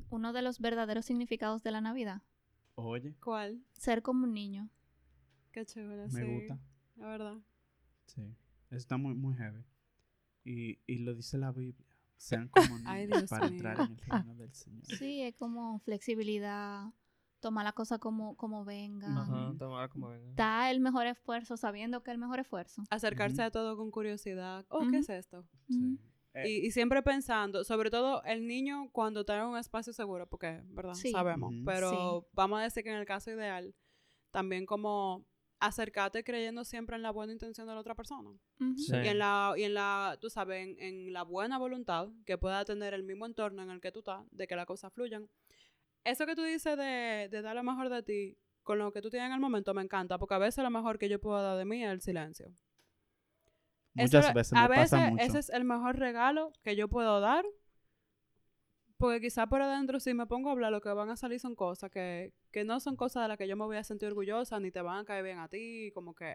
uno 0.08 0.32
de 0.32 0.40
los 0.42 0.60
verdaderos 0.60 1.04
significados 1.04 1.62
de 1.64 1.72
la 1.72 1.80
Navidad. 1.80 2.22
Oye, 2.76 3.14
¿Cuál? 3.22 3.60
Ser 3.72 4.02
como 4.02 4.24
un 4.24 4.32
niño. 4.34 4.70
Qué 5.52 5.64
chévere, 5.66 6.06
me 6.08 6.20
sí. 6.20 6.32
gusta. 6.32 6.58
La 6.96 7.08
verdad. 7.08 7.36
Sí, 8.06 8.22
eso 8.70 8.76
está 8.76 8.96
muy, 8.96 9.14
muy 9.14 9.34
heavy. 9.36 9.64
Y, 10.44 10.78
y 10.86 10.98
lo 10.98 11.14
dice 11.14 11.38
la 11.38 11.52
Biblia. 11.52 11.86
Sean 12.16 12.48
como 12.48 12.78
Ay, 12.86 13.06
Dios 13.06 13.28
para 13.28 13.46
mío. 13.46 13.54
entrar 13.56 13.80
en 13.80 13.92
el 13.92 13.98
reino 13.98 14.34
del 14.36 14.54
Señor. 14.54 14.84
Sí, 14.86 15.22
es 15.22 15.34
como 15.36 15.78
flexibilidad, 15.80 16.92
tomar 17.40 17.64
la 17.64 17.72
cosa 17.72 17.98
como, 17.98 18.36
como 18.36 18.64
venga. 18.64 19.06
Ajá, 19.08 19.52
tomar 19.58 19.88
como 19.90 20.08
venga. 20.08 20.32
Da 20.34 20.70
el 20.70 20.80
mejor 20.80 21.06
esfuerzo 21.06 21.56
sabiendo 21.56 22.02
que 22.02 22.10
el 22.12 22.18
mejor 22.18 22.40
esfuerzo. 22.40 22.82
Acercarse 22.90 23.42
a 23.42 23.50
todo 23.50 23.76
con 23.76 23.90
curiosidad. 23.90 24.64
Oh. 24.70 24.86
¿qué 24.90 24.98
es 24.98 25.08
esto? 25.10 25.44
Eh, 26.34 26.48
Y, 26.48 26.66
y 26.66 26.70
siempre 26.70 27.02
pensando, 27.02 27.64
sobre 27.64 27.90
todo 27.90 28.22
el 28.24 28.46
niño 28.46 28.88
cuando 28.92 29.20
está 29.20 29.38
en 29.38 29.46
un 29.48 29.58
espacio 29.58 29.92
seguro, 29.92 30.26
porque, 30.26 30.62
¿verdad? 30.68 30.94
Sí. 30.94 31.10
Sabemos. 31.10 31.52
Pero 31.64 32.26
vamos 32.32 32.60
a 32.60 32.62
decir 32.62 32.82
que 32.82 32.90
en 32.90 32.96
el 32.96 33.06
caso 33.06 33.30
ideal, 33.30 33.74
también 34.30 34.64
como 34.66 35.24
acercarte 35.58 36.22
creyendo 36.22 36.64
siempre 36.64 36.96
en 36.96 37.02
la 37.02 37.10
buena 37.10 37.32
intención 37.32 37.66
de 37.66 37.72
la 37.74 37.80
otra 37.80 37.94
persona. 37.94 38.30
Sí. 38.76 38.92
Y 38.94 39.08
en 39.08 39.18
la, 39.18 39.54
y 39.56 39.62
en 39.64 39.74
la, 39.74 40.18
tú 40.20 40.28
sabes, 40.28 40.66
en, 40.66 40.78
en 40.80 41.12
la 41.12 41.22
buena 41.22 41.58
voluntad 41.58 42.08
que 42.26 42.36
pueda 42.36 42.64
tener 42.64 42.92
el 42.94 43.02
mismo 43.02 43.24
entorno 43.26 43.62
en 43.62 43.70
el 43.70 43.80
que 43.80 43.90
tú 43.92 44.00
estás, 44.00 44.24
de 44.30 44.46
que 44.46 44.54
las 44.56 44.66
cosas 44.66 44.92
fluyan. 44.92 45.28
Eso 46.04 46.26
que 46.26 46.36
tú 46.36 46.42
dices 46.42 46.76
de, 46.76 47.28
de 47.30 47.42
dar 47.42 47.56
lo 47.56 47.62
mejor 47.62 47.88
de 47.88 48.02
ti 48.02 48.36
con 48.62 48.78
lo 48.78 48.92
que 48.92 49.00
tú 49.00 49.10
tienes 49.10 49.28
en 49.28 49.32
el 49.34 49.40
momento 49.40 49.72
me 49.74 49.82
encanta, 49.82 50.18
porque 50.18 50.34
a 50.34 50.38
veces 50.38 50.62
lo 50.62 50.70
mejor 50.70 50.98
que 50.98 51.08
yo 51.08 51.20
puedo 51.20 51.40
dar 51.42 51.56
de 51.56 51.64
mí 51.64 51.82
es 51.84 51.90
el 51.90 52.00
silencio. 52.00 52.52
Eso- 53.94 54.18
muchas 54.18 54.34
veces 54.34 54.52
me 54.52 54.58
a 54.58 54.68
veces 54.68 54.90
pasa 54.90 55.10
mucho. 55.10 55.24
ese 55.24 55.38
es 55.38 55.48
el 55.50 55.64
mejor 55.64 55.98
regalo 55.98 56.52
que 56.62 56.76
yo 56.76 56.88
puedo 56.88 57.20
dar. 57.20 57.44
Porque 58.98 59.20
quizá 59.20 59.46
por 59.46 59.60
adentro 59.60 60.00
si 60.00 60.14
me 60.14 60.26
pongo 60.26 60.48
a 60.48 60.52
hablar 60.52 60.72
lo 60.72 60.80
que 60.80 60.88
van 60.88 61.10
a 61.10 61.16
salir 61.16 61.38
son 61.38 61.54
cosas 61.54 61.90
que, 61.90 62.32
que 62.50 62.64
no 62.64 62.80
son 62.80 62.96
cosas 62.96 63.24
de 63.24 63.28
las 63.28 63.36
que 63.38 63.46
yo 63.46 63.56
me 63.56 63.64
voy 63.64 63.76
a 63.76 63.84
sentir 63.84 64.08
orgullosa 64.08 64.58
ni 64.58 64.70
te 64.70 64.80
van 64.80 64.98
a 65.00 65.04
caer 65.04 65.22
bien 65.24 65.38
a 65.38 65.48
ti, 65.48 65.90
como 65.92 66.14
que 66.14 66.34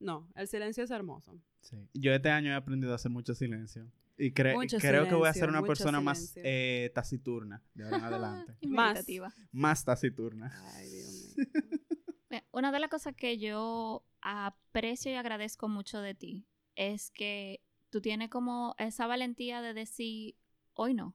no, 0.00 0.28
el 0.34 0.48
silencio 0.48 0.82
es 0.84 0.90
hermoso. 0.90 1.38
Sí. 1.60 1.76
Yo 1.94 2.12
este 2.12 2.30
año 2.30 2.50
he 2.50 2.54
aprendido 2.54 2.92
a 2.92 2.96
hacer 2.96 3.10
mucho 3.10 3.34
silencio. 3.34 3.86
Y 4.18 4.32
cre- 4.32 4.54
Mucho 4.54 4.78
creo 4.78 5.08
que 5.08 5.14
voy 5.14 5.28
a 5.28 5.32
ser 5.32 5.48
una 5.48 5.62
persona 5.62 6.00
más 6.00 6.34
eh, 6.36 6.90
taciturna 6.94 7.62
de 7.74 7.84
ahora 7.84 7.96
en 7.98 8.04
adelante. 8.04 8.56
Y 8.60 8.66
Más. 8.68 9.04
más 9.52 9.84
taciturna. 9.84 10.52
Ay, 10.74 10.88
Dios 10.90 11.34
mío. 11.36 11.46
Una 12.52 12.72
de 12.72 12.78
las 12.80 12.88
cosas 12.90 13.14
que 13.14 13.38
yo 13.38 14.04
aprecio 14.22 15.12
y 15.12 15.14
agradezco 15.16 15.68
mucho 15.68 16.00
de 16.00 16.14
ti 16.14 16.46
es 16.76 17.10
que 17.10 17.60
tú 17.90 18.00
tienes 18.00 18.28
como 18.30 18.74
esa 18.78 19.06
valentía 19.06 19.60
de 19.62 19.74
decir, 19.74 20.36
hoy 20.74 20.94
no. 20.94 21.14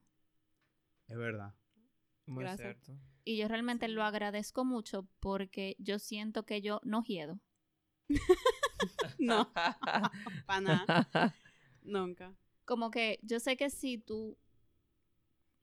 Es 1.07 1.17
verdad. 1.17 1.53
Muy 2.25 2.43
Gracias. 2.43 2.77
cierto. 2.83 3.01
Y 3.23 3.37
yo 3.37 3.47
realmente 3.47 3.87
Sí. 3.87 3.91
lo 3.93 4.03
agradezco 4.03 4.65
mucho 4.65 5.07
porque 5.19 5.75
yo 5.79 5.99
siento 5.99 6.45
que 6.45 6.61
yo 6.61 6.79
no 6.83 7.03
hiedo. 7.03 7.39
No, 9.19 9.51
para 10.45 10.61
nada, 10.61 11.35
nunca. 11.81 12.33
Como 12.65 12.91
que 12.91 13.19
yo 13.23 13.39
sé 13.39 13.57
que 13.57 13.69
si 13.69 13.97
tú 13.97 14.37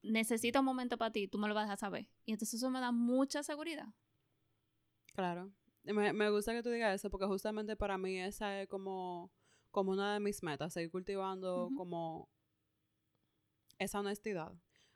necesitas 0.03 0.61
un 0.61 0.67
momento 0.67 0.99
para 0.99 1.13
ti, 1.13 1.29
tú 1.29 1.39
me 1.39 1.49
lo 1.49 1.55
vas 1.55 1.71
a 1.71 1.77
saber. 1.77 2.09
Y 2.25 2.33
entonces 2.33 2.55
eso 2.55 2.71
me 2.71 2.81
da 2.81 2.91
mucha 2.93 3.43
seguridad. 3.43 3.87
Claro. 5.15 5.53
Me, 5.85 6.13
me 6.13 6.31
gusta 6.31 6.53
que 6.53 6.63
tú 6.63 6.71
digas 6.71 6.95
eso 6.95 7.11
porque 7.11 7.27
justamente 7.27 7.77
para 7.77 7.97
mí 7.99 8.19
esa 8.19 8.63
es 8.63 8.69
como, 8.69 9.31
como 9.71 9.93
una 9.93 10.15
de 10.15 10.21
mis 10.21 10.43
metas, 10.43 10.73
seguir 10.73 10.91
cultivando 10.91 11.71
como 11.77 12.29
esa 13.79 14.01
honestidad. 14.01 14.53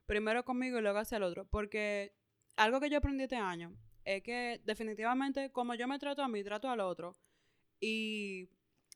Primero 0.09 0.43
conmigo 0.43 0.79
y 0.79 0.81
luego 0.81 1.01
hacia 1.01 1.19
el 1.19 1.23
otro. 1.23 1.45
Porque 1.45 2.15
algo 2.57 2.81
que 2.81 2.89
yo 2.89 2.97
aprendí 2.97 3.25
este 3.25 3.37
año 3.37 3.77
es 4.07 4.23
que 4.23 4.59
definitivamente 4.65 5.53
como 5.53 5.75
yo 5.75 5.87
me 5.87 5.99
trato 5.99 6.23
a 6.23 6.29
mí, 6.29 6.43
trato 6.43 6.71
al 6.71 6.81
otro. 6.81 7.15
Y 7.79 8.49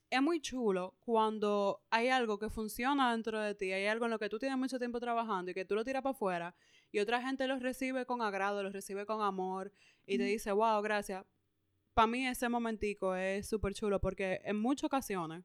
es 0.09 0.21
muy 0.23 0.41
chulo 0.41 0.95
cuando 1.01 1.83
hay 1.91 2.09
algo 2.09 2.39
que 2.39 2.49
funciona 2.49 3.11
dentro 3.11 3.39
de 3.39 3.53
ti, 3.53 3.71
hay 3.71 3.85
algo 3.85 4.05
en 4.05 4.11
lo 4.11 4.17
que 4.17 4.27
tú 4.27 4.39
tienes 4.39 4.57
mucho 4.57 4.79
tiempo 4.79 4.99
trabajando 4.99 5.51
y 5.51 5.53
que 5.53 5.65
tú 5.65 5.75
lo 5.75 5.85
tiras 5.85 6.01
para 6.01 6.13
afuera 6.13 6.55
y 6.91 6.97
otra 6.97 7.21
gente 7.21 7.45
lo 7.45 7.59
recibe 7.59 8.07
con 8.07 8.23
agrado, 8.23 8.63
lo 8.63 8.71
recibe 8.71 9.05
con 9.05 9.21
amor 9.21 9.71
y 10.07 10.17
te 10.17 10.23
dice, 10.23 10.51
wow, 10.51 10.81
gracias. 10.81 11.23
Para 11.93 12.07
mí 12.07 12.25
ese 12.25 12.49
momentico 12.49 13.15
es 13.15 13.47
súper 13.47 13.75
chulo 13.75 14.01
porque 14.01 14.41
en 14.45 14.59
muchas 14.59 14.85
ocasiones 14.85 15.43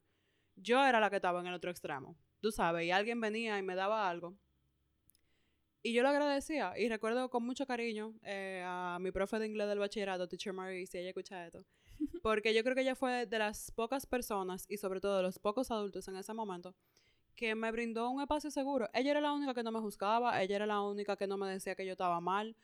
yo 0.56 0.82
era 0.82 0.98
la 0.98 1.10
que 1.10 1.16
estaba 1.16 1.40
en 1.40 1.46
el 1.46 1.54
otro 1.54 1.70
extremo, 1.70 2.16
tú 2.40 2.50
sabes, 2.52 2.86
y 2.86 2.90
alguien 2.90 3.20
venía 3.20 3.58
y 3.58 3.62
me 3.62 3.74
daba 3.74 4.08
algo. 4.08 4.34
Y 5.88 5.94
yo 5.94 6.02
lo 6.02 6.10
agradecía 6.10 6.74
y 6.76 6.86
recuerdo 6.86 7.30
con 7.30 7.46
mucho 7.46 7.66
cariño 7.66 8.12
eh, 8.22 8.62
a 8.62 8.98
mi 9.00 9.10
profe 9.10 9.38
de 9.38 9.46
inglés 9.46 9.68
del 9.68 9.78
bachillerato, 9.78 10.28
Teacher 10.28 10.52
Marie, 10.52 10.86
si 10.86 10.98
ella 10.98 11.08
escucha 11.08 11.46
esto. 11.46 11.64
Porque 12.22 12.52
yo 12.52 12.62
creo 12.62 12.74
que 12.74 12.82
ella 12.82 12.94
fue 12.94 13.24
de 13.24 13.38
las 13.38 13.70
pocas 13.70 14.04
personas 14.04 14.66
y 14.68 14.76
sobre 14.76 15.00
todo 15.00 15.16
de 15.16 15.22
los 15.22 15.38
pocos 15.38 15.70
adultos 15.70 16.06
en 16.08 16.16
ese 16.16 16.34
momento 16.34 16.74
que 17.34 17.54
me 17.54 17.72
brindó 17.72 18.10
un 18.10 18.20
espacio 18.20 18.50
seguro. 18.50 18.90
Ella 18.92 19.12
era 19.12 19.22
la 19.22 19.32
única 19.32 19.54
que 19.54 19.62
no 19.62 19.72
me 19.72 19.80
juzgaba, 19.80 20.42
ella 20.42 20.56
era 20.56 20.66
la 20.66 20.82
única 20.82 21.16
que 21.16 21.26
no 21.26 21.38
me 21.38 21.48
decía 21.48 21.74
que 21.74 21.86
yo 21.86 21.92
estaba 21.92 22.20
mal. 22.20 22.54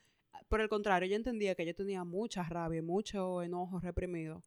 Por 0.51 0.61
el 0.61 0.69
contrario, 0.69 1.07
ella 1.07 1.17
entendía 1.17 1.55
que 1.55 1.65
yo 1.65 1.75
tenía 1.75 2.05
mucha 2.05 2.43
rabia 2.43 2.81
y 2.81 2.83
mucho 2.83 3.43
enojo 3.43 3.81
reprimido. 3.81 4.45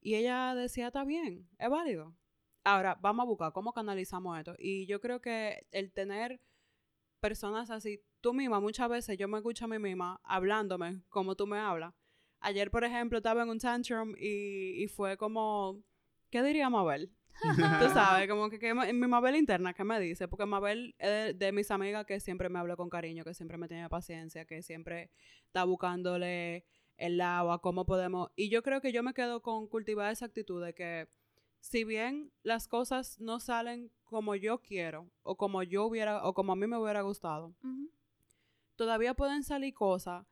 Y 0.00 0.16
ella 0.16 0.56
decía, 0.56 0.88
está 0.88 1.04
bien, 1.04 1.48
es 1.56 1.70
válido. 1.70 2.16
Ahora, 2.64 2.98
vamos 3.00 3.22
a 3.22 3.26
buscar 3.28 3.52
cómo 3.52 3.72
canalizamos 3.72 4.36
esto. 4.36 4.56
Y 4.58 4.86
yo 4.86 5.00
creo 5.00 5.20
que 5.20 5.68
el 5.70 5.92
tener 5.92 6.40
personas 7.20 7.70
así, 7.70 8.00
tú 8.20 8.32
misma, 8.34 8.60
muchas 8.60 8.88
veces 8.88 9.18
yo 9.18 9.28
me 9.28 9.38
escucho 9.38 9.64
a 9.64 9.68
mí 9.68 9.78
misma 9.78 10.20
hablándome 10.24 11.02
como 11.08 11.34
tú 11.34 11.46
me 11.46 11.58
hablas. 11.58 11.94
Ayer, 12.40 12.70
por 12.70 12.84
ejemplo, 12.84 13.18
estaba 13.18 13.42
en 13.42 13.48
un 13.48 13.58
tantrum 13.58 14.14
y, 14.18 14.82
y 14.82 14.88
fue 14.88 15.16
como, 15.16 15.82
¿qué 16.30 16.42
diría 16.42 16.68
Mabel? 16.70 17.10
Tú 17.80 17.88
sabes, 17.92 18.28
como 18.28 18.48
que, 18.48 18.58
que 18.58 18.72
mi 18.74 19.06
Mabel 19.06 19.36
interna, 19.36 19.74
¿qué 19.74 19.84
me 19.84 20.00
dice? 20.00 20.26
Porque 20.26 20.46
Mabel 20.46 20.94
es 20.98 21.08
de, 21.08 21.34
de 21.34 21.52
mis 21.52 21.70
amigas 21.70 22.06
que 22.06 22.18
siempre 22.20 22.48
me 22.48 22.58
habla 22.58 22.76
con 22.76 22.88
cariño, 22.88 23.24
que 23.24 23.34
siempre 23.34 23.58
me 23.58 23.68
tiene 23.68 23.88
paciencia, 23.88 24.46
que 24.46 24.62
siempre 24.62 25.10
está 25.46 25.64
buscándole 25.64 26.64
el 26.96 27.18
lado 27.18 27.52
a 27.52 27.60
cómo 27.60 27.84
podemos. 27.84 28.30
Y 28.36 28.48
yo 28.48 28.62
creo 28.62 28.80
que 28.80 28.92
yo 28.92 29.02
me 29.02 29.12
quedo 29.12 29.42
con 29.42 29.66
cultivar 29.68 30.12
esa 30.12 30.26
actitud 30.26 30.64
de 30.64 30.74
que 30.74 31.08
si 31.60 31.84
bien 31.84 32.32
las 32.42 32.68
cosas 32.68 33.18
no 33.20 33.40
salen 33.40 33.90
como 34.04 34.34
yo 34.34 34.60
quiero, 34.60 35.10
o 35.22 35.36
como 35.36 35.62
yo 35.62 35.84
hubiera, 35.84 36.24
o 36.24 36.34
como 36.34 36.52
a 36.52 36.56
mí 36.56 36.66
me 36.66 36.78
hubiera 36.78 37.02
gustado, 37.02 37.54
todavía 38.76 39.14
pueden 39.14 39.42
salir 39.42 39.74
cosas 39.74 40.26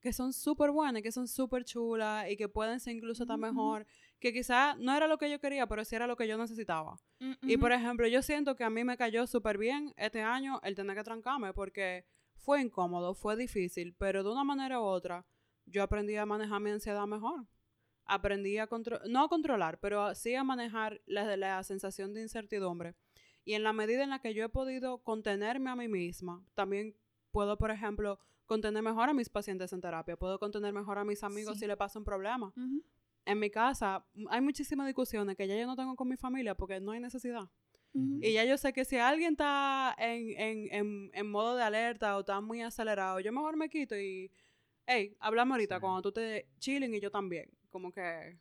que 0.00 0.12
son 0.12 0.34
súper 0.34 0.70
buenas, 0.70 1.02
que 1.02 1.10
son 1.10 1.26
súper 1.26 1.64
chulas 1.64 2.30
y 2.30 2.36
que 2.36 2.46
pueden 2.46 2.78
ser 2.78 2.94
incluso 2.94 3.22
hasta 3.22 3.38
mejor, 3.38 3.86
que 4.18 4.34
quizás 4.34 4.76
no 4.78 4.94
era 4.94 5.06
lo 5.06 5.16
que 5.16 5.30
yo 5.30 5.40
quería, 5.40 5.66
pero 5.66 5.82
sí 5.82 5.96
era 5.96 6.06
lo 6.06 6.14
que 6.14 6.28
yo 6.28 6.36
necesitaba. 6.36 7.00
Y 7.18 7.54
Ujú. 7.54 7.60
por 7.60 7.72
ejemplo, 7.72 8.06
yo 8.06 8.20
siento 8.20 8.54
que 8.54 8.64
a 8.64 8.70
mí 8.70 8.84
me 8.84 8.98
cayó 8.98 9.26
súper 9.26 9.56
bien 9.56 9.94
este 9.96 10.20
año 10.20 10.60
el 10.62 10.74
tener 10.74 10.94
que 10.94 11.04
trancarme 11.04 11.54
porque 11.54 12.04
fue 12.36 12.60
incómodo, 12.60 13.14
fue 13.14 13.34
difícil, 13.34 13.94
pero 13.94 14.22
de 14.22 14.30
una 14.30 14.44
manera 14.44 14.78
u 14.78 14.84
otra 14.84 15.24
yo 15.64 15.82
aprendí 15.82 16.16
a 16.16 16.26
manejar 16.26 16.60
mi 16.60 16.70
ansiedad 16.70 17.06
mejor. 17.06 17.46
Aprendí 18.06 18.58
a 18.58 18.66
controlar, 18.66 19.08
no 19.08 19.24
a 19.24 19.28
controlar, 19.28 19.78
pero 19.80 20.14
sí 20.14 20.34
a 20.34 20.44
manejar 20.44 21.00
la, 21.06 21.36
la 21.36 21.62
sensación 21.62 22.12
de 22.12 22.22
incertidumbre. 22.22 22.94
Y 23.44 23.54
en 23.54 23.62
la 23.62 23.72
medida 23.72 24.02
en 24.02 24.10
la 24.10 24.18
que 24.20 24.34
yo 24.34 24.44
he 24.44 24.48
podido 24.48 24.98
contenerme 24.98 25.70
a 25.70 25.76
mí 25.76 25.88
misma, 25.88 26.44
también 26.54 26.94
puedo, 27.30 27.56
por 27.58 27.70
ejemplo, 27.70 28.18
contener 28.46 28.82
mejor 28.82 29.08
a 29.08 29.14
mis 29.14 29.28
pacientes 29.28 29.72
en 29.72 29.80
terapia, 29.80 30.16
puedo 30.16 30.38
contener 30.38 30.72
mejor 30.72 30.98
a 30.98 31.04
mis 31.04 31.22
amigos 31.22 31.54
Sí. 31.54 31.60
si 31.60 31.66
le 31.66 31.76
pasa 31.76 31.98
un 31.98 32.04
problema 32.04 32.48
Ujú. 32.56 32.82
en 33.26 33.38
mi 33.38 33.50
casa 33.50 34.04
m- 34.14 34.26
hay 34.30 34.40
muchísimas 34.42 34.86
discusiones 34.86 35.34
que 35.36 35.46
ya 35.48 35.56
yo 35.58 35.66
no 35.66 35.76
tengo 35.76 35.96
con 35.96 36.08
mi 36.08 36.16
familia 36.16 36.54
porque 36.54 36.80
no 36.80 36.92
hay 36.92 37.00
necesidad. 37.00 37.48
Ujú. 37.94 38.18
Y 38.22 38.32
ya 38.34 38.44
yo 38.44 38.56
sé 38.58 38.72
que 38.72 38.84
si 38.84 38.96
alguien 38.98 39.32
está 39.32 39.94
en, 39.98 40.30
en, 40.38 40.68
en, 40.74 41.10
en 41.14 41.30
modo 41.30 41.56
de 41.56 41.62
alerta 41.62 42.16
o 42.16 42.20
está 42.20 42.40
muy 42.40 42.60
acelerado, 42.60 43.20
yo 43.20 43.32
mejor 43.32 43.56
me 43.56 43.68
quito 43.70 43.96
y, 43.98 44.30
hey, 44.86 45.16
hablamos 45.20 45.54
ahorita 45.56 45.76
Sí. 45.76 45.80
cuando 45.80 46.02
tú 46.02 46.12
te 46.12 46.46
chilling 46.58 46.94
y 46.94 47.00
yo 47.00 47.10
también. 47.10 47.48
Como 47.70 47.90
que, 47.92 48.38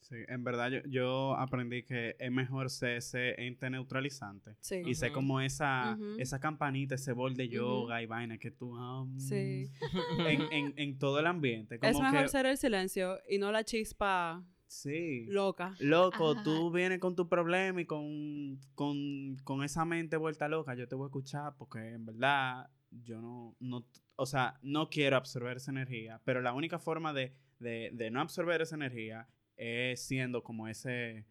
Sí, 0.00 0.16
en 0.26 0.42
verdad 0.42 0.68
yo, 0.68 0.80
yo 0.88 1.36
aprendí 1.36 1.84
que 1.84 2.16
es 2.18 2.30
mejor 2.32 2.68
ser 2.70 2.96
ese 2.96 3.40
ente 3.46 3.70
neutralizante. 3.70 4.56
sí. 4.58 4.82
Y 4.84 4.94
sé 4.96 5.06
Ujú. 5.06 5.14
como 5.14 5.40
esa, 5.40 5.96
esa 6.18 6.40
campanita, 6.40 6.96
ese 6.96 7.12
bol 7.12 7.34
de 7.36 7.48
yoga 7.48 8.02
y 8.02 8.06
vaina 8.06 8.36
que 8.36 8.50
tú... 8.50 8.74
mm, 8.74 9.20
Sí. 9.20 9.70
En, 10.18 10.42
en, 10.52 10.74
en 10.76 10.98
todo 10.98 11.20
el 11.20 11.26
ambiente. 11.26 11.78
Es 11.80 12.00
mejor 12.00 12.22
que, 12.22 12.28
ser 12.28 12.46
el 12.46 12.58
silencio 12.58 13.20
y 13.28 13.38
no 13.38 13.52
la 13.52 13.62
chispa 13.64 14.42
Sí. 14.66 15.26
loca. 15.28 15.76
Loco, 15.78 16.32
Ajá. 16.32 16.42
tú 16.42 16.72
vienes 16.72 16.98
con 16.98 17.14
tu 17.14 17.28
problema 17.28 17.80
y 17.80 17.84
con, 17.86 18.58
con, 18.74 19.36
con 19.44 19.62
esa 19.62 19.84
mente 19.84 20.16
vuelta 20.16 20.48
loca, 20.48 20.74
yo 20.74 20.88
te 20.88 20.96
voy 20.96 21.04
a 21.04 21.08
escuchar 21.08 21.54
porque 21.56 21.78
en 21.90 22.06
verdad 22.06 22.68
yo 23.04 23.20
no, 23.20 23.56
no, 23.60 23.86
o 24.16 24.26
sea, 24.26 24.58
no 24.62 24.88
quiero 24.90 25.16
absorber 25.16 25.56
esa 25.56 25.70
energía, 25.70 26.20
pero 26.24 26.40
la 26.40 26.52
única 26.52 26.78
forma 26.78 27.12
de, 27.12 27.32
de, 27.58 27.90
de 27.92 28.10
no 28.10 28.20
absorber 28.20 28.60
esa 28.62 28.74
energía 28.76 29.28
es 29.56 30.02
siendo 30.02 30.42
como 30.42 30.68
ese, 30.68 31.26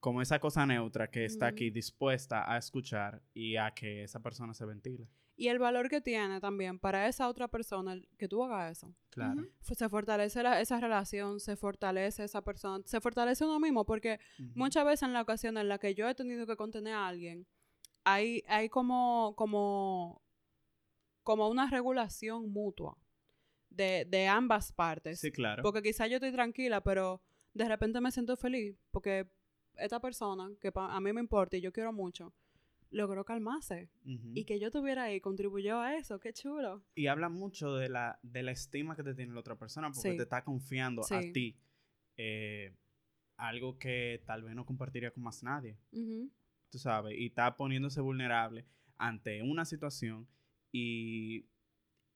como 0.00 0.20
esa 0.22 0.38
cosa 0.38 0.66
neutra 0.66 1.10
que 1.10 1.24
está 1.24 1.46
aquí 1.46 1.70
dispuesta 1.70 2.50
a 2.52 2.58
escuchar 2.58 3.22
y 3.32 3.56
a 3.56 3.70
que 3.72 4.02
esa 4.04 4.20
persona 4.20 4.52
se 4.54 4.64
ventile. 4.66 5.08
Y 5.36 5.48
el 5.48 5.58
valor 5.58 5.88
que 5.88 6.00
tiene 6.00 6.40
también 6.40 6.78
para 6.78 7.08
esa 7.08 7.28
otra 7.28 7.48
persona 7.48 8.00
que 8.18 8.28
tú 8.28 8.44
hagas 8.44 8.78
eso. 8.78 8.94
Claro. 9.10 9.44
Se 9.62 9.88
fortalece 9.88 10.42
la- 10.44 10.60
esa 10.60 10.78
relación, 10.78 11.40
se 11.40 11.56
fortalece 11.56 12.22
esa 12.22 12.42
persona, 12.42 12.84
se 12.86 13.00
fortalece 13.00 13.44
uno 13.44 13.58
mismo, 13.58 13.84
porque 13.84 14.20
muchas 14.54 14.84
veces 14.84 15.02
en 15.02 15.12
la 15.12 15.22
ocasión 15.22 15.56
en 15.58 15.68
la 15.68 15.78
que 15.78 15.94
yo 15.94 16.08
he 16.08 16.14
tenido 16.14 16.46
que 16.46 16.54
contener 16.56 16.94
a 16.94 17.08
alguien, 17.08 17.46
hay, 18.04 18.44
hay 18.46 18.68
como, 18.68 19.34
como, 19.36 20.22
como 21.24 21.48
una 21.48 21.68
regulación 21.68 22.50
mutua 22.52 22.96
de, 23.70 24.06
de 24.08 24.28
ambas 24.28 24.70
partes. 24.72 25.18
Sí, 25.20 25.32
claro. 25.32 25.62
Porque 25.62 25.82
quizá 25.82 26.06
yo 26.06 26.16
estoy 26.16 26.30
tranquila, 26.32 26.80
pero 26.82 27.20
de 27.54 27.66
repente 27.68 28.00
me 28.00 28.12
siento 28.12 28.36
feliz 28.36 28.76
porque 28.92 29.26
esta 29.76 29.98
persona 30.00 30.50
que 30.60 30.70
a 30.74 31.00
mí 31.00 31.12
me 31.12 31.20
importa 31.20 31.56
y 31.56 31.60
yo 31.60 31.72
quiero 31.72 31.92
mucho, 31.92 32.32
logró 32.90 33.24
calmarse. 33.24 33.90
Y 34.04 34.44
que 34.44 34.60
yo 34.60 34.68
estuviera 34.68 35.04
ahí 35.04 35.20
contribuyó 35.20 35.80
a 35.80 35.96
eso. 35.96 36.20
Qué 36.20 36.32
chulo. 36.32 36.84
Y 36.94 37.08
habla 37.08 37.28
mucho 37.28 37.74
de 37.74 37.88
la, 37.88 38.20
de 38.22 38.44
la 38.44 38.52
estima 38.52 38.94
que 38.94 39.02
te 39.02 39.14
tiene 39.14 39.32
la 39.34 39.40
otra 39.40 39.56
persona 39.56 39.88
porque 39.90 40.10
Sí. 40.12 40.16
te 40.16 40.22
está 40.22 40.44
confiando 40.44 41.02
a 41.10 41.20
ti 41.32 41.56
eh, 42.16 42.72
algo 43.36 43.76
que 43.78 44.22
tal 44.26 44.44
vez 44.44 44.54
no 44.54 44.64
compartiría 44.64 45.10
con 45.10 45.24
más 45.24 45.42
nadie, 45.42 45.76
tú 46.70 46.78
sabes, 46.78 47.18
y 47.18 47.26
está 47.26 47.56
poniéndose 47.56 48.00
vulnerable 48.00 48.64
ante 48.96 49.42
una 49.42 49.64
situación 49.64 50.28
y, 50.74 51.46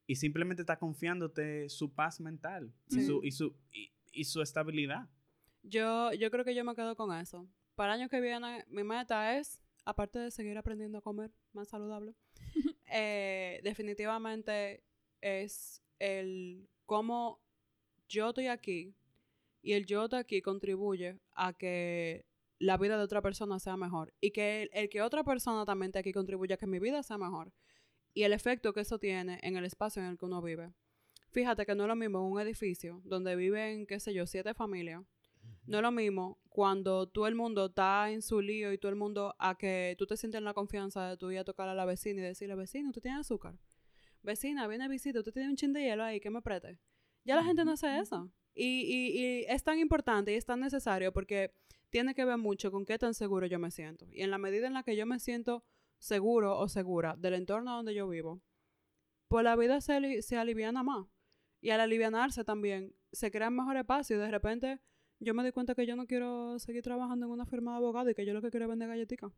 y 0.09 0.17
simplemente 0.17 0.63
está 0.63 0.77
confiándote 0.77 1.69
su 1.69 1.95
paz 1.95 2.21
mental 2.21 2.75
y, 2.89 3.03
su, 3.03 3.23
y, 3.23 3.31
su, 3.31 3.55
y, 3.73 3.93
y 4.11 4.25
su 4.25 4.43
estabilidad. 4.43 5.09
Yo, 5.63 6.13
yo 6.13 6.29
creo 6.33 6.45
que 6.45 6.57
yo 6.57 6.65
me 6.65 6.75
quedo 6.75 6.97
con 6.97 7.17
eso. 7.17 7.49
Para 7.77 7.95
el 7.95 8.01
año 8.01 8.09
que 8.09 8.21
viene, 8.21 8.65
mi 8.69 8.83
meta 8.83 9.39
es, 9.39 9.61
aparte 9.85 10.19
de 10.19 10.33
seguir 10.33 10.59
aprendiendo 10.59 10.99
a 10.99 11.03
comer 11.03 11.31
más 11.53 11.69
saludable, 11.69 12.17
eh, 12.93 13.61
definitivamente 13.63 14.83
es 15.21 15.81
el 16.01 16.69
cómo 16.85 17.41
yo 18.09 18.31
estoy 18.31 18.49
aquí 18.49 18.93
y 19.63 19.75
el 19.75 19.87
yo 19.87 20.05
estoy 20.05 20.19
aquí 20.19 20.43
contribuye 20.43 21.21
a 21.37 21.53
que 21.53 22.27
la 22.59 22.77
vida 22.77 22.97
de 22.97 23.05
otra 23.05 23.23
persona 23.23 23.61
sea 23.61 23.77
mejor 23.77 24.13
y 24.21 24.33
que 24.33 24.63
el, 24.63 24.71
el 24.73 24.89
que 24.89 25.01
otra 25.01 25.23
persona 25.23 25.65
también 25.65 25.91
esté 25.91 26.01
aquí 26.01 26.13
contribuye 26.13 26.55
a 26.55 26.57
que 26.57 26.67
mi 26.67 26.81
vida 26.81 27.05
sea 27.05 27.19
mejor 27.19 27.53
y 28.19 28.25
el 28.25 28.33
efecto 28.33 28.73
que 28.73 28.81
eso 28.81 28.99
tiene 28.99 29.39
en 29.43 29.57
el 29.57 29.65
espacio 29.65 30.03
en 30.03 30.09
el 30.09 30.19
que 30.19 30.25
uno 30.25 30.43
vive. 30.43 30.73
Fíjate 31.31 31.65
que 31.67 31.75
no 31.75 31.85
es 31.85 31.89
lo 31.89 31.97
mismo 31.97 32.29
un 32.29 32.41
edificio 32.41 33.01
donde 33.05 33.37
viven, 33.37 33.87
qué 33.87 34.01
sé 34.01 34.13
yo, 34.13 34.27
siete 34.27 34.55
familias 34.55 35.05
no 35.67 35.79
es 35.79 35.83
lo 35.83 35.93
mismo 35.93 36.41
cuando 36.49 37.07
todo 37.07 37.27
el 37.27 37.35
mundo 37.35 37.67
está 37.67 38.11
en 38.11 38.23
su 38.23 38.41
lío 38.41 38.73
y 38.73 38.79
todo 38.79 38.91
el 38.91 38.97
mundo 38.97 39.35
a 39.39 39.57
que 39.57 39.95
tú 39.99 40.07
te 40.07 40.17
sientes 40.17 40.39
en 40.39 40.45
la 40.45 40.55
confianza 40.55 41.09
de 41.09 41.17
tú 41.17 41.31
ir 41.31 41.39
a 41.39 41.45
tocar 41.45 41.69
a 41.69 41.75
la 41.75 41.85
vecina 41.85 42.21
y 42.21 42.25
decirle, 42.25 42.55
vecino, 42.55 42.91
¿tú 42.91 43.01
tienes 43.01 43.21
azúcar? 43.21 43.55
Vecina, 44.23 44.67
viene 44.67 44.85
a 44.85 44.89
visita, 44.89 45.23
¿tú 45.23 45.31
tienes 45.31 45.51
un 45.51 45.57
chin 45.57 45.73
de 45.73 45.83
hielo 45.83 46.03
ahí 46.03 46.21
que 46.21 46.31
me 46.31 46.43
preste? 46.43 46.79
Ya 47.25 47.37
la 47.37 47.45
gente 47.45 47.65
no 47.65 47.73
hace 47.73 47.99
eso. 47.99 48.33
Y, 48.55 48.65
y, 48.65 49.21
y 49.21 49.45
es 49.47 49.63
tan 49.63 49.79
importante 49.79 50.33
y 50.33 50.37
es 50.37 50.45
tan 50.45 50.61
necesario 50.61 51.13
porque 51.13 51.55
tiene 51.91 52.15
que 52.15 52.25
ver 52.25 52.39
mucho 52.39 52.73
con 52.73 52.85
qué 52.85 52.99
tan 52.99 53.15
seguro 53.15 53.47
yo 53.47 53.59
me 53.59 53.71
siento. 53.71 54.07
Y 54.11 54.23
en 54.23 54.31
la 54.31 54.39
medida 54.39 54.67
en 54.67 54.75
la 54.75 54.83
que 54.83 54.97
yo 54.97 55.07
me 55.07 55.21
siento 55.21 55.65
seguro 55.99 56.59
o 56.59 56.69
segura 56.69 57.15
del 57.17 57.35
entorno 57.35 57.75
donde 57.77 57.95
yo 57.95 58.09
vivo, 58.09 58.41
pues 59.29 59.45
la 59.45 59.57
vida 59.57 59.81
se, 59.81 59.95
ali- 59.95 60.23
se 60.23 60.37
aliviana 60.37 60.83
más. 60.83 61.07
Y 61.61 61.71
al 61.71 61.81
alivianarse 61.81 62.45
también 62.45 62.95
se 63.13 63.31
crean 63.31 63.55
mejores 63.55 63.81
espacios 63.81 64.19
y 64.19 64.21
de 64.23 64.31
repente 64.31 64.81
yo 65.21 65.35
me 65.35 65.45
di 65.45 65.51
cuenta 65.51 65.75
que 65.75 65.87
yo 65.87 65.97
no 65.97 66.07
quiero 66.07 66.59
seguir 66.61 66.83
trabajando 66.83 67.27
en 67.27 67.33
una 67.33 67.45
firma 67.47 67.73
de 67.73 67.79
abogado 67.79 68.09
y 68.11 68.15
que 68.15 68.25
yo 68.25 68.33
lo 68.33 68.41
que 68.41 68.51
quiero 68.51 68.67
es 68.67 68.71
vender 68.71 68.89
galletitas. 68.89 69.33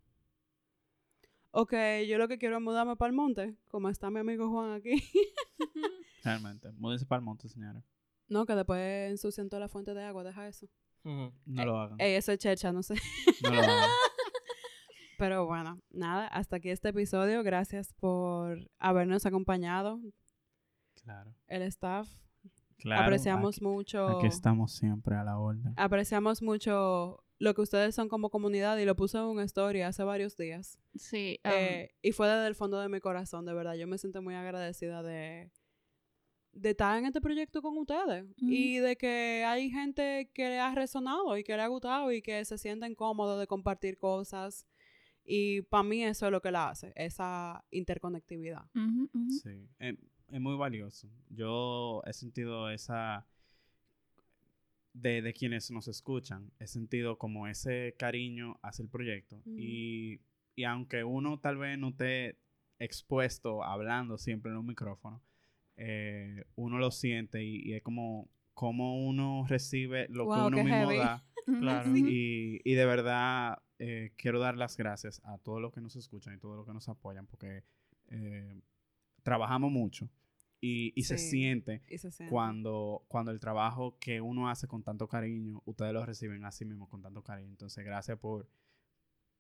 O 1.53 1.67
que 1.67 2.07
yo 2.07 2.19
lo 2.19 2.29
que 2.29 2.39
quiero 2.39 2.57
es 2.59 2.63
mudarme 2.63 2.95
para 2.97 3.09
el 3.11 3.17
monte, 3.17 3.57
como 3.69 3.89
está 3.89 4.11
mi 4.11 4.21
amigo 4.21 4.49
Juan 4.51 4.73
aquí. 4.73 4.93
Realmente. 6.25 6.71
Múdense 6.73 7.07
para 7.07 7.19
el 7.21 7.25
monte, 7.25 7.49
señora. 7.49 7.83
no, 8.29 8.45
que 8.47 8.55
después 8.55 9.11
ensucian 9.11 9.49
toda 9.49 9.61
la 9.61 9.69
fuente 9.69 9.95
de 9.95 10.05
agua, 10.05 10.23
deja 10.23 10.47
eso. 10.47 10.69
No 11.03 11.33
lo 11.65 11.81
hagan. 11.81 11.99
Ey, 12.01 12.15
eso 12.15 12.31
es 12.33 12.39
checha, 12.39 12.71
no 12.73 12.83
sé. 12.83 12.95
No 13.43 13.51
lo 13.51 13.63
hagan. 13.63 13.89
Pero 15.21 15.45
bueno, 15.45 15.79
nada, 15.91 16.27
hasta 16.29 16.57
aquí 16.57 16.71
este 16.71 16.89
episodio. 16.89 17.43
Gracias 17.43 17.93
por 17.93 18.71
habernos 18.79 19.27
acompañado, 19.27 20.01
Claro. 21.05 21.35
el 21.47 21.61
staff. 21.65 22.09
Claro. 22.79 23.03
Apreciamos 23.05 23.57
aquí, 23.57 23.65
mucho. 23.67 24.09
aquí 24.17 24.27
estamos 24.27 24.73
siempre 24.73 25.15
a 25.17 25.23
la 25.23 25.39
orden. 25.39 25.75
Apreciamos 25.77 26.41
mucho 26.41 27.23
lo 27.39 27.53
que 27.55 27.61
ustedes 27.61 27.95
son 27.95 28.09
como 28.09 28.31
comunidad 28.31 28.79
y 28.79 28.87
lo 28.87 28.97
puse 28.97 29.19
en 29.19 29.25
una 29.25 29.45
story 29.45 29.83
hace 29.83 30.03
varios 30.05 30.39
días. 30.39 30.79
Sí. 30.95 31.39
um, 31.45 31.51
Eh, 31.53 31.91
y 32.01 32.13
fue 32.13 32.27
desde 32.27 32.47
el 32.47 32.55
fondo 32.55 32.81
de 32.81 32.89
mi 32.89 33.01
corazón, 33.01 33.45
de 33.45 33.53
verdad. 33.53 33.75
Yo 33.75 33.87
me 33.87 33.99
siento 33.99 34.23
muy 34.23 34.35
agradecida 34.35 35.03
de, 35.03 35.51
de 36.53 36.71
estar 36.71 36.99
en 36.99 37.05
este 37.05 37.21
proyecto 37.21 37.61
con 37.61 37.77
ustedes. 37.77 38.25
Y 38.39 38.79
de 38.79 38.97
que 38.97 39.45
hay 39.47 39.69
gente 39.71 40.31
que 40.33 40.49
le 40.49 40.61
ha 40.61 40.75
resonado 40.75 41.37
y 41.37 41.45
que 41.45 41.57
le 41.57 41.63
ha 41.63 41.67
gustado 41.69 42.11
y 42.11 42.23
que 42.23 42.43
se 42.47 42.57
sienten 42.57 42.95
cómodos 42.95 43.39
de 43.39 43.47
compartir 43.47 43.99
cosas. 43.99 44.67
Y 45.33 45.63
para 45.63 45.85
mí 45.85 46.03
eso 46.03 46.27
es 46.27 46.33
lo 46.33 46.43
que 46.43 46.51
la 46.51 46.71
hace, 46.71 46.93
esa 46.97 47.65
interconectividad. 47.71 48.65
Sí, 49.29 49.69
es, 49.79 49.95
es 50.33 50.41
muy 50.41 50.57
valioso. 50.57 51.09
Yo 51.29 52.03
he 52.05 52.13
sentido 52.13 52.69
esa, 52.69 53.25
de, 54.93 55.23
de 55.23 55.33
quienes 55.33 55.71
nos 55.71 55.87
escuchan, 55.87 56.51
he 56.59 56.67
sentido 56.67 57.17
como 57.17 57.47
ese 57.47 57.95
cariño 57.97 58.59
hacia 58.63 58.83
el 58.83 58.89
proyecto. 58.89 59.37
Ujú. 59.37 59.55
y, 59.57 60.21
y 60.57 60.65
aunque 60.65 61.05
uno 61.05 61.39
tal 61.39 61.59
vez 61.59 61.79
no 61.79 61.91
esté 61.91 62.37
expuesto 62.81 63.63
hablando 63.63 64.19
siempre 64.19 64.51
en 64.51 64.59
un 64.59 64.67
micrófono, 64.67 65.23
eh, 65.77 66.45
uno 66.57 66.79
lo 66.79 66.91
siente 66.91 67.45
y, 67.45 67.69
y 67.69 67.75
es 67.75 67.83
como, 67.83 68.29
como 68.53 69.07
uno 69.07 69.47
recibe 69.49 70.09
lo 70.11 70.25
que 70.29 70.41
uno 70.41 70.57
mismo 70.65 70.89
heavy. 70.91 70.97
da. 70.99 71.25
Claro. 71.61 71.95
Sí. 71.95 72.05
Y, 72.65 72.71
y 72.71 72.75
de 72.75 72.85
verdad 72.85 73.63
eh, 73.83 74.13
quiero 74.17 74.39
dar 74.39 74.57
las 74.57 74.77
gracias 74.77 75.21
a 75.25 75.39
todos 75.39 75.61
los 75.61 75.73
que 75.73 75.81
nos 75.81 75.97
escuchan 75.97 76.35
y 76.35 76.39
todos 76.39 76.57
los 76.57 76.67
que 76.67 76.73
nos 76.75 76.89
apoyan 76.89 77.27
porque 77.27 77.65
eh, 78.09 78.61
trabajamos 79.23 79.71
mucho 79.73 80.09
y, 80.61 80.93
y 80.95 81.03
se 81.05 81.17
Sí. 81.17 81.31
siente 81.31 81.81
Y 81.89 81.97
se 81.99 82.11
siente. 82.11 82.31
cuando, 82.31 83.05
cuando 83.09 83.31
el 83.31 83.41
trabajo 83.41 83.97
que 83.99 84.21
uno 84.21 84.51
hace 84.51 84.67
con 84.69 84.83
tanto 84.83 85.09
cariño, 85.09 85.63
ustedes 85.65 85.93
lo 85.95 86.05
reciben 86.05 86.45
así 86.45 86.65
mismo 86.67 86.89
con 86.89 87.01
tanto 87.01 87.23
cariño. 87.23 87.49
Entonces, 87.49 87.83
gracias 87.85 88.19
por, 88.19 88.47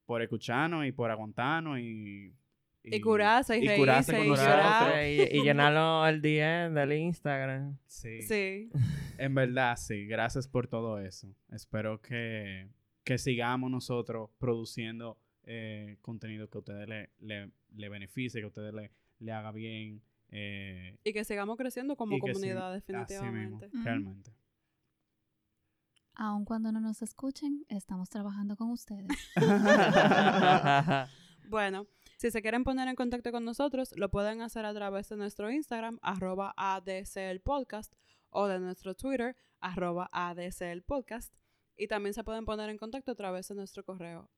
por 0.07 0.23
escucharnos 0.23 0.87
y 0.87 0.93
por 0.93 1.11
aguantarnos 1.11 1.79
y... 1.79 2.35
Y 2.83 2.99
curarse 3.03 3.59
y 3.59 3.77
curarse 3.77 4.13
reírse 4.13 4.17
con 4.17 4.25
y 4.25 4.29
nosotros. 4.31 4.57
llorar. 4.57 5.07
Y, 5.07 5.21
y 5.39 5.43
llenarlo 5.43 6.07
el 6.07 6.23
DM 6.23 6.73
del 6.73 6.93
Instagram. 6.95 7.77
Sí. 7.87 8.23
Sí. 8.23 8.71
En 9.19 9.35
verdad, 9.35 9.77
sí. 9.77 10.07
Gracias 10.07 10.49
por 10.49 10.67
todo 10.67 10.99
eso. 10.99 11.29
Espero 11.51 12.01
que, 12.01 12.71
que 13.05 13.19
sigamos 13.19 13.71
nosotros 13.71 14.31
produciendo 14.39 15.19
eh, 15.45 15.97
contenido 16.03 16.49
que 16.49 16.59
a 16.59 16.61
ustedes 16.61 16.89
le, 16.89 17.11
le, 17.21 17.51
le 17.75 17.89
beneficie, 17.89 18.41
que 18.41 18.45
a 18.45 18.49
ustedes 18.49 18.73
le, 18.75 18.91
le 19.19 19.33
haga 19.33 19.53
bien. 19.53 20.03
eh, 20.29 20.99
Y 21.05 21.13
que 21.13 21.25
sigamos 21.25 21.57
creciendo 21.57 21.97
como 21.97 22.15
sí, 22.17 22.21
comunidad, 22.21 22.75
así 22.75 22.93
mismo, 22.93 23.05
definitivamente. 23.07 23.67
Ujú. 23.69 23.83
realmente. 23.85 24.33
Aun 26.15 26.45
cuando 26.45 26.71
no 26.71 26.81
nos 26.81 27.01
escuchen, 27.03 27.65
estamos 27.69 28.11
trabajando 28.11 28.57
con 28.57 28.71
ustedes. 28.71 29.09
Bueno, 31.49 31.89
si 32.17 32.31
se 32.31 32.43
quieren 32.43 32.63
poner 32.63 32.87
en 32.87 32.95
contacto 32.95 33.33
con 33.33 33.45
nosotros, 33.45 33.93
lo 33.97 34.09
pueden 34.09 34.41
hacer 34.41 34.65
a 34.65 34.73
través 34.73 35.09
de 35.09 35.17
nuestro 35.17 35.51
Instagram, 35.51 35.99
arroba 36.01 36.55
ADCLpodcast, 36.57 37.93
o 38.29 38.47
de 38.47 38.61
nuestro 38.61 38.95
Twitter, 38.95 39.35
arroba 39.59 40.09
ADCLpodcast. 40.13 41.35
Y 41.81 41.89
también 41.89 42.13
se 42.13 42.23
pueden 42.23 42.45
poner 42.45 42.69
en 42.69 42.77
contacto 42.77 43.13
a 43.13 43.15
través 43.15 43.49
de 43.49 43.55
nuestro 43.55 43.83
correo, 43.83 44.29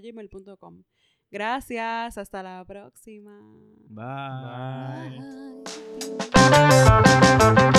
gmail.com. 0.00 0.82
Gracias, 1.30 2.16
hasta 2.16 2.42
la 2.42 2.64
próxima. 2.64 3.38
Bye. 3.90 5.20
Bye. 5.20 5.62
Bye. 7.54 7.77